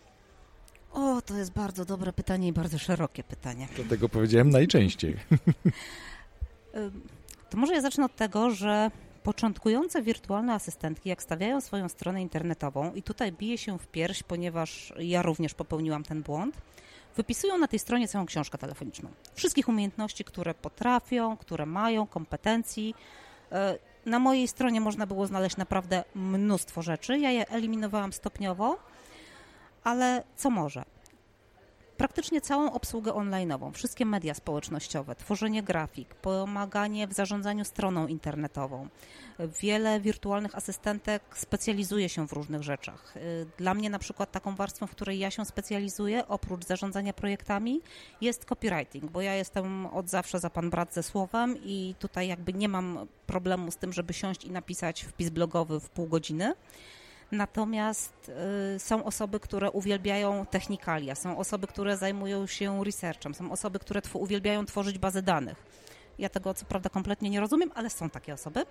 O, 0.93 1.21
to 1.21 1.37
jest 1.37 1.51
bardzo 1.51 1.85
dobre 1.85 2.13
pytanie 2.13 2.47
i 2.47 2.53
bardzo 2.53 2.77
szerokie 2.77 3.23
pytanie. 3.23 3.67
Dlatego 3.75 4.09
powiedziałem 4.09 4.49
najczęściej. 4.49 5.17
To 7.49 7.57
może 7.57 7.73
ja 7.73 7.81
zacznę 7.81 8.05
od 8.05 8.15
tego, 8.15 8.51
że 8.51 8.91
Początkujące 9.25 10.01
wirtualne 10.01 10.53
asystentki, 10.53 11.09
jak 11.09 11.23
stawiają 11.23 11.61
swoją 11.61 11.89
stronę 11.89 12.21
internetową, 12.21 12.93
i 12.93 13.03
tutaj 13.03 13.31
bije 13.31 13.57
się 13.57 13.79
w 13.79 13.87
pierś, 13.87 14.23
ponieważ 14.23 14.93
ja 14.99 15.21
również 15.21 15.53
popełniłam 15.53 16.03
ten 16.03 16.23
błąd, 16.23 16.57
wypisują 17.15 17.57
na 17.57 17.67
tej 17.67 17.79
stronie 17.79 18.07
całą 18.07 18.25
książkę 18.25 18.57
telefoniczną. 18.57 19.09
Wszystkich 19.33 19.69
umiejętności, 19.69 20.23
które 20.23 20.53
potrafią, 20.53 21.37
które 21.37 21.65
mają, 21.65 22.07
kompetencji. 22.07 22.95
Na 24.05 24.19
mojej 24.19 24.47
stronie 24.47 24.81
można 24.81 25.05
było 25.05 25.27
znaleźć 25.27 25.57
naprawdę 25.57 26.03
mnóstwo 26.15 26.81
rzeczy. 26.81 27.19
Ja 27.19 27.31
je 27.31 27.49
eliminowałam 27.49 28.13
stopniowo, 28.13 28.77
ale 29.83 30.23
co 30.35 30.49
może? 30.49 30.85
Praktycznie 31.97 32.41
całą 32.41 32.71
obsługę 32.71 33.11
online'ową, 33.11 33.71
wszystkie 33.71 34.05
media 34.05 34.33
społecznościowe, 34.33 35.15
tworzenie 35.15 35.63
grafik, 35.63 36.15
pomaganie 36.15 37.07
w 37.07 37.13
zarządzaniu 37.13 37.65
stroną 37.65 38.07
internetową. 38.07 38.87
Wiele 39.61 39.99
wirtualnych 39.99 40.55
asystentek 40.55 41.23
specjalizuje 41.35 42.09
się 42.09 42.27
w 42.27 42.33
różnych 42.33 42.63
rzeczach. 42.63 43.13
Dla 43.57 43.73
mnie 43.73 43.89
na 43.89 43.99
przykład 43.99 44.31
taką 44.31 44.55
warstwą, 44.55 44.87
w 44.87 44.91
której 44.91 45.19
ja 45.19 45.31
się 45.31 45.45
specjalizuję, 45.45 46.27
oprócz 46.27 46.65
zarządzania 46.65 47.13
projektami, 47.13 47.81
jest 48.21 48.45
copywriting, 48.45 49.11
bo 49.11 49.21
ja 49.21 49.35
jestem 49.35 49.85
od 49.85 50.09
zawsze 50.09 50.39
za 50.39 50.49
pan 50.49 50.69
brat 50.69 50.93
ze 50.93 51.03
słowem 51.03 51.57
i 51.63 51.95
tutaj 51.99 52.27
jakby 52.27 52.53
nie 52.53 52.69
mam 52.69 53.07
problemu 53.27 53.71
z 53.71 53.77
tym, 53.77 53.93
żeby 53.93 54.13
siąść 54.13 54.45
i 54.45 54.51
napisać 54.51 55.01
wpis 55.01 55.29
blogowy 55.29 55.79
w 55.79 55.89
pół 55.89 56.07
godziny. 56.07 56.53
Natomiast 57.31 58.31
y, 58.75 58.79
są 58.79 59.03
osoby, 59.03 59.39
które 59.39 59.71
uwielbiają 59.71 60.45
technikalia, 60.45 61.15
są 61.15 61.37
osoby, 61.37 61.67
które 61.67 61.97
zajmują 61.97 62.47
się 62.47 62.83
researchem, 62.83 63.35
są 63.35 63.51
osoby, 63.51 63.79
które 63.79 64.01
uwielbiają 64.13 64.65
tworzyć 64.65 64.97
bazy 64.97 65.21
danych. 65.21 65.63
Ja 66.19 66.29
tego 66.29 66.53
co 66.53 66.65
prawda 66.65 66.89
kompletnie 66.89 67.29
nie 67.29 67.39
rozumiem, 67.39 67.71
ale 67.75 67.89
są 67.89 68.09
takie 68.09 68.33
osoby. 68.33 68.65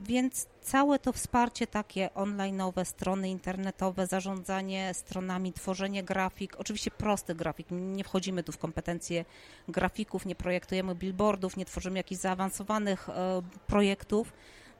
Więc 0.00 0.46
całe 0.62 0.98
to 0.98 1.12
wsparcie 1.12 1.66
takie 1.66 2.10
online'owe, 2.14 2.84
strony 2.84 3.30
internetowe, 3.30 4.06
zarządzanie 4.06 4.94
stronami, 4.94 5.52
tworzenie 5.52 6.02
grafik, 6.02 6.56
oczywiście 6.56 6.90
prosty 6.90 7.34
grafik, 7.34 7.66
nie 7.70 8.04
wchodzimy 8.04 8.42
tu 8.42 8.52
w 8.52 8.58
kompetencje 8.58 9.24
grafików, 9.68 10.26
nie 10.26 10.34
projektujemy 10.34 10.94
billboardów, 10.94 11.56
nie 11.56 11.64
tworzymy 11.64 11.98
jakichś 11.98 12.20
zaawansowanych 12.20 13.08
e, 13.08 13.42
projektów, 13.66 14.32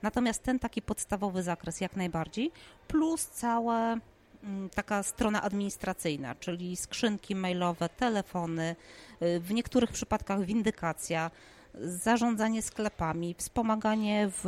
Natomiast 0.05 0.43
ten 0.43 0.59
taki 0.59 0.83
podstawowy 0.83 1.43
zakres 1.43 1.81
jak 1.81 1.97
najbardziej, 1.97 2.53
plus 2.89 3.27
cała 3.27 3.97
mm, 4.43 4.71
taka 4.75 5.03
strona 5.03 5.43
administracyjna, 5.43 6.35
czyli 6.35 6.77
skrzynki 6.77 7.35
mailowe, 7.35 7.89
telefony, 7.89 8.77
y, 9.23 9.41
w 9.41 9.53
niektórych 9.53 9.93
przypadkach 9.93 10.45
windykacja, 10.45 11.31
zarządzanie 11.75 12.63
sklepami, 12.63 13.35
wspomaganie 13.39 14.31
w 14.31 14.45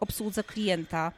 obsłudze 0.00 0.44
klienta, 0.44 1.12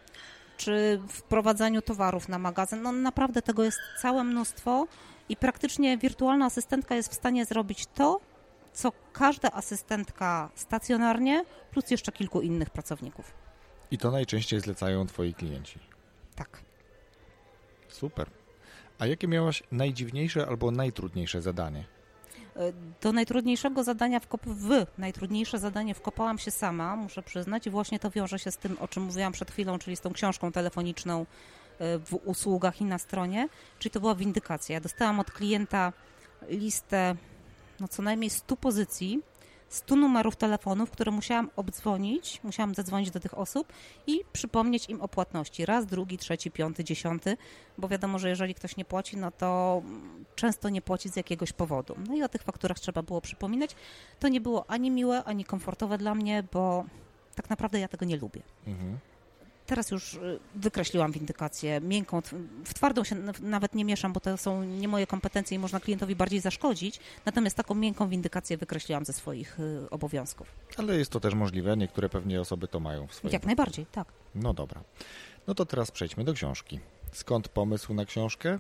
czy 0.56 1.00
wprowadzaniu 1.08 1.82
towarów 1.82 2.28
na 2.28 2.38
magazyn. 2.38 2.82
No 2.82 2.92
naprawdę 2.92 3.42
tego 3.42 3.64
jest 3.64 3.78
całe 4.02 4.24
mnóstwo 4.24 4.86
i 5.28 5.36
praktycznie 5.36 5.98
wirtualna 5.98 6.46
asystentka 6.46 6.94
jest 6.94 7.12
w 7.12 7.14
stanie 7.14 7.44
zrobić 7.44 7.86
to, 7.94 8.20
co 8.72 8.92
każda 9.12 9.50
asystentka 9.50 10.50
stacjonarnie, 10.54 11.44
plus 11.70 11.90
jeszcze 11.90 12.12
kilku 12.12 12.40
innych 12.40 12.70
pracowników. 12.70 13.39
I 13.90 13.98
to 13.98 14.10
najczęściej 14.10 14.60
zlecają 14.60 15.06
twoi 15.06 15.34
klienci. 15.34 15.78
Tak. 16.34 16.62
Super. 17.88 18.30
A 18.98 19.06
jakie 19.06 19.28
miałaś 19.28 19.62
najdziwniejsze 19.72 20.46
albo 20.46 20.70
najtrudniejsze 20.70 21.42
zadanie? 21.42 21.84
E, 22.56 22.72
do 23.00 23.12
najtrudniejszego 23.12 23.84
zadania 23.84 24.20
wkop 24.20 24.46
w 24.46 24.86
najtrudniejsze 24.98 25.58
zadanie 25.58 25.94
wkopałam 25.94 26.38
się 26.38 26.50
sama, 26.50 26.96
muszę 26.96 27.22
przyznać, 27.22 27.66
i 27.66 27.70
właśnie 27.70 27.98
to 27.98 28.10
wiąże 28.10 28.38
się 28.38 28.50
z 28.50 28.56
tym, 28.56 28.76
o 28.80 28.88
czym 28.88 29.02
mówiłam 29.02 29.32
przed 29.32 29.50
chwilą, 29.50 29.78
czyli 29.78 29.96
z 29.96 30.00
tą 30.00 30.12
książką 30.12 30.52
telefoniczną 30.52 31.20
e, 31.20 31.98
w 31.98 32.14
usługach 32.24 32.80
i 32.80 32.84
na 32.84 32.98
stronie, 32.98 33.48
czyli 33.78 33.90
to 33.90 34.00
była 34.00 34.14
windykacja. 34.14 34.74
Ja 34.74 34.80
dostałam 34.80 35.20
od 35.20 35.30
klienta 35.30 35.92
listę 36.48 37.16
no 37.80 37.88
co 37.88 38.02
najmniej 38.02 38.30
100 38.30 38.56
pozycji, 38.56 39.22
100 39.70 39.96
numerów 39.96 40.36
telefonów, 40.36 40.90
które 40.90 41.10
musiałam 41.10 41.50
obdzwonić, 41.56 42.40
musiałam 42.44 42.74
zadzwonić 42.74 43.10
do 43.10 43.20
tych 43.20 43.38
osób 43.38 43.72
i 44.06 44.20
przypomnieć 44.32 44.88
im 44.88 45.00
o 45.00 45.08
płatności. 45.08 45.66
Raz, 45.66 45.86
drugi, 45.86 46.18
trzeci, 46.18 46.50
piąty, 46.50 46.84
dziesiąty, 46.84 47.36
bo 47.78 47.88
wiadomo, 47.88 48.18
że 48.18 48.28
jeżeli 48.28 48.54
ktoś 48.54 48.76
nie 48.76 48.84
płaci, 48.84 49.16
no 49.16 49.30
to 49.30 49.82
często 50.34 50.68
nie 50.68 50.82
płaci 50.82 51.08
z 51.08 51.16
jakiegoś 51.16 51.52
powodu. 51.52 51.96
No 52.08 52.16
i 52.16 52.22
o 52.22 52.28
tych 52.28 52.42
fakturach 52.42 52.78
trzeba 52.78 53.02
było 53.02 53.20
przypominać. 53.20 53.76
To 54.20 54.28
nie 54.28 54.40
było 54.40 54.70
ani 54.70 54.90
miłe, 54.90 55.24
ani 55.24 55.44
komfortowe 55.44 55.98
dla 55.98 56.14
mnie, 56.14 56.44
bo 56.52 56.84
tak 57.34 57.50
naprawdę 57.50 57.80
ja 57.80 57.88
tego 57.88 58.06
nie 58.06 58.16
lubię. 58.16 58.42
Mhm. 58.66 58.98
Teraz 59.70 59.90
już 59.90 60.14
y, 60.14 60.38
wykreśliłam 60.54 61.12
windykację 61.12 61.80
miękką. 61.80 62.20
W 62.64 62.74
twardą 62.74 63.04
się 63.04 63.16
nawet 63.40 63.74
nie 63.74 63.84
mieszam, 63.84 64.12
bo 64.12 64.20
to 64.20 64.36
są 64.36 64.64
nie 64.64 64.88
moje 64.88 65.06
kompetencje 65.06 65.56
i 65.56 65.58
można 65.58 65.80
klientowi 65.80 66.16
bardziej 66.16 66.40
zaszkodzić. 66.40 67.00
Natomiast 67.24 67.56
taką 67.56 67.74
miękką 67.74 68.08
windykację 68.08 68.56
wykreśliłam 68.56 69.04
ze 69.04 69.12
swoich 69.12 69.60
y, 69.60 69.90
obowiązków. 69.90 70.48
Ale 70.76 70.96
jest 70.96 71.10
to 71.10 71.20
też 71.20 71.34
możliwe. 71.34 71.76
Niektóre 71.76 72.08
pewnie 72.08 72.40
osoby 72.40 72.68
to 72.68 72.80
mają 72.80 73.06
w 73.06 73.14
swoim. 73.14 73.32
Jak 73.32 73.46
najbardziej, 73.46 73.86
tak. 73.86 74.08
No 74.34 74.54
dobra. 74.54 74.80
No 75.46 75.54
to 75.54 75.66
teraz 75.66 75.90
przejdźmy 75.90 76.24
do 76.24 76.32
książki. 76.32 76.80
Skąd 77.12 77.48
pomysł 77.48 77.94
na 77.94 78.04
książkę? 78.04 78.58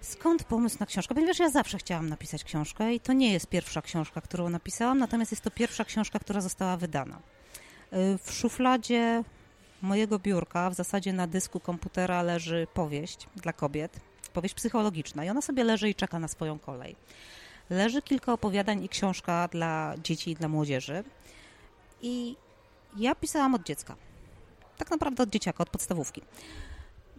Skąd 0.00 0.44
pomysł 0.44 0.76
na 0.80 0.86
książkę? 0.86 1.14
Ponieważ 1.14 1.38
ja 1.38 1.50
zawsze 1.50 1.78
chciałam 1.78 2.08
napisać 2.08 2.44
książkę 2.44 2.94
i 2.94 3.00
to 3.00 3.12
nie 3.12 3.32
jest 3.32 3.46
pierwsza 3.46 3.82
książka, 3.82 4.20
którą 4.20 4.48
napisałam, 4.48 4.98
natomiast 4.98 5.32
jest 5.32 5.42
to 5.42 5.50
pierwsza 5.50 5.84
książka, 5.84 6.18
która 6.18 6.40
została 6.40 6.76
wydana. 6.76 7.18
Y, 7.92 8.18
w 8.18 8.32
szufladzie 8.32 9.24
mojego 9.82 10.18
biurka 10.18 10.70
w 10.70 10.74
zasadzie 10.74 11.12
na 11.12 11.26
dysku 11.26 11.60
komputera 11.60 12.22
leży 12.22 12.66
powieść 12.74 13.28
dla 13.36 13.52
kobiet, 13.52 14.00
powieść 14.32 14.54
psychologiczna 14.54 15.24
i 15.24 15.30
ona 15.30 15.42
sobie 15.42 15.64
leży 15.64 15.90
i 15.90 15.94
czeka 15.94 16.18
na 16.18 16.28
swoją 16.28 16.58
kolej. 16.58 16.96
leży 17.70 18.02
kilka 18.02 18.32
opowiadań 18.32 18.84
i 18.84 18.88
książka 18.88 19.48
dla 19.48 19.94
dzieci 20.02 20.30
i 20.30 20.34
dla 20.34 20.48
młodzieży. 20.48 21.04
I 22.02 22.36
ja 22.96 23.14
pisałam 23.14 23.54
od 23.54 23.62
dziecka. 23.62 23.96
Tak 24.78 24.90
naprawdę 24.90 25.22
od 25.22 25.30
dzieciaka, 25.30 25.62
od 25.62 25.70
podstawówki. 25.70 26.22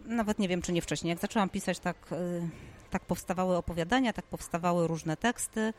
Nawet 0.04 0.38
nie 0.38 0.48
wiem, 0.48 0.62
czy 0.62 0.72
nie 0.72 0.82
wcześniej. 0.82 1.10
Jak 1.10 1.18
zaczęłam 1.18 1.48
pisać, 1.48 1.78
tak, 1.78 2.12
y, 2.12 2.48
tak 2.90 3.04
powstawały 3.04 3.56
opowiadania, 3.56 4.12
tak 4.12 4.24
powstawały 4.24 4.86
różne 4.86 5.16
teksty. 5.16 5.72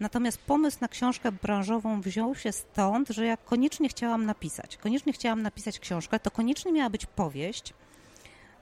Natomiast 0.00 0.38
pomysł 0.38 0.78
na 0.80 0.88
książkę 0.88 1.32
branżową 1.32 2.00
wziął 2.00 2.34
się 2.34 2.52
stąd, 2.52 3.08
że 3.08 3.26
ja 3.26 3.36
koniecznie 3.36 3.88
chciałam 3.88 4.26
napisać. 4.26 4.76
Koniecznie 4.76 5.12
chciałam 5.12 5.42
napisać 5.42 5.78
książkę. 5.78 6.20
To 6.20 6.30
koniecznie 6.30 6.72
miała 6.72 6.90
być 6.90 7.06
powieść. 7.06 7.74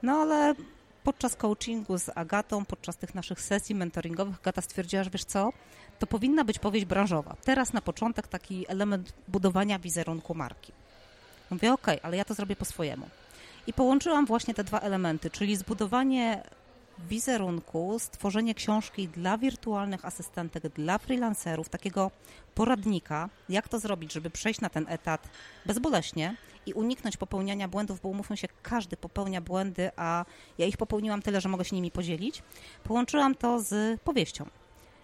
No 0.03 0.13
ale 0.13 0.55
podczas 1.03 1.35
coachingu 1.35 1.97
z 1.97 2.09
Agatą, 2.15 2.65
podczas 2.65 2.97
tych 2.97 3.15
naszych 3.15 3.41
sesji 3.41 3.75
mentoringowych, 3.75 4.35
Agata 4.41 4.61
stwierdziła, 4.61 5.03
że 5.03 5.09
wiesz 5.09 5.25
co, 5.25 5.53
to 5.99 6.07
powinna 6.07 6.43
być 6.43 6.59
powieść 6.59 6.85
branżowa. 6.85 7.35
Teraz 7.43 7.73
na 7.73 7.81
początek 7.81 8.27
taki 8.27 8.65
element 8.67 9.13
budowania 9.27 9.79
wizerunku 9.79 10.35
marki. 10.35 10.71
Mówię, 11.49 11.73
okej, 11.73 11.95
okay, 11.95 12.07
ale 12.07 12.17
ja 12.17 12.25
to 12.25 12.33
zrobię 12.33 12.55
po 12.55 12.65
swojemu. 12.65 13.09
I 13.67 13.73
połączyłam 13.73 14.25
właśnie 14.25 14.53
te 14.53 14.63
dwa 14.63 14.79
elementy, 14.79 15.29
czyli 15.29 15.55
zbudowanie 15.55 16.43
wizerunku, 16.99 17.99
stworzenie 17.99 18.55
książki 18.55 19.07
dla 19.07 19.37
wirtualnych 19.37 20.05
asystentek, 20.05 20.67
dla 20.67 20.97
freelancerów, 20.97 21.69
takiego 21.69 22.11
poradnika, 22.55 23.29
jak 23.49 23.69
to 23.69 23.79
zrobić, 23.79 24.13
żeby 24.13 24.29
przejść 24.29 24.61
na 24.61 24.69
ten 24.69 24.85
etat 24.89 25.29
bezboleśnie 25.65 26.35
i 26.65 26.73
uniknąć 26.73 27.17
popełniania 27.17 27.67
błędów, 27.67 28.01
bo 28.01 28.09
umówmy 28.09 28.37
się, 28.37 28.47
każdy 28.63 28.97
popełnia 28.97 29.41
błędy, 29.41 29.91
a 29.95 30.25
ja 30.57 30.65
ich 30.65 30.77
popełniłam 30.77 31.21
tyle, 31.21 31.41
że 31.41 31.49
mogę 31.49 31.65
się 31.65 31.75
nimi 31.75 31.91
podzielić. 31.91 32.43
Połączyłam 32.83 33.35
to 33.35 33.59
z 33.59 34.01
powieścią. 34.01 34.45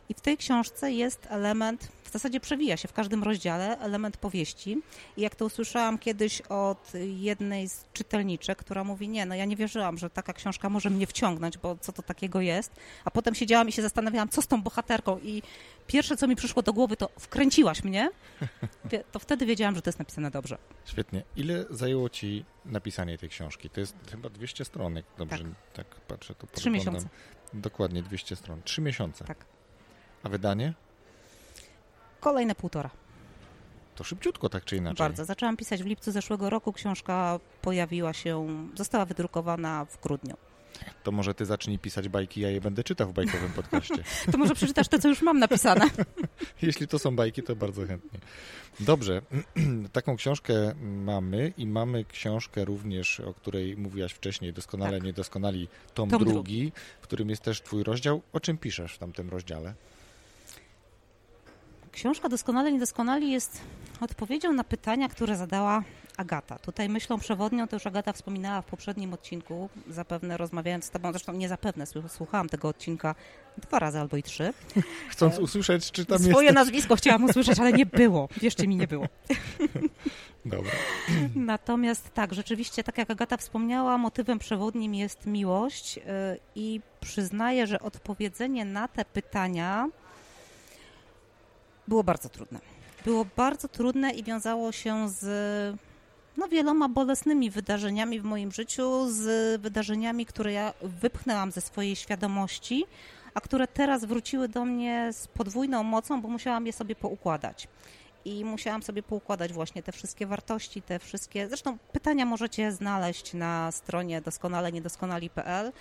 I 0.09 0.13
w 0.13 0.21
tej 0.21 0.37
książce 0.37 0.91
jest 0.91 1.27
element, 1.29 1.91
w 2.03 2.13
zasadzie 2.13 2.39
przewija 2.39 2.77
się 2.77 2.87
w 2.87 2.93
każdym 2.93 3.23
rozdziale, 3.23 3.79
element 3.79 4.17
powieści. 4.17 4.81
I 5.17 5.21
jak 5.21 5.35
to 5.35 5.45
usłyszałam 5.45 5.97
kiedyś 5.97 6.41
od 6.41 6.91
jednej 7.17 7.69
z 7.69 7.85
czytelniczek, 7.93 8.57
która 8.57 8.83
mówi, 8.83 9.09
nie, 9.09 9.25
no 9.25 9.35
ja 9.35 9.45
nie 9.45 9.55
wierzyłam, 9.55 9.97
że 9.97 10.09
taka 10.09 10.33
książka 10.33 10.69
może 10.69 10.89
mnie 10.89 11.07
wciągnąć, 11.07 11.57
bo 11.57 11.77
co 11.81 11.91
to 11.91 12.01
takiego 12.01 12.41
jest. 12.41 12.71
A 13.05 13.11
potem 13.11 13.35
siedziałam 13.35 13.69
i 13.69 13.71
się 13.71 13.81
zastanawiałam, 13.81 14.29
co 14.29 14.41
z 14.41 14.47
tą 14.47 14.61
bohaterką. 14.61 15.19
I 15.19 15.41
pierwsze, 15.87 16.17
co 16.17 16.27
mi 16.27 16.35
przyszło 16.35 16.61
do 16.61 16.73
głowy, 16.73 16.97
to 16.97 17.09
wkręciłaś 17.19 17.83
mnie. 17.83 18.09
To 19.11 19.19
wtedy 19.19 19.45
wiedziałam, 19.45 19.75
że 19.75 19.81
to 19.81 19.89
jest 19.89 19.99
napisane 19.99 20.31
dobrze. 20.31 20.57
Świetnie. 20.85 21.23
Ile 21.35 21.65
zajęło 21.69 22.09
ci 22.09 22.45
napisanie 22.65 23.17
tej 23.17 23.29
książki? 23.29 23.69
To 23.69 23.79
jest 23.79 23.95
chyba 24.11 24.29
200 24.29 24.65
stronek, 24.65 25.05
dobrze 25.17 25.43
tak, 25.43 25.53
tak 25.73 26.01
patrzę. 26.01 26.35
To 26.35 26.47
Trzy 26.47 26.69
miesiące. 26.69 27.09
Dokładnie 27.53 28.03
200 28.03 28.35
stron. 28.35 28.61
Trzy 28.63 28.81
miesiące. 28.81 29.25
Tak. 29.25 29.45
A 30.23 30.29
wydanie? 30.29 30.73
Kolejne 32.19 32.55
półtora. 32.55 32.89
To 33.95 34.03
szybciutko, 34.03 34.49
tak 34.49 34.65
czy 34.65 34.75
inaczej. 34.75 34.97
Bardzo. 34.97 35.25
Zaczęłam 35.25 35.57
pisać 35.57 35.83
w 35.83 35.85
lipcu 35.85 36.11
zeszłego 36.11 36.49
roku. 36.49 36.73
Książka 36.73 37.39
pojawiła 37.61 38.13
się, 38.13 38.47
została 38.75 39.05
wydrukowana 39.05 39.85
w 39.85 40.01
grudniu. 40.01 40.37
To 41.03 41.11
może 41.11 41.33
ty 41.33 41.45
zacznij 41.45 41.79
pisać 41.79 42.09
bajki, 42.09 42.41
ja 42.41 42.49
je 42.49 42.61
będę 42.61 42.83
czytał 42.83 43.09
w 43.09 43.13
bajkowym 43.13 43.51
podcaście. 43.51 44.03
to 44.31 44.37
może 44.37 44.55
przeczytasz 44.55 44.87
te, 44.87 44.99
co 44.99 45.07
już 45.09 45.21
mam 45.21 45.39
napisane. 45.39 45.85
Jeśli 46.61 46.87
to 46.87 46.99
są 46.99 47.15
bajki, 47.15 47.43
to 47.43 47.55
bardzo 47.55 47.87
chętnie. 47.87 48.19
Dobrze, 48.79 49.21
taką 49.93 50.15
książkę 50.15 50.53
mamy 50.81 51.53
i 51.57 51.67
mamy 51.67 52.05
książkę 52.05 52.65
również, 52.65 53.19
o 53.19 53.33
której 53.33 53.77
mówiłaś 53.77 54.13
wcześniej, 54.13 54.53
Doskonale 54.53 54.97
tak. 54.97 55.03
Niedoskonali, 55.03 55.67
tom, 55.93 56.09
tom 56.09 56.19
drugi, 56.19 56.33
drugi, 56.33 56.71
w 57.01 57.03
którym 57.03 57.29
jest 57.29 57.41
też 57.41 57.61
twój 57.61 57.83
rozdział. 57.83 58.21
O 58.33 58.39
czym 58.39 58.57
piszesz 58.57 58.93
w 58.93 58.97
tamtym 58.97 59.29
rozdziale? 59.29 59.73
Książka 61.91 62.29
Doskonale 62.29 62.71
Niedoskonali 62.71 63.31
jest 63.31 63.61
odpowiedzią 64.01 64.53
na 64.53 64.63
pytania, 64.63 65.09
które 65.09 65.37
zadała 65.37 65.83
Agata. 66.17 66.59
Tutaj 66.59 66.89
myślą 66.89 67.19
przewodnią, 67.19 67.67
to 67.67 67.75
już 67.75 67.87
Agata 67.87 68.13
wspominała 68.13 68.61
w 68.61 68.65
poprzednim 68.65 69.13
odcinku, 69.13 69.69
zapewne 69.87 70.37
rozmawiając 70.37 70.85
z 70.85 70.89
tobą, 70.89 71.11
zresztą 71.11 71.33
nie 71.33 71.49
zapewne, 71.49 71.85
słuchałam 72.07 72.49
tego 72.49 72.67
odcinka 72.67 73.15
dwa 73.57 73.79
razy 73.79 73.99
albo 73.99 74.17
i 74.17 74.23
trzy. 74.23 74.53
Chcąc 75.09 75.37
e, 75.37 75.41
usłyszeć, 75.41 75.91
czy 75.91 76.05
tam 76.05 76.17
jest... 76.17 76.29
Swoje 76.29 76.51
nazwisko 76.51 76.95
chciałam 76.95 77.23
usłyszeć, 77.23 77.59
ale 77.59 77.73
nie 77.73 77.85
było. 77.85 78.29
Wierzcie 78.41 78.67
mi, 78.67 78.75
nie 78.75 78.87
było. 78.87 79.05
Dobra. 80.45 80.71
Natomiast 81.35 82.13
tak, 82.13 82.33
rzeczywiście, 82.33 82.83
tak 82.83 82.97
jak 82.97 83.11
Agata 83.11 83.37
wspomniała, 83.37 83.97
motywem 83.97 84.39
przewodnim 84.39 84.95
jest 84.95 85.25
miłość 85.25 85.97
e, 85.97 86.01
i 86.55 86.81
przyznaję, 86.99 87.67
że 87.67 87.79
odpowiedzenie 87.79 88.65
na 88.65 88.87
te 88.87 89.05
pytania 89.05 89.87
było 91.91 92.03
bardzo 92.03 92.29
trudne. 92.29 92.59
Było 93.05 93.25
bardzo 93.35 93.67
trudne 93.67 94.11
i 94.11 94.23
wiązało 94.23 94.71
się 94.71 95.09
z 95.09 95.25
no, 96.37 96.47
wieloma 96.47 96.89
bolesnymi 96.89 97.49
wydarzeniami 97.49 98.19
w 98.19 98.23
moim 98.23 98.51
życiu, 98.51 99.09
z 99.09 99.61
wydarzeniami, 99.61 100.25
które 100.25 100.53
ja 100.53 100.73
wypchnęłam 100.81 101.51
ze 101.51 101.61
swojej 101.61 101.95
świadomości, 101.95 102.85
a 103.33 103.41
które 103.41 103.67
teraz 103.67 104.05
wróciły 104.05 104.47
do 104.47 104.65
mnie 104.65 105.09
z 105.13 105.27
podwójną 105.27 105.83
mocą, 105.83 106.21
bo 106.21 106.27
musiałam 106.27 106.67
je 106.67 106.73
sobie 106.73 106.95
poukładać. 106.95 107.67
I 108.25 108.45
musiałam 108.45 108.83
sobie 108.83 109.03
poukładać 109.03 109.53
właśnie 109.53 109.83
te 109.83 109.91
wszystkie 109.91 110.27
wartości, 110.27 110.81
te 110.81 110.99
wszystkie. 110.99 111.47
Zresztą 111.47 111.77
pytania 111.91 112.25
możecie 112.25 112.71
znaleźć 112.71 113.33
na 113.33 113.71
stronie 113.71 114.21
doskonale 114.21 114.71
niedoskonali.pl. 114.71 115.71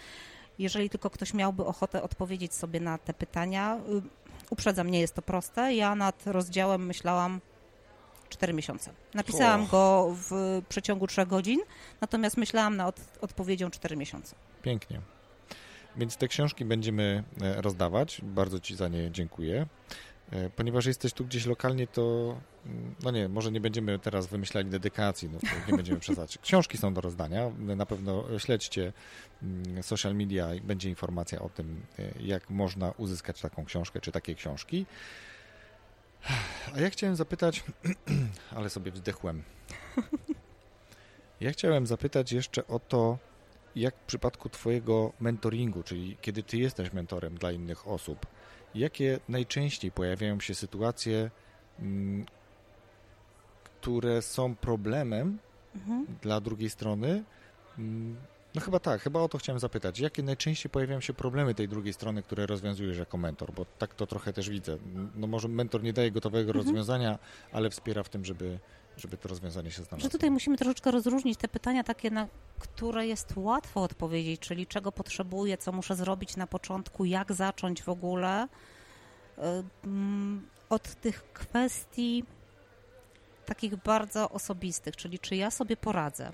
Jeżeli 0.59 0.91
tylko 0.91 1.11
ktoś 1.11 1.35
miałby 1.35 1.65
ochotę 1.65 2.03
odpowiedzieć 2.03 2.55
sobie 2.55 2.81
na 2.81 2.99
te 2.99 3.15
pytania, 3.15 3.79
Uprzedzam, 4.51 4.91
nie 4.91 5.01
jest 5.01 5.15
to 5.15 5.23
proste. 5.23 5.75
Ja 5.75 5.95
nad 5.95 6.27
rozdziałem 6.27 6.87
myślałam 6.87 7.41
4 8.29 8.53
miesiące. 8.53 8.93
Napisałam 9.15 9.67
go 9.67 10.15
w 10.29 10.63
przeciągu 10.69 11.07
3 11.07 11.27
godzin, 11.27 11.61
natomiast 12.01 12.37
myślałam 12.37 12.77
nad 12.77 13.19
odpowiedzią 13.21 13.71
4 13.71 13.97
miesiące. 13.97 14.37
Pięknie. 14.63 15.01
Więc 15.97 16.17
te 16.17 16.29
książki 16.29 16.65
będziemy 16.65 17.25
e, 17.41 17.63
rozdawać. 17.63 18.21
Bardzo 18.23 18.61
Ci 18.61 18.77
za 18.77 18.89
nie 18.89 19.11
dziękuję. 19.11 19.67
E, 20.31 20.51
ponieważ 20.51 20.87
jesteś 20.87 21.13
tu 21.13 21.25
gdzieś 21.25 21.47
lokalnie, 21.47 21.87
to 21.87 22.37
mm, 22.67 22.95
no 23.03 23.11
nie, 23.11 23.29
może 23.29 23.53
nie 23.53 23.61
będziemy 23.61 23.99
teraz 23.99 24.27
wymyślali 24.27 24.71
dedykacji, 24.71 25.29
no 25.29 25.39
nie 25.69 25.77
będziemy 25.77 26.01
przesadzać. 26.01 26.39
Książki 26.43 26.79
są 26.79 26.95
do 26.95 27.01
rozdania, 27.01 27.51
na 27.59 27.87
pewno 27.87 28.39
śledźcie 28.39 28.93
mm, 29.43 29.83
social 29.83 30.15
media 30.15 30.55
i 30.55 30.61
będzie 30.61 30.89
informacja 30.89 31.41
o 31.41 31.49
tym, 31.49 31.83
e, 31.99 32.13
jak 32.21 32.51
można 32.51 32.91
uzyskać 32.91 33.41
taką 33.41 33.65
książkę, 33.65 34.01
czy 34.01 34.13
takie 34.13 34.35
książki. 34.35 34.87
A 36.75 36.81
ja 36.81 36.91
chciałem 36.91 37.17
zapytać, 37.17 37.65
ale 38.57 38.71
sobie 38.71 38.93
wzdechłem. 38.93 39.43
Ja 41.41 41.53
chciałem 41.53 41.87
zapytać 41.87 42.33
jeszcze 42.33 42.67
o 42.67 42.79
to, 42.79 43.19
jak 43.77 43.95
w 43.97 44.05
przypadku 44.07 44.49
Twojego 44.49 45.13
mentoringu, 45.21 45.83
czyli 45.83 46.17
kiedy 46.21 46.43
Ty 46.43 46.59
jesteś 46.59 46.93
mentorem 46.93 47.35
dla 47.39 47.53
innych 47.53 47.89
osób, 47.89 48.27
jakie 48.75 49.21
najczęściej 49.29 49.93
pojawiają 49.93 50.41
się 50.41 50.55
sytuacje, 50.55 51.31
mm, 51.79 52.27
które 53.65 54.23
są 54.23 54.55
problemem 54.55 55.39
mhm. 55.75 56.07
dla 56.23 56.41
drugiej 56.41 56.71
strony? 56.71 57.25
Mm, 57.79 58.17
no 58.55 58.61
chyba 58.61 58.81
tak, 58.81 59.03
chyba 59.03 59.21
o 59.21 59.29
to 59.29 59.39
chciałem 59.39 59.61
zapytać. 59.61 60.01
Jakie 60.01 60.23
najczęściej 60.23 60.71
pojawiają 60.71 61.01
się 61.01 61.13
problemy 61.15 61.55
tej 61.55 61.69
drugiej 61.69 61.93
strony, 61.93 62.23
które 62.23 62.47
rozwiązujesz 62.47 62.99
jako 62.99 63.19
mentor? 63.19 63.53
Bo 63.53 63.67
tak 63.79 63.95
to 63.95 64.07
trochę 64.07 64.33
też 64.33 64.51
widzę. 64.51 64.77
No 65.17 65.27
może 65.27 65.49
mentor 65.49 65.83
nie 65.83 65.93
daje 65.93 66.11
gotowego 66.11 66.51
mhm. 66.51 66.67
rozwiązania, 66.67 67.19
ale 67.53 67.71
wspiera 67.71 68.03
w 68.03 68.09
tym, 68.09 68.25
żeby 68.25 68.59
żeby 69.01 69.17
to 69.17 69.29
rozwiązanie 69.29 69.71
się 69.71 69.83
znalazło. 69.83 70.01
Że 70.01 70.11
tutaj 70.11 70.31
musimy 70.31 70.57
troszeczkę 70.57 70.91
rozróżnić 70.91 71.39
te 71.39 71.49
pytania 71.49 71.85
takie, 71.85 72.11
na 72.11 72.27
które 72.59 73.07
jest 73.07 73.33
łatwo 73.37 73.83
odpowiedzieć, 73.83 74.41
czyli 74.41 74.67
czego 74.67 74.93
potrzebuję, 74.93 75.59
co 75.59 75.73
muszę 75.73 75.97
zrobić 75.97 76.37
na 76.37 76.47
początku, 76.47 77.05
jak 77.05 77.33
zacząć 77.33 77.83
w 77.83 77.89
ogóle, 77.89 78.49
od 80.69 80.95
tych 80.95 81.33
kwestii 81.33 82.25
takich 83.47 83.77
bardzo 83.77 84.31
osobistych, 84.31 84.97
czyli 84.97 85.19
czy 85.19 85.37
ja 85.37 85.51
sobie 85.51 85.77
poradzę, 85.77 86.33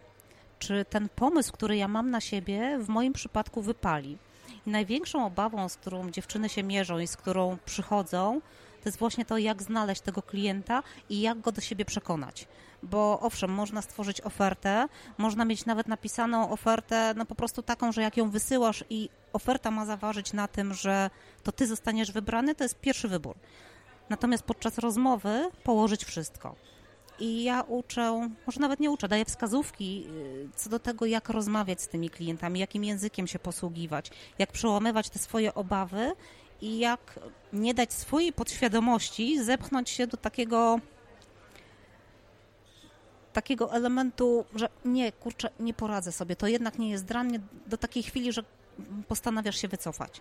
czy 0.59 0.85
ten 0.85 1.09
pomysł, 1.09 1.53
który 1.53 1.77
ja 1.77 1.89
mam 1.89 2.11
na 2.11 2.21
siebie, 2.21 2.79
w 2.79 2.89
moim 2.89 3.13
przypadku 3.13 3.63
wypali. 3.63 4.19
I 4.67 4.71
największą 4.71 5.27
obawą, 5.27 5.69
z 5.69 5.77
którą 5.77 6.11
dziewczyny 6.11 6.49
się 6.49 6.63
mierzą 6.63 6.99
i 6.99 7.07
z 7.07 7.17
którą 7.17 7.59
przychodzą, 7.65 8.41
to 8.87 8.89
jest 8.89 8.99
właśnie 8.99 9.25
to, 9.25 9.39
jak 9.39 9.63
znaleźć 9.63 10.01
tego 10.01 10.23
klienta 10.23 10.83
i 11.09 11.21
jak 11.21 11.41
go 11.41 11.53
do 11.53 11.61
siebie 11.61 11.85
przekonać. 11.85 12.49
Bo 12.83 13.21
owszem, 13.21 13.51
można 13.51 13.83
stworzyć 13.83 14.21
ofertę, 14.21 14.89
można 15.19 15.45
mieć 15.45 15.67
nawet 15.67 15.89
napisaną 15.89 16.51
ofertę, 16.51 17.15
no 17.17 17.27
po 17.27 17.35
prostu 17.35 17.63
taką, 17.63 17.93
że 17.93 18.03
jak 18.03 18.17
ją 18.17 18.31
wysyłasz 18.31 18.85
i 18.91 19.09
oferta 19.33 19.71
ma 19.71 19.87
zaważyć 19.87 20.33
na 20.33 20.49
tym, 20.49 20.75
że 20.75 21.11
to 21.43 21.53
ty 21.53 21.67
zostaniesz 21.67 22.13
wybrany, 22.13 22.55
to 22.55 22.65
jest 22.65 22.81
pierwszy 22.81 23.09
wybór. 23.09 23.37
Natomiast 24.11 24.43
podczas 24.43 24.79
rozmowy 24.79 25.51
położyć 25.65 26.05
wszystko. 26.05 26.55
I 27.19 27.45
ja 27.45 27.63
uczę, 27.63 28.31
może 28.47 28.61
nawet 28.61 28.81
nie 28.81 28.91
uczę, 28.91 29.09
daję 29.09 29.25
wskazówki 29.25 30.07
y, 30.11 30.49
co 30.57 30.71
do 30.71 30.79
tego, 30.79 31.07
jak 31.07 31.29
rozmawiać 31.29 31.83
z 31.83 31.89
tymi 31.89 32.11
klientami, 32.11 32.61
jakim 32.61 32.85
językiem 32.85 33.27
się 33.27 33.39
posługiwać, 33.39 34.11
jak 34.39 34.53
przełamywać 34.53 35.11
te 35.11 35.19
swoje 35.19 35.55
obawy 35.55 36.13
i 36.61 36.79
jak 36.79 37.19
nie 37.53 37.75
dać 37.75 37.93
swojej 37.93 38.33
podświadomości 38.33 39.45
zepchnąć 39.45 39.91
się 39.91 40.07
do 40.07 40.17
takiego 40.17 40.81
takiego 43.33 43.73
elementu, 43.73 44.45
że 44.55 44.69
nie, 44.85 45.13
kurczę, 45.13 45.51
nie 45.61 45.75
poradzę 45.75 46.13
sobie, 46.13 46.37
to 46.37 46.47
jednak 46.47 46.79
nie 46.79 46.91
jest 46.91 47.05
dla 47.05 47.25
mnie 47.25 47.41
do 47.67 47.77
takiej 47.77 48.03
chwili, 48.03 48.33
że 48.33 48.45
postanawiasz 49.09 49.57
się 49.57 49.69
wycofać. 49.69 50.21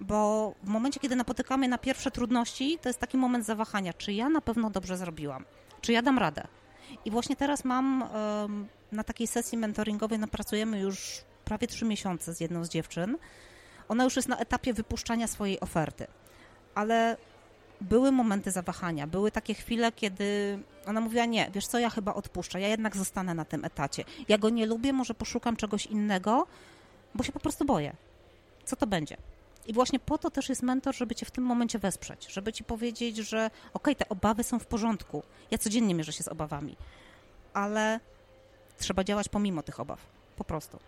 Bo 0.00 0.54
w 0.62 0.68
momencie, 0.68 1.00
kiedy 1.00 1.16
napotykamy 1.16 1.68
na 1.68 1.78
pierwsze 1.78 2.10
trudności, 2.10 2.78
to 2.82 2.88
jest 2.88 2.98
taki 2.98 3.16
moment 3.16 3.46
zawahania, 3.46 3.92
czy 3.92 4.12
ja 4.12 4.28
na 4.28 4.40
pewno 4.40 4.70
dobrze 4.70 4.96
zrobiłam, 4.96 5.44
czy 5.80 5.92
ja 5.92 6.02
dam 6.02 6.18
radę. 6.18 6.46
I 7.04 7.10
właśnie 7.10 7.36
teraz 7.36 7.64
mam 7.64 8.04
na 8.92 9.04
takiej 9.04 9.26
sesji 9.26 9.58
mentoringowej, 9.58 10.18
no 10.18 10.28
pracujemy 10.28 10.80
już 10.80 11.24
prawie 11.44 11.66
trzy 11.66 11.84
miesiące 11.84 12.34
z 12.34 12.40
jedną 12.40 12.64
z 12.64 12.68
dziewczyn. 12.68 13.18
Ona 13.88 14.04
już 14.04 14.16
jest 14.16 14.28
na 14.28 14.38
etapie 14.38 14.72
wypuszczania 14.72 15.26
swojej 15.26 15.60
oferty, 15.60 16.06
ale 16.74 17.16
były 17.80 18.12
momenty 18.12 18.50
zawahania, 18.50 19.06
były 19.06 19.30
takie 19.30 19.54
chwile, 19.54 19.92
kiedy 19.92 20.58
ona 20.86 21.00
mówiła, 21.00 21.24
nie, 21.24 21.50
wiesz 21.54 21.66
co, 21.66 21.78
ja 21.78 21.90
chyba 21.90 22.14
odpuszczę, 22.14 22.60
ja 22.60 22.68
jednak 22.68 22.96
zostanę 22.96 23.34
na 23.34 23.44
tym 23.44 23.64
etacie. 23.64 24.04
Ja 24.28 24.38
go 24.38 24.50
nie 24.50 24.66
lubię, 24.66 24.92
może 24.92 25.14
poszukam 25.14 25.56
czegoś 25.56 25.86
innego, 25.86 26.46
bo 27.14 27.24
się 27.24 27.32
po 27.32 27.40
prostu 27.40 27.64
boję. 27.64 27.96
Co 28.64 28.76
to 28.76 28.86
będzie? 28.86 29.16
I 29.66 29.72
właśnie 29.72 29.98
po 29.98 30.18
to 30.18 30.30
też 30.30 30.48
jest 30.48 30.62
mentor, 30.62 30.94
żeby 30.94 31.14
cię 31.14 31.26
w 31.26 31.30
tym 31.30 31.44
momencie 31.44 31.78
wesprzeć, 31.78 32.26
żeby 32.32 32.52
ci 32.52 32.64
powiedzieć, 32.64 33.16
że 33.16 33.46
okej, 33.46 33.70
okay, 33.72 33.94
te 33.94 34.08
obawy 34.08 34.44
są 34.44 34.58
w 34.58 34.66
porządku. 34.66 35.22
Ja 35.50 35.58
codziennie 35.58 35.94
mierzę 35.94 36.12
się 36.12 36.22
z 36.22 36.28
obawami, 36.28 36.76
ale 37.52 38.00
trzeba 38.78 39.04
działać 39.04 39.28
pomimo 39.28 39.62
tych 39.62 39.80
obaw. 39.80 40.00
Po 40.36 40.44
prostu. 40.44 40.78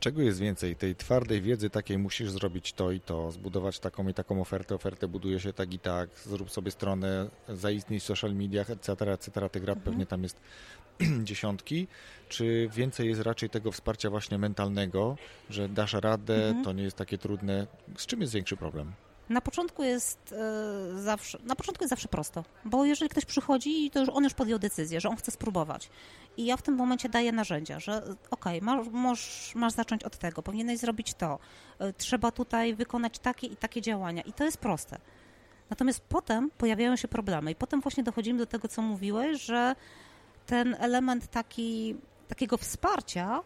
Czego 0.00 0.22
jest 0.22 0.38
więcej? 0.38 0.76
Tej 0.76 0.96
twardej 0.96 1.42
wiedzy 1.42 1.70
takiej 1.70 1.98
musisz 1.98 2.30
zrobić 2.30 2.72
to 2.72 2.90
i 2.90 3.00
to, 3.00 3.30
zbudować 3.30 3.78
taką 3.78 4.08
i 4.08 4.14
taką 4.14 4.40
ofertę, 4.40 4.74
ofertę 4.74 5.08
buduje 5.08 5.40
się 5.40 5.52
tak 5.52 5.74
i 5.74 5.78
tak, 5.78 6.10
zrób 6.24 6.50
sobie 6.50 6.70
stronę, 6.70 7.30
zaistnij 7.48 8.00
w 8.00 8.02
social 8.02 8.34
mediach, 8.34 8.70
etc., 8.70 9.12
etc., 9.12 9.48
tych 9.50 9.64
rad 9.64 9.78
mhm. 9.78 9.80
pewnie 9.80 10.06
tam 10.06 10.22
jest 10.22 10.40
dziesiątki, 11.28 11.86
czy 12.28 12.68
więcej 12.74 13.08
jest 13.08 13.20
raczej 13.20 13.50
tego 13.50 13.72
wsparcia 13.72 14.10
właśnie 14.10 14.38
mentalnego, 14.38 15.16
że 15.50 15.68
dasz 15.68 15.92
radę, 15.92 16.46
mhm. 16.46 16.64
to 16.64 16.72
nie 16.72 16.82
jest 16.82 16.96
takie 16.96 17.18
trudne. 17.18 17.66
Z 17.96 18.06
czym 18.06 18.20
jest 18.20 18.32
większy 18.32 18.56
problem? 18.56 18.92
Na 19.30 19.40
początku 19.40 19.82
jest 19.82 20.32
e, 20.32 21.02
zawsze, 21.02 21.38
na 21.44 21.56
początku 21.56 21.84
jest 21.84 21.90
zawsze 21.90 22.08
prosto, 22.08 22.44
bo 22.64 22.84
jeżeli 22.84 23.08
ktoś 23.08 23.24
przychodzi, 23.24 23.90
to 23.90 24.00
już 24.00 24.08
on 24.08 24.24
już 24.24 24.34
podjął 24.34 24.58
decyzję, 24.58 25.00
że 25.00 25.08
on 25.08 25.16
chce 25.16 25.30
spróbować. 25.30 25.90
I 26.36 26.46
ja 26.46 26.56
w 26.56 26.62
tym 26.62 26.74
momencie 26.74 27.08
daję 27.08 27.32
narzędzia, 27.32 27.80
że 27.80 28.02
okej, 28.02 28.16
okay, 28.30 28.60
masz, 28.60 28.88
masz, 28.88 29.54
masz 29.54 29.72
zacząć 29.72 30.04
od 30.04 30.18
tego, 30.18 30.42
powinieneś 30.42 30.78
zrobić 30.78 31.14
to, 31.14 31.38
e, 31.78 31.92
trzeba 31.92 32.30
tutaj 32.30 32.74
wykonać 32.74 33.18
takie 33.18 33.46
i 33.46 33.56
takie 33.56 33.80
działania 33.80 34.22
i 34.22 34.32
to 34.32 34.44
jest 34.44 34.56
proste. 34.56 34.98
Natomiast 35.70 36.00
potem 36.00 36.50
pojawiają 36.58 36.96
się 36.96 37.08
problemy 37.08 37.50
i 37.50 37.54
potem 37.54 37.80
właśnie 37.80 38.04
dochodzimy 38.04 38.38
do 38.38 38.46
tego, 38.46 38.68
co 38.68 38.82
mówiłeś, 38.82 39.42
że 39.42 39.74
ten 40.46 40.76
element 40.78 41.26
taki, 41.26 41.96
takiego 42.28 42.58
wsparcia 42.58 43.42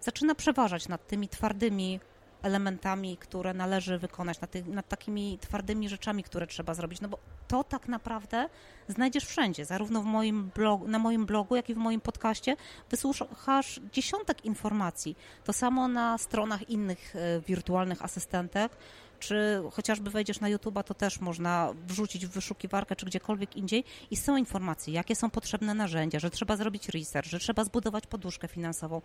zaczyna 0.00 0.34
przeważać 0.34 0.88
nad 0.88 1.06
tymi 1.06 1.28
twardymi 1.28 2.00
elementami, 2.44 3.16
które 3.16 3.54
należy 3.54 3.98
wykonać, 3.98 4.40
nad, 4.40 4.50
ty, 4.50 4.64
nad, 4.64 4.88
takimi 4.88 5.38
twardymi 5.40 5.88
rzeczami, 5.88 6.22
które 6.22 6.46
trzeba 6.46 6.74
zrobić, 6.74 7.00
no 7.00 7.08
bo 7.08 7.18
to 7.48 7.64
tak 7.64 7.88
naprawdę 7.88 8.48
znajdziesz 8.88 9.24
wszędzie, 9.24 9.64
zarówno 9.64 10.02
w 10.02 10.04
moim 10.04 10.50
blogu, 10.54 10.88
na 10.88 10.98
moim 10.98 11.26
blogu, 11.26 11.56
jak 11.56 11.70
i 11.70 11.74
w 11.74 11.76
moim 11.76 12.00
podcaście. 12.00 12.56
Wysłuchasz 12.90 13.80
dziesiątek 13.92 14.44
informacji. 14.44 15.16
To 15.44 15.52
samo 15.52 15.88
na 15.88 16.18
stronach 16.18 16.70
innych 16.70 17.16
e, 17.16 17.40
wirtualnych 17.40 18.02
asystentek, 18.02 18.76
czy 19.18 19.62
chociażby 19.72 20.10
wejdziesz 20.10 20.40
na 20.40 20.48
YouTube'a, 20.50 20.84
to 20.84 20.94
też 20.94 21.20
można 21.20 21.72
wrzucić 21.86 22.26
w 22.26 22.30
wyszukiwarkę, 22.30 22.96
czy 22.96 23.06
gdziekolwiek 23.06 23.56
indziej 23.56 23.84
i 24.10 24.16
są 24.16 24.36
informacje, 24.36 24.94
jakie 24.94 25.16
są 25.16 25.30
potrzebne 25.30 25.74
narzędzia, 25.74 26.18
że 26.18 26.30
trzeba 26.30 26.56
zrobić 26.56 26.88
research, 26.88 27.28
że 27.28 27.38
trzeba 27.38 27.64
zbudować 27.64 28.06
poduszkę 28.06 28.48
finansową. 28.48 29.02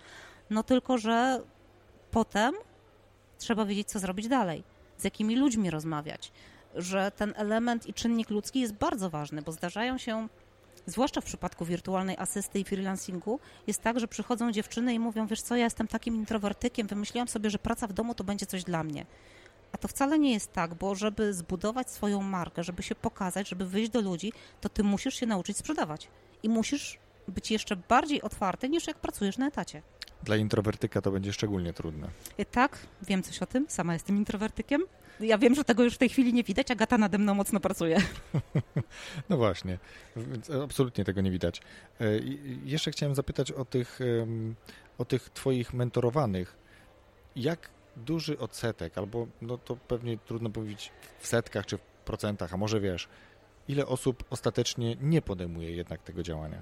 No 0.50 0.64
tylko, 0.64 0.98
że 0.98 1.42
potem 2.12 2.54
trzeba 3.40 3.66
wiedzieć, 3.66 3.88
co 3.88 4.00
zrobić 4.00 4.28
dalej, 4.28 4.64
z 4.98 5.04
jakimi 5.04 5.36
ludźmi 5.36 5.70
rozmawiać, 5.70 6.32
że 6.76 7.12
ten 7.12 7.34
element 7.38 7.88
i 7.88 7.94
czynnik 7.94 8.30
ludzki 8.30 8.60
jest 8.60 8.74
bardzo 8.74 9.10
ważny, 9.10 9.42
bo 9.42 9.52
zdarzają 9.52 9.98
się, 9.98 10.28
zwłaszcza 10.86 11.22
w 11.22 11.26
przypadku 11.26 11.66
wirtualnej 11.66 12.18
asysty 12.18 12.60
i 12.60 12.64
freelancingu, 12.64 13.40
jest 13.68 13.82
tak, 13.82 14.00
że 14.00 14.08
przychodzą 14.08 14.52
dziewczyny 14.52 14.94
i 14.94 15.00
mówią, 15.00 15.28
wiesz 15.28 15.42
co, 15.42 15.56
ja 15.56 15.64
jestem 15.64 15.88
takim 15.88 16.16
introwertykiem, 16.16 16.88
wymyśliłam 16.88 17.28
sobie, 17.28 17.50
że 17.50 17.60
praca 17.60 17.88
w 17.88 17.94
domu 17.94 18.16
to 18.16 18.24
będzie 18.24 18.46
coś 18.46 18.64
dla 18.64 18.84
mnie. 18.84 19.06
A 19.72 19.78
to 19.78 19.88
wcale 19.88 20.20
nie 20.20 20.34
jest 20.34 20.54
tak, 20.54 20.76
bo 20.76 20.96
żeby 20.96 21.34
zbudować 21.34 21.92
swoją 21.92 22.22
markę, 22.22 22.64
żeby 22.64 22.84
się 22.84 22.96
pokazać, 22.96 23.50
żeby 23.50 23.66
wyjść 23.66 23.92
do 23.92 24.02
ludzi, 24.02 24.34
to 24.62 24.70
ty 24.70 24.84
musisz 24.84 25.16
się 25.16 25.26
nauczyć 25.26 25.58
sprzedawać. 25.58 26.08
I 26.44 26.50
musisz 26.50 27.00
być 27.28 27.52
jeszcze 27.52 27.76
bardziej 27.76 28.22
otwarty 28.22 28.70
niż 28.70 28.88
jak 28.88 28.98
pracujesz 28.98 29.38
na 29.38 29.48
etacie. 29.48 29.82
Dla 30.24 30.36
introwertyka 30.36 31.01
to 31.01 31.11
będzie 31.11 31.34
szczególnie 31.34 31.74
trudne. 31.74 32.07
E, 32.38 32.45
tak, 32.45 32.78
wiem 33.01 33.24
coś 33.24 33.41
o 33.41 33.45
tym. 33.45 33.65
Sama 33.70 33.93
jestem 33.93 34.17
introwertykiem. 34.17 34.84
Ja 35.20 35.38
wiem, 35.38 35.55
że 35.55 35.63
tego 35.63 35.84
już 35.84 35.95
w 35.95 35.97
tej 35.97 36.09
chwili 36.09 36.34
nie 36.34 36.43
widać. 36.43 36.72
Agata 36.72 36.97
nade 36.97 37.17
mną 37.17 37.34
mocno 37.34 37.59
pracuje. 37.59 37.97
No 39.30 39.38
właśnie, 39.38 39.78
absolutnie 40.63 41.05
tego 41.05 41.22
nie 41.22 41.32
widać. 41.32 41.61
E, 42.01 42.05
jeszcze 42.65 42.91
chciałem 42.91 43.15
zapytać 43.15 43.51
o 43.51 43.65
tych, 43.65 43.99
o 44.97 45.05
tych 45.05 45.30
twoich 45.30 45.74
mentorowanych. 45.74 46.57
Jak 47.36 47.70
duży 47.95 48.39
odsetek, 48.39 48.97
albo 48.97 49.28
no 49.41 49.57
to 49.57 49.76
pewnie 49.76 50.17
trudno 50.17 50.49
powiedzieć 50.49 50.91
w 51.20 51.28
setkach 51.28 51.65
czy 51.65 51.78
w 51.78 51.82
procentach, 51.82 52.53
a 52.53 52.57
może 52.57 52.80
wiesz, 52.80 53.07
ile 53.67 53.88
osób 53.88 54.24
ostatecznie 54.30 54.95
nie 55.01 55.22
podejmuje 55.22 55.72
jednak 55.72 56.03
tego 56.03 56.24
działania? 56.24 56.61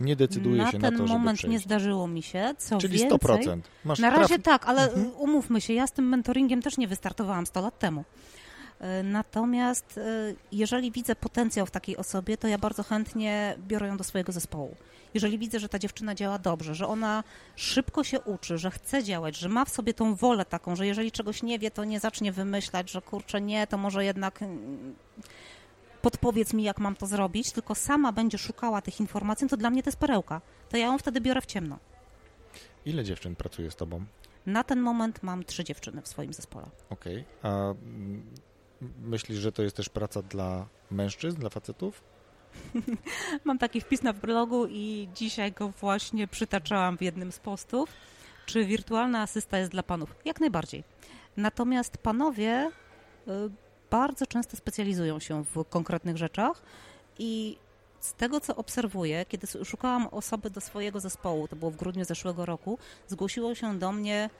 Nie 0.00 0.16
decyduje 0.16 0.56
na 0.56 0.70
się 0.70 0.78
na 0.78 0.90
to, 0.90 0.96
żeby 0.96 1.02
Na 1.02 1.08
ten 1.08 1.18
moment 1.18 1.44
nie 1.44 1.58
zdarzyło 1.58 2.08
mi 2.08 2.22
się, 2.22 2.54
co 2.58 2.78
Czyli 2.78 2.98
więcej, 2.98 3.18
100%. 3.18 3.60
Masz 3.84 3.98
na 3.98 4.10
razie 4.10 4.38
tak, 4.38 4.66
ale 4.66 4.84
mhm. 4.84 5.10
umówmy 5.18 5.60
się, 5.60 5.72
ja 5.72 5.86
z 5.86 5.92
tym 5.92 6.08
mentoringiem 6.08 6.62
też 6.62 6.78
nie 6.78 6.88
wystartowałam 6.88 7.46
100 7.46 7.60
lat 7.60 7.78
temu. 7.78 8.04
E, 8.80 9.02
natomiast 9.02 9.98
e, 9.98 10.34
jeżeli 10.52 10.90
widzę 10.92 11.16
potencjał 11.16 11.66
w 11.66 11.70
takiej 11.70 11.96
osobie, 11.96 12.36
to 12.36 12.48
ja 12.48 12.58
bardzo 12.58 12.82
chętnie 12.82 13.54
biorę 13.68 13.86
ją 13.86 13.96
do 13.96 14.04
swojego 14.04 14.32
zespołu. 14.32 14.76
Jeżeli 15.14 15.38
widzę, 15.38 15.60
że 15.60 15.68
ta 15.68 15.78
dziewczyna 15.78 16.14
działa 16.14 16.38
dobrze, 16.38 16.74
że 16.74 16.86
ona 16.86 17.24
szybko 17.56 18.04
się 18.04 18.20
uczy, 18.20 18.58
że 18.58 18.70
chce 18.70 19.04
działać, 19.04 19.36
że 19.36 19.48
ma 19.48 19.64
w 19.64 19.68
sobie 19.68 19.94
tą 19.94 20.14
wolę 20.14 20.44
taką, 20.44 20.76
że 20.76 20.86
jeżeli 20.86 21.12
czegoś 21.12 21.42
nie 21.42 21.58
wie, 21.58 21.70
to 21.70 21.84
nie 21.84 22.00
zacznie 22.00 22.32
wymyślać, 22.32 22.90
że 22.90 23.02
kurczę, 23.02 23.40
nie, 23.40 23.66
to 23.66 23.78
może 23.78 24.04
jednak 24.04 24.42
mm, 24.42 24.94
podpowiedz 26.02 26.52
mi, 26.52 26.62
jak 26.62 26.78
mam 26.78 26.96
to 26.96 27.06
zrobić, 27.06 27.52
tylko 27.52 27.74
sama 27.74 28.12
będzie 28.12 28.38
szukała 28.38 28.82
tych 28.82 29.00
informacji, 29.00 29.48
to 29.48 29.56
dla 29.56 29.70
mnie 29.70 29.82
to 29.82 29.88
jest 29.88 29.98
perełka. 29.98 30.40
To 30.68 30.76
ja 30.76 30.86
ją 30.86 30.98
wtedy 30.98 31.20
biorę 31.20 31.40
w 31.40 31.46
ciemno. 31.46 31.78
Ile 32.86 33.04
dziewczyn 33.04 33.36
pracuje 33.36 33.70
z 33.70 33.76
tobą? 33.76 34.04
Na 34.46 34.64
ten 34.64 34.80
moment 34.80 35.22
mam 35.22 35.44
trzy 35.44 35.64
dziewczyny 35.64 36.02
w 36.02 36.08
swoim 36.08 36.32
zespole. 36.32 36.66
Okej. 36.90 37.24
Okay. 37.40 37.52
A 37.52 37.74
myślisz, 39.02 39.38
że 39.38 39.52
to 39.52 39.62
jest 39.62 39.76
też 39.76 39.88
praca 39.88 40.22
dla 40.22 40.66
mężczyzn, 40.90 41.40
dla 41.40 41.50
facetów? 41.50 42.02
mam 43.44 43.58
taki 43.58 43.80
wpis 43.80 44.02
na 44.02 44.12
blogu 44.12 44.66
i 44.66 45.08
dzisiaj 45.14 45.52
go 45.52 45.68
właśnie 45.68 46.28
przytaczałam 46.28 46.98
w 46.98 47.02
jednym 47.02 47.32
z 47.32 47.38
postów. 47.38 47.90
Czy 48.46 48.64
wirtualna 48.64 49.22
asysta 49.22 49.58
jest 49.58 49.70
dla 49.70 49.82
panów? 49.82 50.14
Jak 50.24 50.40
najbardziej. 50.40 50.84
Natomiast 51.36 51.98
panowie 51.98 52.70
y, 53.28 53.30
bardzo 53.92 54.26
często 54.26 54.56
specjalizują 54.56 55.20
się 55.20 55.44
w 55.44 55.64
konkretnych 55.64 56.16
rzeczach 56.16 56.62
i 57.18 57.58
z 58.00 58.14
tego, 58.14 58.40
co 58.40 58.56
obserwuję, 58.56 59.26
kiedy 59.28 59.46
szukałam 59.64 60.06
osoby 60.06 60.50
do 60.50 60.60
swojego 60.60 61.00
zespołu, 61.00 61.48
to 61.48 61.56
było 61.56 61.70
w 61.70 61.76
grudniu 61.76 62.04
zeszłego 62.04 62.46
roku, 62.46 62.78
zgłosiło 63.08 63.54
się 63.54 63.78
do 63.78 63.92
mnie 63.92 64.30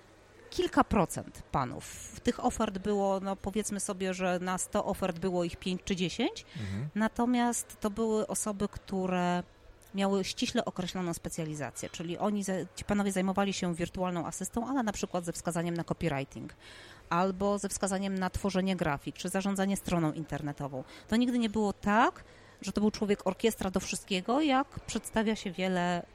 kilka 0.50 0.84
procent 0.84 1.42
panów. 1.50 2.20
Tych 2.22 2.44
ofert 2.44 2.78
było, 2.78 3.20
no 3.20 3.36
powiedzmy 3.36 3.80
sobie, 3.80 4.14
że 4.14 4.38
na 4.40 4.58
100 4.58 4.84
ofert 4.84 5.18
było 5.18 5.44
ich 5.44 5.56
5 5.56 5.80
czy 5.84 5.96
10, 5.96 6.46
mhm. 6.60 6.88
natomiast 6.94 7.80
to 7.80 7.90
były 7.90 8.26
osoby, 8.26 8.68
które 8.68 9.42
miały 9.94 10.24
ściśle 10.24 10.64
określoną 10.64 11.14
specjalizację, 11.14 11.90
czyli 11.90 12.18
oni, 12.18 12.44
ci 12.76 12.84
panowie 12.84 13.12
zajmowali 13.12 13.52
się 13.52 13.74
wirtualną 13.74 14.26
asystą, 14.26 14.68
ale 14.68 14.82
na 14.82 14.92
przykład 14.92 15.24
ze 15.24 15.32
wskazaniem 15.32 15.76
na 15.76 15.84
copywriting 15.84 16.54
albo 17.12 17.58
ze 17.58 17.68
wskazaniem 17.68 18.18
na 18.18 18.30
tworzenie 18.30 18.76
grafik, 18.76 19.16
czy 19.16 19.28
zarządzanie 19.28 19.76
stroną 19.76 20.12
internetową. 20.12 20.84
To 21.08 21.16
nigdy 21.16 21.38
nie 21.38 21.50
było 21.50 21.72
tak, 21.72 22.24
że 22.62 22.72
to 22.72 22.80
był 22.80 22.90
człowiek 22.90 23.26
orkiestra 23.26 23.70
do 23.70 23.80
wszystkiego, 23.80 24.40
jak 24.40 24.80
przedstawia 24.80 25.36
się 25.36 25.50
wiele 25.50 26.06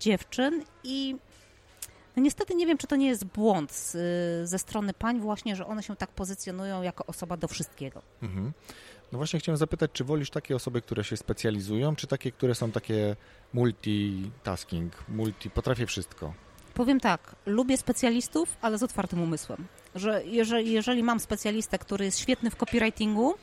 dziewczyn 0.00 0.64
i 0.84 1.16
no 2.16 2.22
niestety 2.22 2.54
nie 2.54 2.66
wiem, 2.66 2.78
czy 2.78 2.86
to 2.86 2.96
nie 2.96 3.08
jest 3.08 3.24
błąd 3.24 3.72
z, 3.72 3.90
ze 4.48 4.58
strony 4.58 4.94
pań 4.94 5.20
właśnie, 5.20 5.56
że 5.56 5.66
one 5.66 5.82
się 5.82 5.96
tak 5.96 6.10
pozycjonują 6.10 6.82
jako 6.82 7.06
osoba 7.06 7.36
do 7.36 7.48
wszystkiego. 7.48 8.02
Mhm. 8.22 8.52
No 9.12 9.18
właśnie 9.18 9.40
chciałem 9.40 9.56
zapytać, 9.56 9.90
czy 9.92 10.04
wolisz 10.04 10.30
takie 10.30 10.56
osoby, 10.56 10.82
które 10.82 11.04
się 11.04 11.16
specjalizują, 11.16 11.96
czy 11.96 12.06
takie, 12.06 12.32
które 12.32 12.54
są 12.54 12.70
takie 12.70 13.16
multitasking, 13.52 15.04
multi, 15.08 15.50
potrafię 15.50 15.86
wszystko? 15.86 16.34
Powiem 16.74 17.00
tak, 17.00 17.36
lubię 17.46 17.76
specjalistów, 17.76 18.56
ale 18.60 18.78
z 18.78 18.82
otwartym 18.82 19.22
umysłem. 19.22 19.66
Że 19.94 20.22
jeżeli, 20.24 20.72
jeżeli 20.72 21.02
mam 21.02 21.20
specjalistę, 21.20 21.78
który 21.78 22.04
jest 22.04 22.18
świetny 22.18 22.50
w 22.50 22.56
copywritingu, 22.56 23.34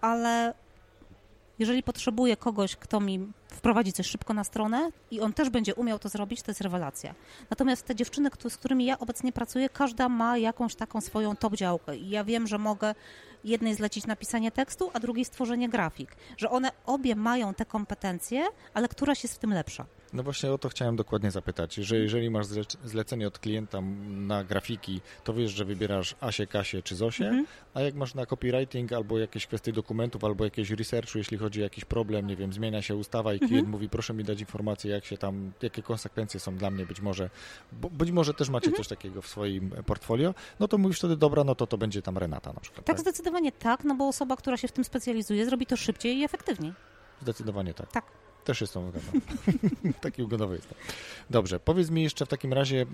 ale 0.00 0.54
jeżeli 1.58 1.82
potrzebuję 1.82 2.36
kogoś, 2.36 2.76
kto 2.76 3.00
mi 3.00 3.32
wprowadzi 3.48 3.92
coś 3.92 4.06
szybko 4.06 4.34
na 4.34 4.44
stronę 4.44 4.90
i 5.10 5.20
on 5.20 5.32
też 5.32 5.50
będzie 5.50 5.74
umiał 5.74 5.98
to 5.98 6.08
zrobić, 6.08 6.42
to 6.42 6.50
jest 6.50 6.60
rewelacja. 6.60 7.14
Natomiast 7.50 7.86
te 7.86 7.94
dziewczyny, 7.94 8.30
z 8.48 8.56
którymi 8.56 8.84
ja 8.84 8.98
obecnie 8.98 9.32
pracuję, 9.32 9.68
każda 9.68 10.08
ma 10.08 10.38
jakąś 10.38 10.74
taką 10.74 11.00
swoją 11.00 11.36
top 11.36 11.56
działkę. 11.56 11.96
I 11.96 12.10
ja 12.10 12.24
wiem, 12.24 12.46
że 12.46 12.58
mogę 12.58 12.94
jednej 13.44 13.74
zlecić 13.74 14.06
napisanie 14.06 14.50
tekstu, 14.50 14.90
a 14.92 15.00
drugiej 15.00 15.24
stworzenie 15.24 15.68
grafik. 15.68 16.16
Że 16.36 16.50
one 16.50 16.70
obie 16.86 17.16
mają 17.16 17.54
te 17.54 17.64
kompetencje, 17.64 18.46
ale 18.74 18.88
któraś 18.88 19.22
jest 19.22 19.34
w 19.34 19.38
tym 19.38 19.52
lepsza. 19.52 19.86
No 20.12 20.22
właśnie 20.22 20.52
o 20.52 20.58
to 20.58 20.68
chciałem 20.68 20.96
dokładnie 20.96 21.30
zapytać, 21.30 21.74
że 21.74 21.96
jeżeli 21.96 22.30
masz 22.30 22.46
zlecenie 22.84 23.28
od 23.28 23.38
klienta 23.38 23.80
na 24.06 24.44
grafiki, 24.44 25.00
to 25.24 25.34
wiesz, 25.34 25.50
że 25.52 25.64
wybierasz 25.64 26.14
Asię, 26.20 26.46
Kasię 26.46 26.82
czy 26.82 26.96
Zosię, 26.96 27.24
mhm. 27.24 27.46
a 27.74 27.80
jak 27.80 27.94
masz 27.94 28.14
na 28.14 28.26
copywriting 28.26 28.92
albo 28.92 29.18
jakieś 29.18 29.46
kwestie 29.46 29.72
dokumentów, 29.72 30.24
albo 30.24 30.44
jakieś 30.44 30.70
researchu, 30.70 31.18
jeśli 31.18 31.38
chodzi 31.38 31.60
o 31.60 31.62
jakiś 31.62 31.84
problem, 31.84 32.26
nie 32.26 32.36
wiem, 32.36 32.52
zmienia 32.52 32.82
się 32.82 32.96
ustawa 32.96 33.34
i 33.34 33.38
klient 33.38 33.52
mhm. 33.52 33.70
mówi, 33.70 33.88
proszę 33.88 34.14
mi 34.14 34.24
dać 34.24 34.40
informację, 34.40 34.90
jak 34.90 35.04
się 35.04 35.18
tam, 35.18 35.52
jakie 35.62 35.82
konsekwencje 35.82 36.40
są 36.40 36.56
dla 36.56 36.70
mnie 36.70 36.86
być 36.86 37.00
może, 37.00 37.30
bo, 37.72 37.90
być 37.90 38.10
może 38.10 38.34
też 38.34 38.48
macie 38.48 38.66
mhm. 38.66 38.76
coś 38.76 38.88
takiego 38.88 39.22
w 39.22 39.28
swoim 39.28 39.70
portfolio, 39.86 40.34
no 40.60 40.68
to 40.68 40.78
mówisz 40.78 40.98
wtedy, 40.98 41.16
dobra, 41.16 41.44
no 41.44 41.54
to 41.54 41.66
to 41.66 41.78
będzie 41.78 42.02
tam 42.02 42.18
Renata 42.18 42.52
na 42.52 42.60
przykład. 42.60 42.86
Tak, 42.86 42.96
tak? 42.96 43.00
zdecydowanie 43.00 43.52
tak, 43.52 43.84
no 43.84 43.94
bo 43.94 44.08
osoba, 44.08 44.36
która 44.36 44.56
się 44.56 44.68
w 44.68 44.72
tym 44.72 44.84
specjalizuje, 44.84 45.44
zrobi 45.44 45.66
to 45.66 45.76
szybciej 45.76 46.18
i 46.18 46.24
efektywniej. 46.24 46.72
Zdecydowanie 47.22 47.74
tak. 47.74 47.92
Tak. 47.92 48.25
Też 48.46 48.60
jestem 48.60 48.82
ugodowy. 48.82 49.20
Taki 50.00 50.22
ugodowy 50.22 50.56
jestem. 50.56 50.78
Dobrze, 51.30 51.60
powiedz 51.60 51.90
mi 51.90 52.02
jeszcze 52.02 52.26
w 52.26 52.28
takim 52.28 52.52
razie, 52.52 52.82
e, 52.82 52.86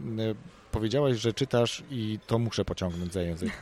powiedziałaś, 0.70 1.16
że 1.16 1.32
czytasz 1.32 1.82
i 1.90 2.18
to 2.26 2.38
muszę 2.38 2.64
pociągnąć 2.64 3.12
za 3.12 3.22
język. 3.22 3.52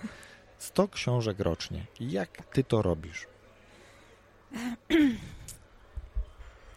100 0.58 0.88
książek 0.88 1.40
rocznie. 1.40 1.86
Jak 2.00 2.44
ty 2.46 2.64
to 2.64 2.82
robisz? 2.82 3.26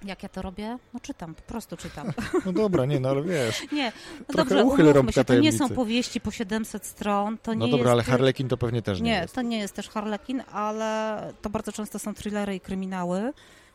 Jak 0.03 0.23
ja 0.23 0.29
to 0.29 0.41
robię? 0.41 0.77
No 0.93 0.99
czytam, 0.99 1.35
po 1.35 1.41
prostu 1.41 1.77
czytam. 1.77 2.13
No 2.45 2.53
dobra, 2.53 2.85
nie, 2.85 2.99
no 2.99 3.09
ale 3.09 3.23
wiesz. 3.23 3.61
Nie, 3.71 3.91
no 4.19 4.35
dobrze, 4.35 4.63
umówmy 4.63 5.13
się, 5.13 5.23
to 5.23 5.35
nie 5.35 5.51
są 5.51 5.69
powieści 5.69 6.21
po 6.21 6.31
700 6.31 6.85
stron. 6.85 7.37
To 7.37 7.53
no 7.53 7.65
nie 7.65 7.71
dobra, 7.71 7.85
jest... 7.85 7.91
ale 7.91 8.03
Harlekin 8.03 8.47
to 8.47 8.57
pewnie 8.57 8.81
też 8.81 9.01
nie, 9.01 9.11
nie 9.11 9.17
jest. 9.17 9.33
Nie, 9.33 9.35
to 9.35 9.41
nie 9.41 9.59
jest 9.59 9.75
też 9.75 9.89
Harlekin, 9.89 10.43
ale 10.51 11.33
to 11.41 11.49
bardzo 11.49 11.71
często 11.71 11.99
są 11.99 12.13
thrillery 12.13 12.55
i 12.55 12.59
kryminały 12.59 13.33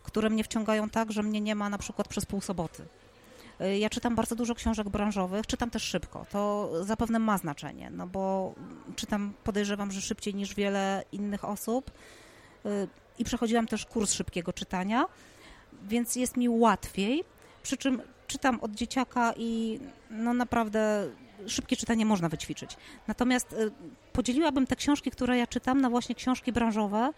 które 0.09 0.31
mnie 0.31 0.45
wciągają 0.45 0.89
tak, 0.89 1.13
że 1.13 1.23
mnie 1.23 1.41
nie 1.41 1.55
ma 1.55 1.69
na 1.69 1.79
przykład 1.79 2.09
przez 2.09 2.27
pół 2.27 2.41
soboty. 2.41 2.83
Y, 3.61 3.79
ja 3.79 3.91
czytam 3.91 4.15
bardzo 4.15 4.35
dużo 4.35 4.55
książek 4.55 4.89
branżowych, 4.89 5.47
czytam 5.47 5.71
też 5.71 5.83
szybko. 5.83 6.27
To 6.31 6.71
zapewne 6.85 7.19
ma 7.19 7.39
znaczenie, 7.39 7.91
no 7.91 8.07
bo 8.07 8.55
czytam, 8.97 9.33
podejrzewam, 9.45 9.93
że 9.93 10.01
szybciej 10.01 10.35
niż 10.35 10.55
wiele 10.55 11.05
innych 11.13 11.45
osób 11.45 11.91
y, 12.67 12.89
i 13.19 13.25
przechodziłam 13.25 13.67
też 13.67 13.87
kurs 13.87 14.13
szybkiego 14.13 14.53
czytania, 14.53 15.05
więc 15.83 16.17
jest 16.17 16.37
mi 16.37 16.49
łatwiej. 16.49 17.25
Przy 17.63 17.77
czym 17.77 18.03
czytam 18.27 18.61
od 18.61 18.73
dzieciaka 18.73 19.33
i 19.37 19.81
no 20.11 20.35
naprawdę 20.35 21.09
szybkie 21.47 21.77
czytanie 21.77 22.07
można 22.07 22.29
wyćwiczyć. 22.29 22.77
Natomiast 23.07 23.53
y, 23.53 23.71
podzieliłabym 24.13 24.67
te 24.67 24.77
książki, 24.77 25.11
które 25.11 25.39
ja 25.39 25.47
czytam, 25.47 25.81
na 25.81 25.91
właśnie 25.91 26.15
książki 26.15 26.53
branżowe, 26.53 27.13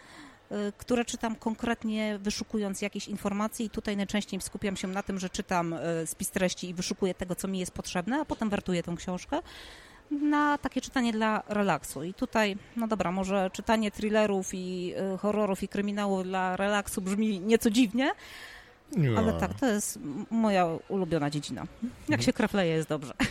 które 0.79 1.05
czytam 1.05 1.37
konkretnie 1.37 2.19
wyszukując 2.19 2.83
jakieś 2.83 3.09
informacje 3.09 3.67
i 3.67 3.71
tutaj 3.71 3.97
najczęściej 3.97 4.41
skupiam 4.41 4.77
się 4.77 4.89
na 4.89 5.03
tym, 5.03 5.19
że 5.19 5.31
czytam 5.31 5.73
y, 5.73 6.07
spis 6.07 6.31
treści 6.31 6.69
i 6.69 6.75
wyszukuję 6.75 7.15
tego, 7.15 7.35
co 7.35 7.49
mi 7.49 7.59
jest 7.59 7.73
potrzebne, 7.73 8.21
a 8.21 8.25
potem 8.25 8.51
wertuję 8.51 8.83
tę 8.83 8.95
książkę 8.97 9.41
na 10.11 10.59
takie 10.59 10.81
czytanie 10.81 11.13
dla 11.13 11.43
relaksu. 11.49 12.05
I 12.05 12.15
tutaj, 12.15 12.57
no 12.77 12.89
dobra, 12.89 13.13
może 13.13 13.51
czytanie 13.53 13.91
thrillerów 13.91 14.55
i 14.55 14.95
y, 15.15 15.19
horrorów 15.19 15.63
i 15.63 15.69
kryminałów 15.69 16.25
dla 16.25 16.57
relaksu 16.57 17.03
brzmi 17.03 17.41
nieco 17.41 17.71
dziwnie, 17.71 18.13
nie. 18.97 19.19
ale 19.19 19.33
tak, 19.33 19.55
to 19.61 19.67
jest 19.67 19.99
moja 20.31 20.67
ulubiona 20.89 21.31
dziedzina. 21.31 21.67
Jak 22.09 22.23
się 22.23 22.33
krefleje, 22.33 22.75
jest 22.75 22.89
dobrze. 22.89 23.15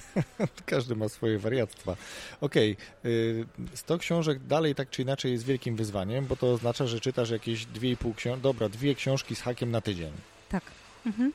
Każdy 0.66 0.96
ma 0.96 1.08
swoje 1.08 1.38
wariactwa. 1.38 1.96
Okej, 2.40 2.76
okay. 3.00 3.46
100 3.74 3.98
książek 3.98 4.38
dalej 4.46 4.74
tak 4.74 4.90
czy 4.90 5.02
inaczej 5.02 5.32
jest 5.32 5.44
wielkim 5.44 5.76
wyzwaniem, 5.76 6.26
bo 6.26 6.36
to 6.36 6.52
oznacza, 6.52 6.86
że 6.86 7.00
czytasz 7.00 7.30
jakieś 7.30 7.66
2,5 7.66 8.14
książki, 8.14 8.42
dobra, 8.42 8.68
dwie 8.68 8.94
książki 8.94 9.36
z 9.36 9.40
hakiem 9.40 9.70
na 9.70 9.80
tydzień. 9.80 10.12
Tak. 10.48 10.62
Mhm. 11.06 11.32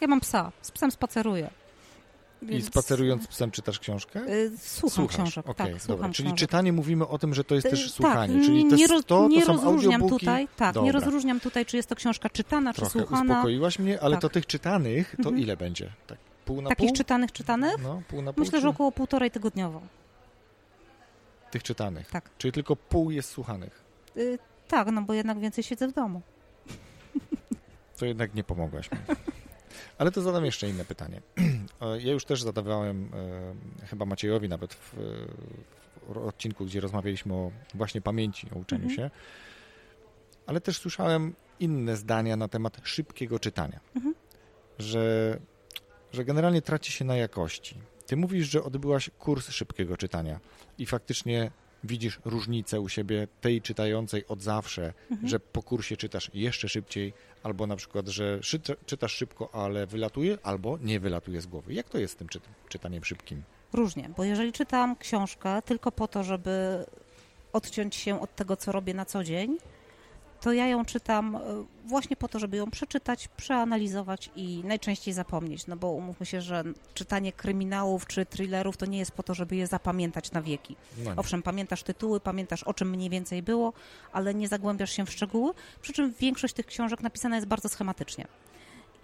Ja 0.00 0.06
mam 0.06 0.20
psa, 0.20 0.52
z 0.62 0.70
psem 0.70 0.90
spaceruję. 0.90 1.50
Więc... 2.42 2.64
I 2.64 2.66
spacerując 2.66 3.24
z 3.24 3.26
psem 3.26 3.50
czytasz 3.50 3.78
książkę? 3.78 4.20
Yy, 4.20 4.50
słucham 4.58 4.94
Słuchasz. 4.94 5.16
książek, 5.16 5.48
okay, 5.48 5.72
tak, 5.72 5.82
słucham 5.82 6.12
Czyli 6.12 6.26
książek. 6.28 6.38
czytanie 6.38 6.72
mówimy 6.72 7.08
o 7.08 7.18
tym, 7.18 7.34
że 7.34 7.44
to 7.44 7.54
jest 7.54 7.70
też 7.70 7.82
tak, 7.82 7.90
słuchanie, 7.90 8.44
czyli 8.44 8.66
te 8.66 8.76
nie, 8.76 8.88
100 8.88 9.02
to 9.02 9.28
nie 9.28 9.44
są 9.44 9.52
rozróżniam 9.52 9.92
audiobooki? 9.92 10.26
tutaj, 10.26 10.48
tak, 10.56 10.74
Dobra. 10.74 10.86
nie 10.86 10.92
rozróżniam 10.92 11.40
tutaj, 11.40 11.66
czy 11.66 11.76
jest 11.76 11.88
to 11.88 11.94
książka 11.94 12.30
czytana, 12.30 12.72
Trochę 12.72 12.92
czy 12.92 12.98
słuchana. 12.98 13.34
uspokoiłaś 13.34 13.78
mnie, 13.78 14.00
ale 14.00 14.14
tak. 14.14 14.22
to 14.22 14.28
tych 14.28 14.46
czytanych, 14.46 15.10
to 15.10 15.28
mhm. 15.28 15.38
ile 15.38 15.56
będzie? 15.56 15.92
Tak, 16.06 16.18
pół 16.46 16.62
na 16.62 16.68
Takich 16.68 16.88
pół? 16.88 16.96
czytanych, 16.96 17.32
czytanych? 17.32 17.82
No, 17.82 18.02
pół 18.08 18.22
na 18.22 18.32
pół, 18.32 18.44
Myślę, 18.44 18.58
czy... 18.58 18.62
że 18.62 18.68
około 18.68 18.92
półtorej 18.92 19.30
tygodniowo. 19.30 19.80
Tych 21.50 21.62
czytanych? 21.62 22.10
Tak. 22.10 22.30
Czyli 22.38 22.52
tylko 22.52 22.76
pół 22.76 23.10
jest 23.10 23.30
słuchanych? 23.30 23.84
Yy, 24.16 24.38
tak, 24.68 24.88
no 24.92 25.02
bo 25.02 25.14
jednak 25.14 25.38
więcej 25.38 25.64
siedzę 25.64 25.88
w 25.88 25.92
domu. 25.92 26.22
To 27.96 28.06
jednak 28.06 28.34
nie 28.34 28.44
pomogłaś 28.44 28.92
mi. 28.92 28.98
Ale 29.98 30.10
to 30.10 30.22
zadam 30.22 30.44
jeszcze 30.44 30.68
inne 30.68 30.84
pytanie. 30.84 31.22
Ja 31.98 32.12
już 32.12 32.24
też 32.24 32.42
zadawałem 32.42 33.10
e, 33.82 33.86
chyba 33.86 34.06
Maciejowi 34.06 34.48
nawet 34.48 34.74
w, 34.74 34.94
w, 36.08 36.18
odcinku, 36.18 36.64
gdzie 36.64 36.80
rozmawialiśmy 36.80 37.34
o 37.34 37.50
właśnie 37.74 38.00
pamięci, 38.00 38.48
o 38.54 38.58
uczeniu 38.58 38.88
mhm. 38.88 38.96
się, 38.96 39.10
ale 40.46 40.60
też 40.60 40.78
słyszałem 40.78 41.34
inne 41.60 41.96
zdania 41.96 42.36
na 42.36 42.48
temat 42.48 42.80
szybkiego 42.84 43.38
czytania, 43.38 43.80
mhm. 43.96 44.14
że, 44.78 45.38
że 46.12 46.24
generalnie 46.24 46.62
traci 46.62 46.92
się 46.92 47.04
na 47.04 47.16
jakości. 47.16 47.74
Ty 48.06 48.16
mówisz, 48.16 48.50
że 48.50 48.64
odbyłaś 48.64 49.10
kurs 49.18 49.50
szybkiego 49.50 49.96
czytania 49.96 50.40
i 50.78 50.86
faktycznie 50.86 51.50
widzisz 51.84 52.20
różnicę 52.24 52.80
u 52.80 52.88
siebie 52.88 53.28
tej 53.40 53.62
czytającej 53.62 54.26
od 54.28 54.42
zawsze, 54.42 54.92
mhm. 55.10 55.28
że 55.28 55.40
po 55.40 55.62
kursie 55.62 55.96
czytasz 55.96 56.30
jeszcze 56.34 56.68
szybciej, 56.68 57.12
albo 57.42 57.66
na 57.66 57.76
przykład, 57.76 58.08
że 58.08 58.40
czytasz 58.86 59.14
szybko, 59.14 59.54
ale 59.54 59.86
wylatuje, 59.86 60.38
albo 60.42 60.78
nie 60.78 61.00
wylatuje 61.00 61.40
z 61.40 61.46
głowy. 61.46 61.74
Jak 61.74 61.88
to 61.88 61.98
jest 61.98 62.14
z 62.14 62.16
tym 62.16 62.28
czytaniem 62.68 63.04
szybkim? 63.04 63.42
Różnie, 63.72 64.10
bo 64.16 64.24
jeżeli 64.24 64.52
czytam 64.52 64.96
książkę 64.96 65.62
tylko 65.62 65.92
po 65.92 66.08
to, 66.08 66.24
żeby 66.24 66.84
odciąć 67.52 67.96
się 67.96 68.20
od 68.20 68.36
tego, 68.36 68.56
co 68.56 68.72
robię 68.72 68.94
na 68.94 69.04
co 69.04 69.24
dzień, 69.24 69.58
to 70.40 70.52
ja 70.52 70.66
ją 70.66 70.84
czytam 70.84 71.36
e, 71.36 71.40
właśnie 71.84 72.16
po 72.16 72.28
to, 72.28 72.38
żeby 72.38 72.56
ją 72.56 72.70
przeczytać, 72.70 73.28
przeanalizować 73.28 74.30
i 74.36 74.62
najczęściej 74.64 75.14
zapomnieć. 75.14 75.66
No 75.66 75.76
bo 75.76 75.90
umówmy 75.90 76.26
się, 76.26 76.40
że 76.40 76.64
czytanie 76.94 77.32
kryminałów 77.32 78.06
czy 78.06 78.26
thrillerów 78.26 78.76
to 78.76 78.86
nie 78.86 78.98
jest 78.98 79.12
po 79.12 79.22
to, 79.22 79.34
żeby 79.34 79.56
je 79.56 79.66
zapamiętać 79.66 80.32
na 80.32 80.42
wieki. 80.42 80.76
No 81.04 81.12
Owszem, 81.16 81.42
pamiętasz 81.42 81.82
tytuły, 81.82 82.20
pamiętasz 82.20 82.62
o 82.62 82.74
czym 82.74 82.90
mniej 82.90 83.10
więcej 83.10 83.42
było, 83.42 83.72
ale 84.12 84.34
nie 84.34 84.48
zagłębiasz 84.48 84.92
się 84.92 85.06
w 85.06 85.12
szczegóły, 85.12 85.52
przy 85.82 85.92
czym 85.92 86.14
większość 86.20 86.54
tych 86.54 86.66
książek 86.66 87.00
napisana 87.00 87.36
jest 87.36 87.48
bardzo 87.48 87.68
schematycznie. 87.68 88.26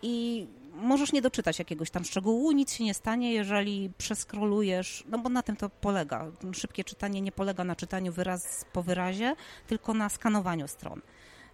I 0.02 0.46
możesz 0.72 1.12
nie 1.12 1.22
doczytać 1.22 1.58
jakiegoś 1.58 1.90
tam 1.90 2.04
szczegółu, 2.04 2.52
nic 2.52 2.72
się 2.72 2.84
nie 2.84 2.94
stanie, 2.94 3.32
jeżeli 3.32 3.90
przeskrolujesz, 3.98 5.04
no 5.08 5.18
bo 5.18 5.28
na 5.28 5.42
tym 5.42 5.56
to 5.56 5.68
polega. 5.70 6.26
Szybkie 6.52 6.84
czytanie 6.84 7.20
nie 7.20 7.32
polega 7.32 7.64
na 7.64 7.76
czytaniu 7.76 8.12
wyraz 8.12 8.64
po 8.72 8.82
wyrazie, 8.82 9.36
tylko 9.66 9.94
na 9.94 10.08
skanowaniu 10.08 10.68
stron. 10.68 11.00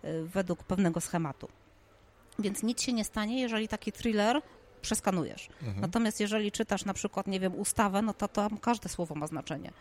Y, 0.05 0.25
według 0.25 0.65
pewnego 0.65 1.01
schematu. 1.01 1.49
Więc 2.39 2.63
nic 2.63 2.83
się 2.83 2.93
nie 2.93 3.05
stanie, 3.05 3.41
jeżeli 3.41 3.69
taki 3.69 3.93
thriller 3.93 4.43
przeskanujesz. 4.81 5.49
Mhm. 5.63 5.81
Natomiast 5.81 6.21
jeżeli 6.21 6.53
czytasz 6.53 6.85
na 6.85 6.95
przykład, 6.95 7.27
nie 7.27 7.41
wiem, 7.41 7.55
ustawę, 7.55 8.03
no 8.03 8.15
to 8.15 8.29
tam 8.29 8.59
każde 8.59 8.89
słowo 8.89 9.15
ma 9.15 9.27
znaczenie. 9.27 9.73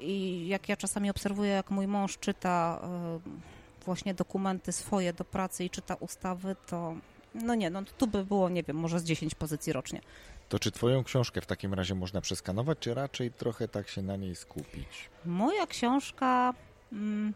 I 0.00 0.46
jak 0.48 0.68
ja 0.68 0.76
czasami 0.76 1.10
obserwuję, 1.10 1.50
jak 1.50 1.70
mój 1.70 1.86
mąż 1.86 2.18
czyta 2.18 2.80
y, 3.26 3.84
właśnie 3.84 4.14
dokumenty 4.14 4.72
swoje 4.72 5.12
do 5.12 5.24
pracy 5.24 5.64
i 5.64 5.70
czyta 5.70 5.94
ustawy, 5.94 6.56
to 6.66 6.94
no 7.34 7.54
nie, 7.54 7.70
no 7.70 7.82
tu 7.98 8.06
by 8.06 8.24
było, 8.24 8.48
nie 8.48 8.62
wiem, 8.62 8.76
może 8.76 9.00
z 9.00 9.04
10 9.04 9.34
pozycji 9.34 9.72
rocznie. 9.72 10.00
To 10.48 10.58
czy 10.58 10.72
twoją 10.72 11.04
książkę 11.04 11.40
w 11.40 11.46
takim 11.46 11.74
razie 11.74 11.94
można 11.94 12.20
przeskanować, 12.20 12.78
czy 12.78 12.94
raczej 12.94 13.32
trochę 13.32 13.68
tak 13.68 13.88
się 13.88 14.02
na 14.02 14.16
niej 14.16 14.36
skupić? 14.36 15.10
Moja 15.24 15.66
książka... 15.66 16.54
Mm, 16.92 17.34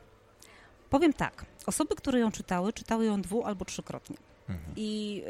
Powiem 0.95 1.13
tak, 1.13 1.47
osoby, 1.67 1.95
które 1.95 2.19
ją 2.19 2.33
czytały, 2.33 2.73
czytały 2.73 3.05
ją 3.05 3.23
dwu 3.23 3.45
albo 3.45 3.65
trzykrotnie. 3.65 4.17
Mhm. 4.49 4.75
I 4.77 5.23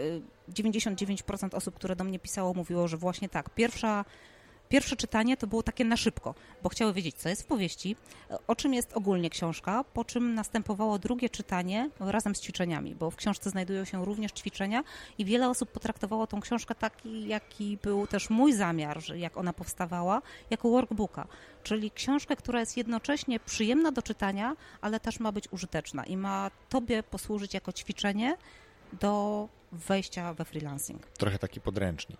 99% 0.54 1.54
y, 1.54 1.56
osób, 1.56 1.74
które 1.74 1.96
do 1.96 2.04
mnie 2.04 2.18
pisało, 2.18 2.54
mówiło, 2.54 2.88
że 2.88 2.96
właśnie 2.96 3.28
tak, 3.28 3.50
pierwsza 3.50 4.04
Pierwsze 4.68 4.96
czytanie 4.96 5.36
to 5.36 5.46
było 5.46 5.62
takie 5.62 5.84
na 5.84 5.96
szybko, 5.96 6.34
bo 6.62 6.68
chciały 6.68 6.92
wiedzieć, 6.92 7.16
co 7.16 7.28
jest 7.28 7.42
w 7.42 7.46
powieści, 7.46 7.96
o 8.46 8.56
czym 8.56 8.74
jest 8.74 8.92
ogólnie 8.92 9.30
książka, 9.30 9.84
po 9.84 10.04
czym 10.04 10.34
następowało 10.34 10.98
drugie 10.98 11.30
czytanie 11.30 11.90
razem 12.00 12.34
z 12.34 12.40
ćwiczeniami, 12.40 12.94
bo 12.94 13.10
w 13.10 13.16
książce 13.16 13.50
znajdują 13.50 13.84
się 13.84 14.04
również 14.04 14.32
ćwiczenia 14.32 14.84
i 15.18 15.24
wiele 15.24 15.48
osób 15.48 15.70
potraktowało 15.70 16.26
tą 16.26 16.40
książkę 16.40 16.74
taki, 16.74 17.28
jaki 17.28 17.78
był 17.82 18.06
też 18.06 18.30
mój 18.30 18.52
zamiar, 18.52 18.98
jak 19.14 19.36
ona 19.36 19.52
powstawała, 19.52 20.22
jako 20.50 20.70
workbooka, 20.70 21.26
czyli 21.62 21.90
książkę, 21.90 22.36
która 22.36 22.60
jest 22.60 22.76
jednocześnie 22.76 23.40
przyjemna 23.40 23.92
do 23.92 24.02
czytania, 24.02 24.56
ale 24.80 25.00
też 25.00 25.20
ma 25.20 25.32
być 25.32 25.52
użyteczna 25.52 26.04
i 26.04 26.16
ma 26.16 26.50
tobie 26.68 27.02
posłużyć 27.02 27.54
jako 27.54 27.72
ćwiczenie 27.72 28.36
do 29.00 29.48
wejścia 29.72 30.34
we 30.34 30.44
freelancing. 30.44 31.06
Trochę 31.06 31.38
taki 31.38 31.60
podręcznik. 31.60 32.18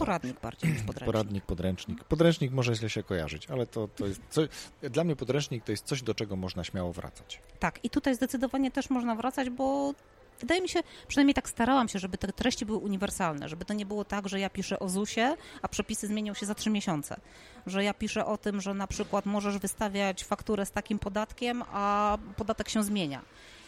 Poradnik 0.00 0.40
bardziej 0.40 0.70
niż 0.70 0.82
podręcznik. 0.82 1.06
Poradnik, 1.06 1.44
podręcznik. 1.44 2.04
Podręcznik 2.04 2.52
może 2.52 2.74
źle 2.74 2.90
się 2.90 3.02
kojarzyć, 3.02 3.50
ale 3.50 3.66
to, 3.66 3.88
to 3.88 4.06
jest 4.06 4.20
coś, 4.30 4.48
dla 4.82 5.04
mnie 5.04 5.16
podręcznik 5.16 5.64
to 5.64 5.72
jest 5.72 5.84
coś, 5.84 6.02
do 6.02 6.14
czego 6.14 6.36
można 6.36 6.64
śmiało 6.64 6.92
wracać. 6.92 7.40
Tak, 7.58 7.84
i 7.84 7.90
tutaj 7.90 8.14
zdecydowanie 8.14 8.70
też 8.70 8.90
można 8.90 9.14
wracać, 9.14 9.50
bo 9.50 9.94
wydaje 10.40 10.60
mi 10.60 10.68
się, 10.68 10.80
przynajmniej 11.08 11.34
tak 11.34 11.48
starałam 11.48 11.88
się, 11.88 11.98
żeby 11.98 12.18
te 12.18 12.32
treści 12.32 12.66
były 12.66 12.78
uniwersalne, 12.78 13.48
żeby 13.48 13.64
to 13.64 13.74
nie 13.74 13.86
było 13.86 14.04
tak, 14.04 14.28
że 14.28 14.40
ja 14.40 14.50
piszę 14.50 14.78
o 14.78 14.88
ZUS-ie, 14.88 15.36
a 15.62 15.68
przepisy 15.68 16.06
zmienią 16.06 16.34
się 16.34 16.46
za 16.46 16.54
trzy 16.54 16.70
miesiące. 16.70 17.20
Że 17.66 17.84
ja 17.84 17.94
piszę 17.94 18.26
o 18.26 18.38
tym, 18.38 18.60
że 18.60 18.74
na 18.74 18.86
przykład 18.86 19.26
możesz 19.26 19.58
wystawiać 19.58 20.24
fakturę 20.24 20.66
z 20.66 20.70
takim 20.70 20.98
podatkiem, 20.98 21.62
a 21.72 22.18
podatek 22.36 22.68
się 22.68 22.82
zmienia. 22.82 23.22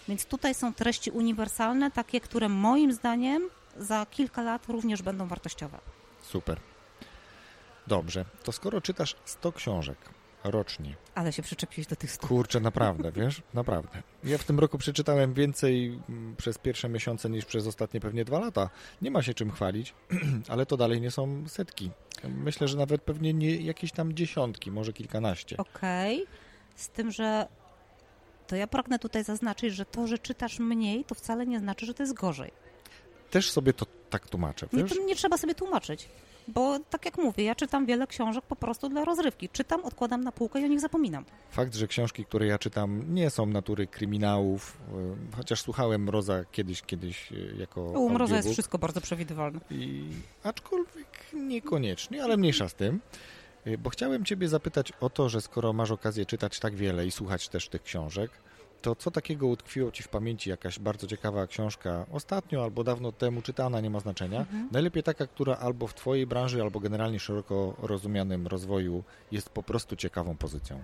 Więc 0.08 0.24
tutaj 0.24 0.54
są 0.54 0.74
treści 0.74 1.10
uniwersalne, 1.10 1.90
takie, 1.90 2.20
które 2.20 2.48
moim 2.48 2.92
zdaniem 2.92 3.42
za 3.76 4.06
kilka 4.10 4.42
lat 4.42 4.66
również 4.68 5.02
będą 5.02 5.26
wartościowe. 5.26 5.78
Super. 6.32 6.60
Dobrze, 7.86 8.24
to 8.44 8.52
skoro 8.52 8.80
czytasz 8.80 9.16
100 9.24 9.52
książek 9.52 9.98
rocznie. 10.44 10.94
Ale 11.14 11.32
się 11.32 11.42
przyczepiłeś 11.42 11.86
do 11.86 11.96
tych 11.96 12.12
100. 12.12 12.28
Kurczę, 12.28 12.60
naprawdę, 12.60 13.12
wiesz? 13.22 13.42
Naprawdę. 13.54 14.02
Ja 14.24 14.38
w 14.38 14.44
tym 14.44 14.58
roku 14.58 14.78
przeczytałem 14.78 15.34
więcej 15.34 16.00
mm, 16.08 16.36
przez 16.36 16.58
pierwsze 16.58 16.88
miesiące 16.88 17.30
niż 17.30 17.44
przez 17.44 17.66
ostatnie 17.66 18.00
pewnie 18.00 18.24
dwa 18.24 18.38
lata. 18.38 18.70
Nie 19.02 19.10
ma 19.10 19.22
się 19.22 19.34
czym 19.34 19.50
chwalić, 19.50 19.94
ale 20.48 20.66
to 20.66 20.76
dalej 20.76 21.00
nie 21.00 21.10
są 21.10 21.48
setki. 21.48 21.90
Myślę, 22.24 22.68
że 22.68 22.76
nawet 22.76 23.02
pewnie 23.02 23.34
nie 23.34 23.56
jakieś 23.56 23.92
tam 23.92 24.12
dziesiątki, 24.12 24.70
może 24.70 24.92
kilkanaście. 24.92 25.56
Okej, 25.56 26.22
okay. 26.22 26.34
z 26.76 26.88
tym, 26.88 27.10
że 27.10 27.46
to 28.46 28.56
ja 28.56 28.66
pragnę 28.66 28.98
tutaj 28.98 29.24
zaznaczyć, 29.24 29.74
że 29.74 29.84
to, 29.84 30.06
że 30.06 30.18
czytasz 30.18 30.58
mniej, 30.58 31.04
to 31.04 31.14
wcale 31.14 31.46
nie 31.46 31.58
znaczy, 31.58 31.86
że 31.86 31.94
to 31.94 32.02
jest 32.02 32.14
gorzej. 32.14 32.61
Też 33.32 33.50
sobie 33.50 33.72
to 33.72 33.86
tak 34.10 34.28
tłumaczę. 34.28 34.66
Nie, 34.72 35.04
nie 35.06 35.16
trzeba 35.16 35.38
sobie 35.38 35.54
tłumaczyć. 35.54 36.08
Bo 36.48 36.78
tak 36.90 37.04
jak 37.04 37.18
mówię, 37.18 37.44
ja 37.44 37.54
czytam 37.54 37.86
wiele 37.86 38.06
książek 38.06 38.44
po 38.44 38.56
prostu 38.56 38.88
dla 38.88 39.04
rozrywki. 39.04 39.48
Czytam, 39.48 39.84
odkładam 39.84 40.24
na 40.24 40.32
półkę 40.32 40.60
i 40.60 40.64
o 40.64 40.68
nich 40.68 40.80
zapominam. 40.80 41.24
Fakt, 41.50 41.74
że 41.74 41.88
książki, 41.88 42.24
które 42.24 42.46
ja 42.46 42.58
czytam, 42.58 43.14
nie 43.14 43.30
są 43.30 43.46
natury 43.46 43.86
kryminałów, 43.86 44.76
e, 45.32 45.36
chociaż 45.36 45.60
słuchałem 45.60 46.02
Mroza 46.02 46.44
kiedyś, 46.44 46.82
kiedyś 46.82 47.32
e, 47.32 47.36
jako. 47.58 47.80
U 47.80 48.10
Mroza 48.10 48.36
jest 48.36 48.50
wszystko 48.50 48.78
bardzo 48.78 49.00
przewidywalne. 49.00 49.60
I, 49.70 50.04
aczkolwiek 50.44 51.26
niekoniecznie, 51.32 52.24
ale 52.24 52.36
mniejsza 52.36 52.68
z 52.68 52.74
tym. 52.74 53.00
E, 53.64 53.78
bo 53.78 53.90
chciałem 53.90 54.24
Ciebie 54.24 54.48
zapytać 54.48 54.92
o 55.00 55.10
to, 55.10 55.28
że 55.28 55.40
skoro 55.40 55.72
masz 55.72 55.90
okazję 55.90 56.26
czytać 56.26 56.58
tak 56.60 56.74
wiele 56.74 57.06
i 57.06 57.10
słuchać 57.10 57.48
też 57.48 57.68
tych 57.68 57.82
książek, 57.82 58.30
to 58.82 58.94
co 58.94 59.10
takiego 59.10 59.46
utkwiło 59.46 59.90
Ci 59.90 60.02
w 60.02 60.08
pamięci? 60.08 60.50
Jakaś 60.50 60.78
bardzo 60.78 61.06
ciekawa 61.06 61.46
książka, 61.46 62.06
ostatnio 62.12 62.62
albo 62.64 62.84
dawno 62.84 63.12
temu 63.12 63.42
czytana, 63.42 63.80
nie 63.80 63.90
ma 63.90 64.00
znaczenia. 64.00 64.40
Mhm. 64.40 64.68
Najlepiej 64.72 65.02
taka, 65.02 65.26
która 65.26 65.56
albo 65.56 65.86
w 65.86 65.94
Twojej 65.94 66.26
branży, 66.26 66.62
albo 66.62 66.80
generalnie 66.80 67.20
szeroko 67.20 67.74
rozumianym 67.82 68.46
rozwoju 68.46 69.04
jest 69.32 69.50
po 69.50 69.62
prostu 69.62 69.96
ciekawą 69.96 70.36
pozycją. 70.36 70.82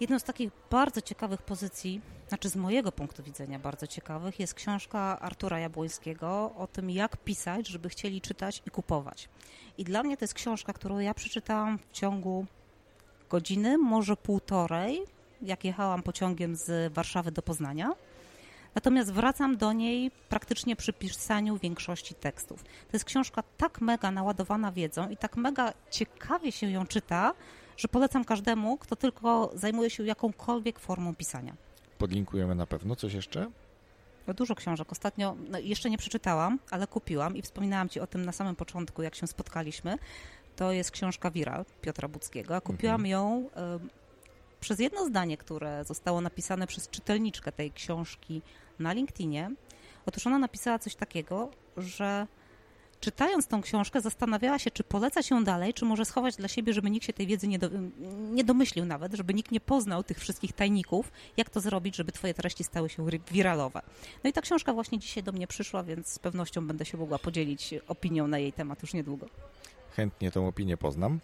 Jedną 0.00 0.18
z 0.18 0.24
takich 0.24 0.50
bardzo 0.70 1.00
ciekawych 1.00 1.42
pozycji, 1.42 2.00
znaczy 2.28 2.48
z 2.48 2.56
mojego 2.56 2.92
punktu 2.92 3.22
widzenia 3.22 3.58
bardzo 3.58 3.86
ciekawych, 3.86 4.40
jest 4.40 4.54
książka 4.54 5.20
Artura 5.20 5.58
Jabłońskiego 5.58 6.52
o 6.56 6.66
tym, 6.66 6.90
jak 6.90 7.16
pisać, 7.16 7.68
żeby 7.68 7.88
chcieli 7.88 8.20
czytać 8.20 8.62
i 8.66 8.70
kupować. 8.70 9.28
I 9.78 9.84
dla 9.84 10.02
mnie 10.02 10.16
to 10.16 10.24
jest 10.24 10.34
książka, 10.34 10.72
którą 10.72 10.98
ja 10.98 11.14
przeczytałam 11.14 11.78
w 11.78 11.92
ciągu 11.92 12.46
godziny, 13.30 13.78
może 13.78 14.16
półtorej, 14.16 15.02
jak 15.42 15.64
jechałam 15.64 16.02
pociągiem 16.02 16.56
z 16.56 16.92
Warszawy 16.92 17.32
do 17.32 17.42
Poznania. 17.42 17.92
Natomiast 18.74 19.12
wracam 19.12 19.56
do 19.56 19.72
niej 19.72 20.10
praktycznie 20.28 20.76
przy 20.76 20.92
pisaniu 20.92 21.58
większości 21.58 22.14
tekstów. 22.14 22.62
To 22.62 22.92
jest 22.92 23.04
książka 23.04 23.42
tak 23.56 23.80
mega 23.80 24.10
naładowana 24.10 24.72
wiedzą 24.72 25.08
i 25.08 25.16
tak 25.16 25.36
mega 25.36 25.72
ciekawie 25.90 26.52
się 26.52 26.70
ją 26.70 26.86
czyta, 26.86 27.32
że 27.76 27.88
polecam 27.88 28.24
każdemu, 28.24 28.78
kto 28.78 28.96
tylko 28.96 29.50
zajmuje 29.54 29.90
się 29.90 30.04
jakąkolwiek 30.04 30.78
formą 30.78 31.14
pisania. 31.14 31.54
Podlinkujemy 31.98 32.54
na 32.54 32.66
pewno. 32.66 32.96
Coś 32.96 33.12
jeszcze? 33.12 33.50
No, 34.26 34.34
dużo 34.34 34.54
książek. 34.54 34.92
Ostatnio 34.92 35.36
no, 35.50 35.58
jeszcze 35.58 35.90
nie 35.90 35.98
przeczytałam, 35.98 36.58
ale 36.70 36.86
kupiłam 36.86 37.36
i 37.36 37.42
wspominałam 37.42 37.88
Ci 37.88 38.00
o 38.00 38.06
tym 38.06 38.24
na 38.24 38.32
samym 38.32 38.56
początku, 38.56 39.02
jak 39.02 39.14
się 39.14 39.26
spotkaliśmy. 39.26 39.98
To 40.56 40.72
jest 40.72 40.90
książka 40.90 41.30
Viral 41.30 41.64
Piotra 41.80 42.08
Budzkiego. 42.08 42.60
Kupiłam 42.60 42.94
mhm. 42.94 43.10
ją 43.10 43.48
przez 44.60 44.78
jedno 44.78 45.06
zdanie, 45.06 45.36
które 45.36 45.84
zostało 45.84 46.20
napisane 46.20 46.66
przez 46.66 46.88
czytelniczkę 46.88 47.52
tej 47.52 47.72
książki 47.72 48.42
na 48.78 48.92
LinkedInie. 48.92 49.50
Otóż 50.06 50.26
ona 50.26 50.38
napisała 50.38 50.78
coś 50.78 50.94
takiego, 50.94 51.50
że 51.76 52.26
czytając 53.00 53.46
tą 53.46 53.62
książkę, 53.62 54.00
zastanawiała 54.00 54.58
się, 54.58 54.70
czy 54.70 54.84
poleca 54.84 55.22
się 55.22 55.44
dalej, 55.44 55.74
czy 55.74 55.84
może 55.84 56.04
schować 56.04 56.36
dla 56.36 56.48
siebie, 56.48 56.72
żeby 56.72 56.90
nikt 56.90 57.06
się 57.06 57.12
tej 57.12 57.26
wiedzy 57.26 57.48
nie, 57.48 57.58
do, 57.58 57.68
nie 58.32 58.44
domyślił 58.44 58.84
nawet, 58.84 59.14
żeby 59.14 59.34
nikt 59.34 59.52
nie 59.52 59.60
poznał 59.60 60.04
tych 60.04 60.18
wszystkich 60.18 60.52
tajników, 60.52 61.12
jak 61.36 61.50
to 61.50 61.60
zrobić, 61.60 61.96
żeby 61.96 62.12
twoje 62.12 62.34
treści 62.34 62.64
stały 62.64 62.88
się 62.88 63.06
wiralowe. 63.30 63.82
No 64.24 64.30
i 64.30 64.32
ta 64.32 64.40
książka 64.40 64.72
właśnie 64.72 64.98
dzisiaj 64.98 65.22
do 65.22 65.32
mnie 65.32 65.46
przyszła, 65.46 65.82
więc 65.82 66.08
z 66.08 66.18
pewnością 66.18 66.66
będę 66.66 66.84
się 66.84 66.98
mogła 66.98 67.18
podzielić 67.18 67.74
opinią 67.88 68.26
na 68.26 68.38
jej 68.38 68.52
temat 68.52 68.82
już 68.82 68.94
niedługo. 68.94 69.26
Chętnie 69.96 70.30
tą 70.30 70.48
opinię 70.48 70.76
poznam. 70.76 71.20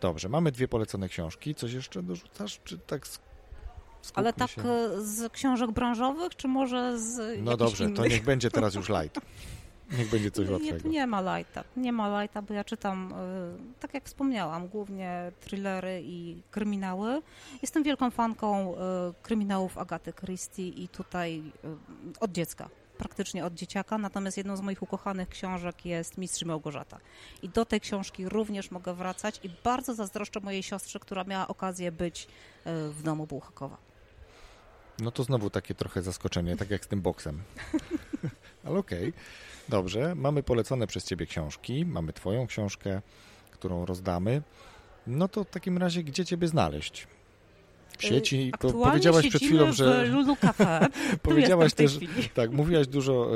Dobrze, 0.00 0.28
mamy 0.28 0.52
dwie 0.52 0.68
polecone 0.68 1.08
książki. 1.08 1.54
Coś 1.54 1.72
jeszcze 1.72 2.02
dorzucasz, 2.02 2.60
czy 2.64 2.78
tak 2.78 3.06
ale 4.14 4.32
tak 4.32 4.50
się. 4.50 4.62
E, 4.62 5.00
z 5.00 5.32
książek 5.32 5.70
branżowych, 5.70 6.36
czy 6.36 6.48
może 6.48 6.98
z. 6.98 7.40
No 7.42 7.56
dobrze, 7.56 7.84
innych? 7.84 7.96
to 7.96 8.06
niech 8.06 8.24
będzie 8.24 8.50
teraz 8.50 8.74
już 8.74 8.88
light. 8.88 9.20
Niech 9.98 10.10
będzie 10.10 10.30
coś 10.30 10.48
łatwego. 10.48 10.88
Nie, 10.88 10.90
nie 10.90 11.06
ma 11.06 11.20
lajta. 11.20 11.64
Nie 11.76 11.92
ma 11.92 12.08
lajta, 12.08 12.42
bo 12.42 12.54
ja 12.54 12.64
czytam, 12.64 13.12
y, 13.12 13.80
tak 13.80 13.94
jak 13.94 14.04
wspomniałam, 14.04 14.68
głównie 14.68 15.32
thrillery 15.40 16.02
i 16.04 16.42
kryminały. 16.50 17.22
Jestem 17.62 17.82
wielką 17.82 18.10
fanką 18.10 18.74
y, 18.74 18.76
kryminałów 19.22 19.78
Agaty 19.78 20.12
Christie 20.12 20.68
i 20.68 20.88
tutaj 20.88 21.42
od 22.20 22.32
dziecka 22.32 22.68
praktycznie 23.00 23.44
od 23.44 23.54
dzieciaka, 23.54 23.98
natomiast 23.98 24.36
jedną 24.36 24.56
z 24.56 24.60
moich 24.60 24.82
ukochanych 24.82 25.28
książek 25.28 25.86
jest 25.86 26.18
Mistrz 26.18 26.44
Małgorzata. 26.44 26.98
I 27.42 27.48
do 27.48 27.64
tej 27.64 27.80
książki 27.80 28.28
również 28.28 28.70
mogę 28.70 28.94
wracać 28.94 29.40
i 29.42 29.50
bardzo 29.64 29.94
zazdroszczę 29.94 30.40
mojej 30.40 30.62
siostrze, 30.62 30.98
która 30.98 31.24
miała 31.24 31.48
okazję 31.48 31.92
być 31.92 32.28
w 32.66 33.02
domu 33.02 33.26
Bułhakowa. 33.26 33.76
No 34.98 35.10
to 35.10 35.22
znowu 35.22 35.50
takie 35.50 35.74
trochę 35.74 36.02
zaskoczenie, 36.02 36.56
tak 36.56 36.70
jak 36.70 36.84
z 36.84 36.88
tym 36.88 37.00
boksem. 37.02 37.42
Ale 38.64 38.78
okej. 38.78 39.08
Okay. 39.08 39.20
Dobrze, 39.68 40.14
mamy 40.14 40.42
polecone 40.42 40.86
przez 40.86 41.04
Ciebie 41.04 41.26
książki, 41.26 41.86
mamy 41.86 42.12
Twoją 42.12 42.46
książkę, 42.46 43.02
którą 43.50 43.86
rozdamy. 43.86 44.42
No 45.06 45.28
to 45.28 45.44
w 45.44 45.50
takim 45.50 45.78
razie, 45.78 46.02
gdzie 46.04 46.24
Ciebie 46.24 46.48
znaleźć? 46.48 47.06
Sieci. 48.02 48.50
Aktualnie 48.52 48.84
powiedziałaś 48.84 49.28
przed 49.28 49.42
chwilą, 49.42 49.72
że. 49.72 50.06
Lulu 50.06 50.36
Cafe. 50.36 50.86
powiedziałaś 51.22 51.74
też. 51.74 51.98
Tak, 52.34 52.50
mówiłaś 52.50 52.86
dużo, 52.86 53.30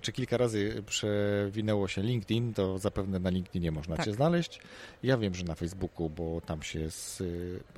czy 0.00 0.12
kilka 0.12 0.36
razy 0.36 0.82
przewinęło 0.86 1.88
się 1.88 2.02
LinkedIn, 2.02 2.54
to 2.54 2.78
zapewne 2.78 3.18
na 3.18 3.30
LinkedInie 3.30 3.72
można 3.72 3.96
tak. 3.96 4.04
Cię 4.04 4.12
znaleźć. 4.12 4.60
Ja 5.02 5.18
wiem, 5.18 5.34
że 5.34 5.44
na 5.44 5.54
Facebooku, 5.54 6.10
bo 6.10 6.40
tam 6.40 6.62
się. 6.62 6.90
Z, 6.90 7.22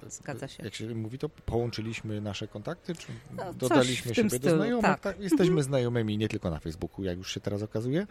Zgadza 0.08 0.48
się. 0.48 0.64
Jak 0.64 0.74
się 0.74 0.94
mówi, 0.94 1.18
to 1.18 1.28
połączyliśmy 1.28 2.20
nasze 2.20 2.48
kontakty, 2.48 2.94
czy 2.94 3.06
no, 3.36 3.54
dodaliśmy 3.54 4.14
siebie 4.14 4.38
do 4.38 4.56
znajomych. 4.56 4.84
Tak. 4.84 5.00
tak. 5.00 5.20
Jesteśmy 5.20 5.46
mhm. 5.46 5.62
znajomymi 5.62 6.18
nie 6.18 6.28
tylko 6.28 6.50
na 6.50 6.58
Facebooku, 6.58 7.04
jak 7.04 7.18
już 7.18 7.34
się 7.34 7.40
teraz 7.40 7.62
okazuje. 7.62 8.06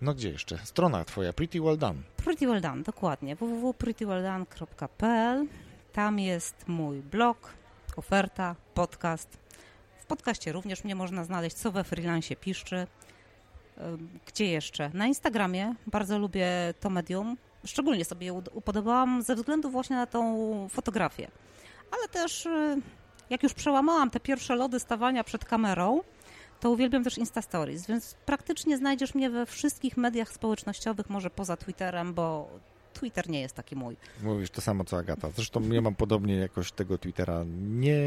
No 0.00 0.14
gdzie 0.14 0.30
jeszcze? 0.30 0.58
Strona 0.64 1.04
twoja, 1.04 1.32
Pretty 1.32 1.60
Well 1.60 1.78
Done. 1.78 1.98
Pretty 2.16 2.46
Well 2.46 2.60
Done, 2.60 2.82
dokładnie. 2.82 3.36
www.prettywelldone.pl 3.36 5.46
tam 5.92 6.18
jest 6.18 6.68
mój 6.68 7.02
blog, 7.02 7.54
oferta, 7.96 8.56
podcast. 8.74 9.38
W 9.98 10.06
podcaście 10.06 10.52
również 10.52 10.84
mnie 10.84 10.94
można 10.94 11.24
znaleźć, 11.24 11.56
co 11.56 11.72
we 11.72 11.84
freelance 11.84 12.36
piszczy. 12.36 12.86
Gdzie 14.26 14.46
jeszcze? 14.46 14.90
Na 14.94 15.06
Instagramie 15.06 15.74
bardzo 15.86 16.18
lubię 16.18 16.48
to 16.80 16.90
medium. 16.90 17.36
Szczególnie 17.64 18.04
sobie 18.04 18.26
je 18.26 18.32
upodobałam 18.32 19.22
ze 19.22 19.34
względu 19.34 19.70
właśnie 19.70 19.96
na 19.96 20.06
tą 20.06 20.68
fotografię. 20.68 21.28
Ale 21.90 22.08
też 22.08 22.46
y, 22.46 22.80
jak 23.30 23.42
już 23.42 23.54
przełamałam 23.54 24.10
te 24.10 24.20
pierwsze 24.20 24.56
lody 24.56 24.80
stawania 24.80 25.24
przed 25.24 25.44
kamerą, 25.44 26.00
to 26.60 26.70
uwielbiam 26.70 27.04
też 27.04 27.18
Insta 27.18 27.42
Stories, 27.42 27.86
więc 27.86 28.14
praktycznie 28.14 28.76
znajdziesz 28.76 29.14
mnie 29.14 29.30
we 29.30 29.46
wszystkich 29.46 29.96
mediach 29.96 30.32
społecznościowych, 30.32 31.10
może 31.10 31.30
poza 31.30 31.56
Twitterem, 31.56 32.14
bo 32.14 32.48
Twitter 32.98 33.28
nie 33.28 33.40
jest 33.40 33.54
taki 33.54 33.76
mój. 33.76 33.96
Mówisz 34.22 34.50
to 34.50 34.60
samo 34.60 34.84
co 34.84 34.96
Agata. 34.96 35.30
Zresztą 35.36 35.70
ja 35.70 35.80
mam 35.80 35.94
podobnie 35.94 36.36
jakoś 36.36 36.72
tego 36.72 36.98
Twittera 36.98 37.44
nie 37.70 38.00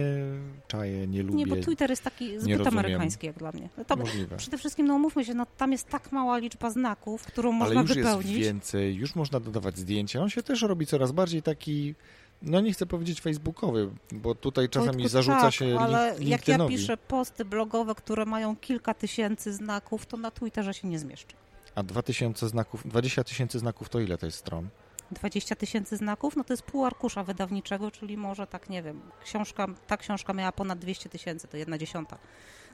czaję, 0.68 1.08
nie 1.08 1.24
lubię. 1.24 1.38
Nie, 1.38 1.48
bo 1.48 1.56
Twitter 1.56 1.90
jest 1.90 2.04
taki 2.04 2.40
zbyt 2.40 2.68
amerykański 2.68 3.28
jak 3.28 3.38
dla 3.38 3.52
mnie. 3.52 3.70
No 3.78 3.86
to 3.86 3.96
Możliwe. 3.96 4.38
Przede 4.38 4.58
wszystkim, 4.58 4.88
no 4.88 4.96
umówmy 4.96 5.26
się, 5.26 5.34
no 5.34 5.46
tam 5.58 5.72
jest 5.72 5.90
tak 5.90 6.12
mała 6.12 6.38
liczba 6.38 6.70
znaków, 6.70 7.24
którą 7.24 7.52
można 7.52 7.80
Ale 7.80 7.82
już 7.82 7.94
wypełnić. 7.94 8.32
jest 8.32 8.42
więcej, 8.42 8.96
już 8.96 9.16
można 9.16 9.40
dodawać 9.40 9.78
zdjęcia. 9.78 10.22
On 10.22 10.30
się 10.30 10.44
też 10.44 10.62
robi 10.62 10.86
coraz 10.86 11.12
bardziej 11.12 11.42
taki, 11.42 11.96
no 12.42 12.62
nie 12.62 12.74
chcę 12.74 12.86
powiedzieć 12.86 13.22
facebookowy, 13.22 13.90
bo 14.12 14.36
tutaj 14.36 14.70
czasami 14.70 14.92
Wojtku, 14.92 15.10
zarzuca 15.10 15.42
tak, 15.42 15.54
się 15.54 15.66
link, 15.66 15.82
ale 15.82 16.16
jak 16.20 16.48
ja 16.48 16.68
piszę 16.68 16.98
posty 16.98 17.46
blogowe, 17.46 17.96
które 17.96 18.26
mają 18.26 18.56
kilka 18.56 18.94
tysięcy 18.94 19.54
znaków, 19.54 20.06
to 20.06 20.18
na 20.18 20.32
Twitterze 20.32 20.74
się 20.74 20.88
nie 20.88 21.00
zmieszczę. 21.00 21.36
A 21.76 21.84
2000 21.84 22.50
znaków, 22.50 22.88
20 22.88 23.24
tysięcy 23.24 23.60
znaków 23.60 23.90
to 23.90 24.00
ile 24.00 24.18
to 24.18 24.26
jest 24.26 24.38
stron? 24.38 24.68
20 25.12 25.56
tysięcy 25.56 25.98
znaków, 25.98 26.36
no 26.36 26.44
to 26.44 26.54
jest 26.54 26.64
pół 26.64 26.86
arkusza 26.86 27.24
wydawniczego, 27.24 27.92
czyli 27.92 28.18
może 28.18 28.48
tak, 28.48 28.70
nie 28.70 28.84
wiem, 28.84 29.02
książka, 29.24 29.68
ta 29.88 29.98
książka 29.98 30.34
miała 30.34 30.52
ponad 30.52 30.80
200 30.80 31.10
tysięcy, 31.10 31.48
to 31.48 31.58
jedna 31.58 31.78
dziesiąta, 31.78 32.18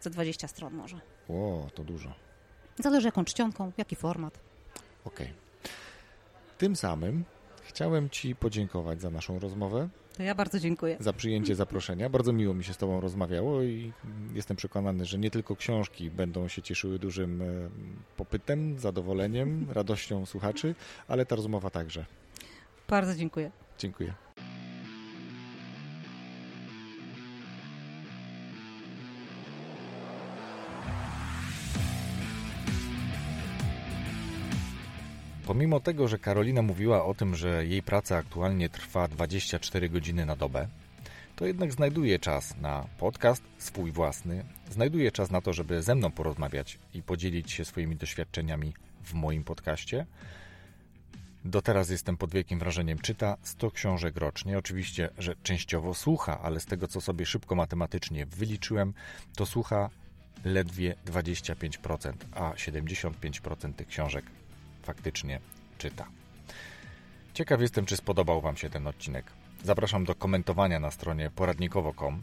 za 0.01 0.09
20 0.09 0.47
stron 0.47 0.73
może. 0.73 0.99
Ło, 1.27 1.67
to 1.75 1.83
dużo. 1.83 2.13
Zależy 2.79 3.07
jaką 3.07 3.25
czcionką, 3.25 3.71
jaki 3.77 3.95
format. 3.95 4.39
Okej. 5.05 5.33
Tym 6.57 6.75
samym 6.75 7.23
chciałem 7.63 8.09
Ci 8.09 8.35
podziękować 8.35 9.01
za 9.01 9.09
naszą 9.09 9.39
rozmowę, 9.39 9.89
To 10.17 10.23
ja 10.23 10.35
bardzo 10.35 10.59
dziękuję. 10.59 10.97
za 10.99 11.13
przyjęcie 11.13 11.55
zaproszenia. 11.55 12.09
Bardzo 12.09 12.33
miło 12.33 12.53
mi 12.53 12.63
się 12.63 12.73
z 12.73 12.77
Tobą 12.77 13.01
rozmawiało 13.01 13.61
i 13.63 13.93
jestem 14.33 14.57
przekonany, 14.57 15.05
że 15.05 15.17
nie 15.17 15.31
tylko 15.31 15.55
książki 15.55 16.11
będą 16.11 16.47
się 16.47 16.61
cieszyły 16.61 16.99
dużym 16.99 17.41
e, 17.41 17.45
popytem, 18.17 18.79
zadowoleniem, 18.79 19.67
radością 19.79 20.25
słuchaczy, 20.25 20.75
ale 21.07 21.25
ta 21.25 21.35
rozmowa 21.35 21.69
także. 21.69 22.05
Bardzo 22.87 23.15
dziękuję. 23.15 23.51
Dziękuję. 23.79 24.13
Pomimo 35.45 35.79
tego, 35.79 36.07
że 36.07 36.19
Karolina 36.19 36.61
mówiła 36.61 37.05
o 37.05 37.13
tym, 37.13 37.35
że 37.35 37.65
jej 37.65 37.83
praca 37.83 38.17
aktualnie 38.17 38.69
trwa 38.69 39.07
24 39.07 39.89
godziny 39.89 40.25
na 40.25 40.35
dobę, 40.35 40.67
to 41.35 41.45
jednak 41.45 41.71
znajduje 41.71 42.19
czas 42.19 42.57
na 42.57 42.87
podcast 42.97 43.43
swój 43.57 43.91
własny, 43.91 44.43
znajduje 44.69 45.11
czas 45.11 45.31
na 45.31 45.41
to, 45.41 45.53
żeby 45.53 45.83
ze 45.83 45.95
mną 45.95 46.11
porozmawiać 46.11 46.79
i 46.93 47.03
podzielić 47.03 47.51
się 47.51 47.65
swoimi 47.65 47.95
doświadczeniami 47.95 48.73
w 49.03 49.13
moim 49.13 49.43
podcaście. 49.43 50.05
Do 51.47 51.61
teraz 51.61 51.89
jestem 51.89 52.17
pod 52.17 52.31
wielkim 52.31 52.59
wrażeniem. 52.59 52.99
Czyta 52.99 53.37
100 53.41 53.71
książek 53.71 54.17
rocznie. 54.17 54.57
Oczywiście, 54.57 55.09
że 55.17 55.35
częściowo 55.43 55.93
słucha, 55.93 56.39
ale 56.41 56.59
z 56.59 56.65
tego, 56.65 56.87
co 56.87 57.01
sobie 57.01 57.25
szybko 57.25 57.55
matematycznie 57.55 58.25
wyliczyłem, 58.25 58.93
to 59.35 59.45
słucha 59.45 59.89
ledwie 60.45 60.95
25%, 61.05 62.13
a 62.35 62.51
75% 62.51 63.73
tych 63.73 63.87
książek 63.87 64.25
faktycznie 64.83 65.39
czyta. 65.77 66.07
Ciekaw 67.33 67.61
jestem, 67.61 67.85
czy 67.85 67.97
spodobał 67.97 68.41
Wam 68.41 68.57
się 68.57 68.69
ten 68.69 68.87
odcinek. 68.87 69.25
Zapraszam 69.63 70.05
do 70.05 70.15
komentowania 70.15 70.79
na 70.79 70.91
stronie 70.91 71.31
poradnikowo.com. 71.35 72.21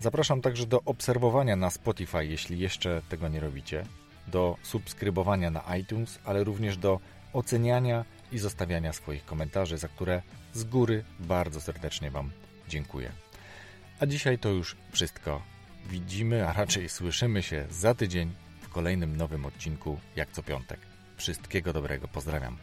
Zapraszam 0.00 0.40
także 0.40 0.66
do 0.66 0.82
obserwowania 0.84 1.56
na 1.56 1.70
Spotify, 1.70 2.26
jeśli 2.26 2.58
jeszcze 2.58 3.02
tego 3.08 3.28
nie 3.28 3.40
robicie, 3.40 3.84
do 4.26 4.56
subskrybowania 4.62 5.50
na 5.50 5.76
iTunes, 5.76 6.18
ale 6.24 6.44
również 6.44 6.76
do 6.76 7.00
oceniania 7.32 8.04
i 8.34 8.38
zostawiania 8.38 8.92
swoich 8.92 9.24
komentarzy, 9.24 9.78
za 9.78 9.88
które 9.88 10.22
z 10.52 10.64
góry 10.64 11.04
bardzo 11.20 11.60
serdecznie 11.60 12.10
Wam 12.10 12.30
dziękuję. 12.68 13.12
A 14.00 14.06
dzisiaj 14.06 14.38
to 14.38 14.48
już 14.48 14.76
wszystko. 14.92 15.42
Widzimy, 15.86 16.48
a 16.48 16.52
raczej 16.52 16.88
słyszymy 16.88 17.42
się 17.42 17.66
za 17.70 17.94
tydzień 17.94 18.34
w 18.60 18.68
kolejnym 18.68 19.16
nowym 19.16 19.46
odcinku, 19.46 19.98
jak 20.16 20.32
co 20.32 20.42
piątek. 20.42 20.80
Wszystkiego 21.16 21.72
dobrego, 21.72 22.08
pozdrawiam. 22.08 22.56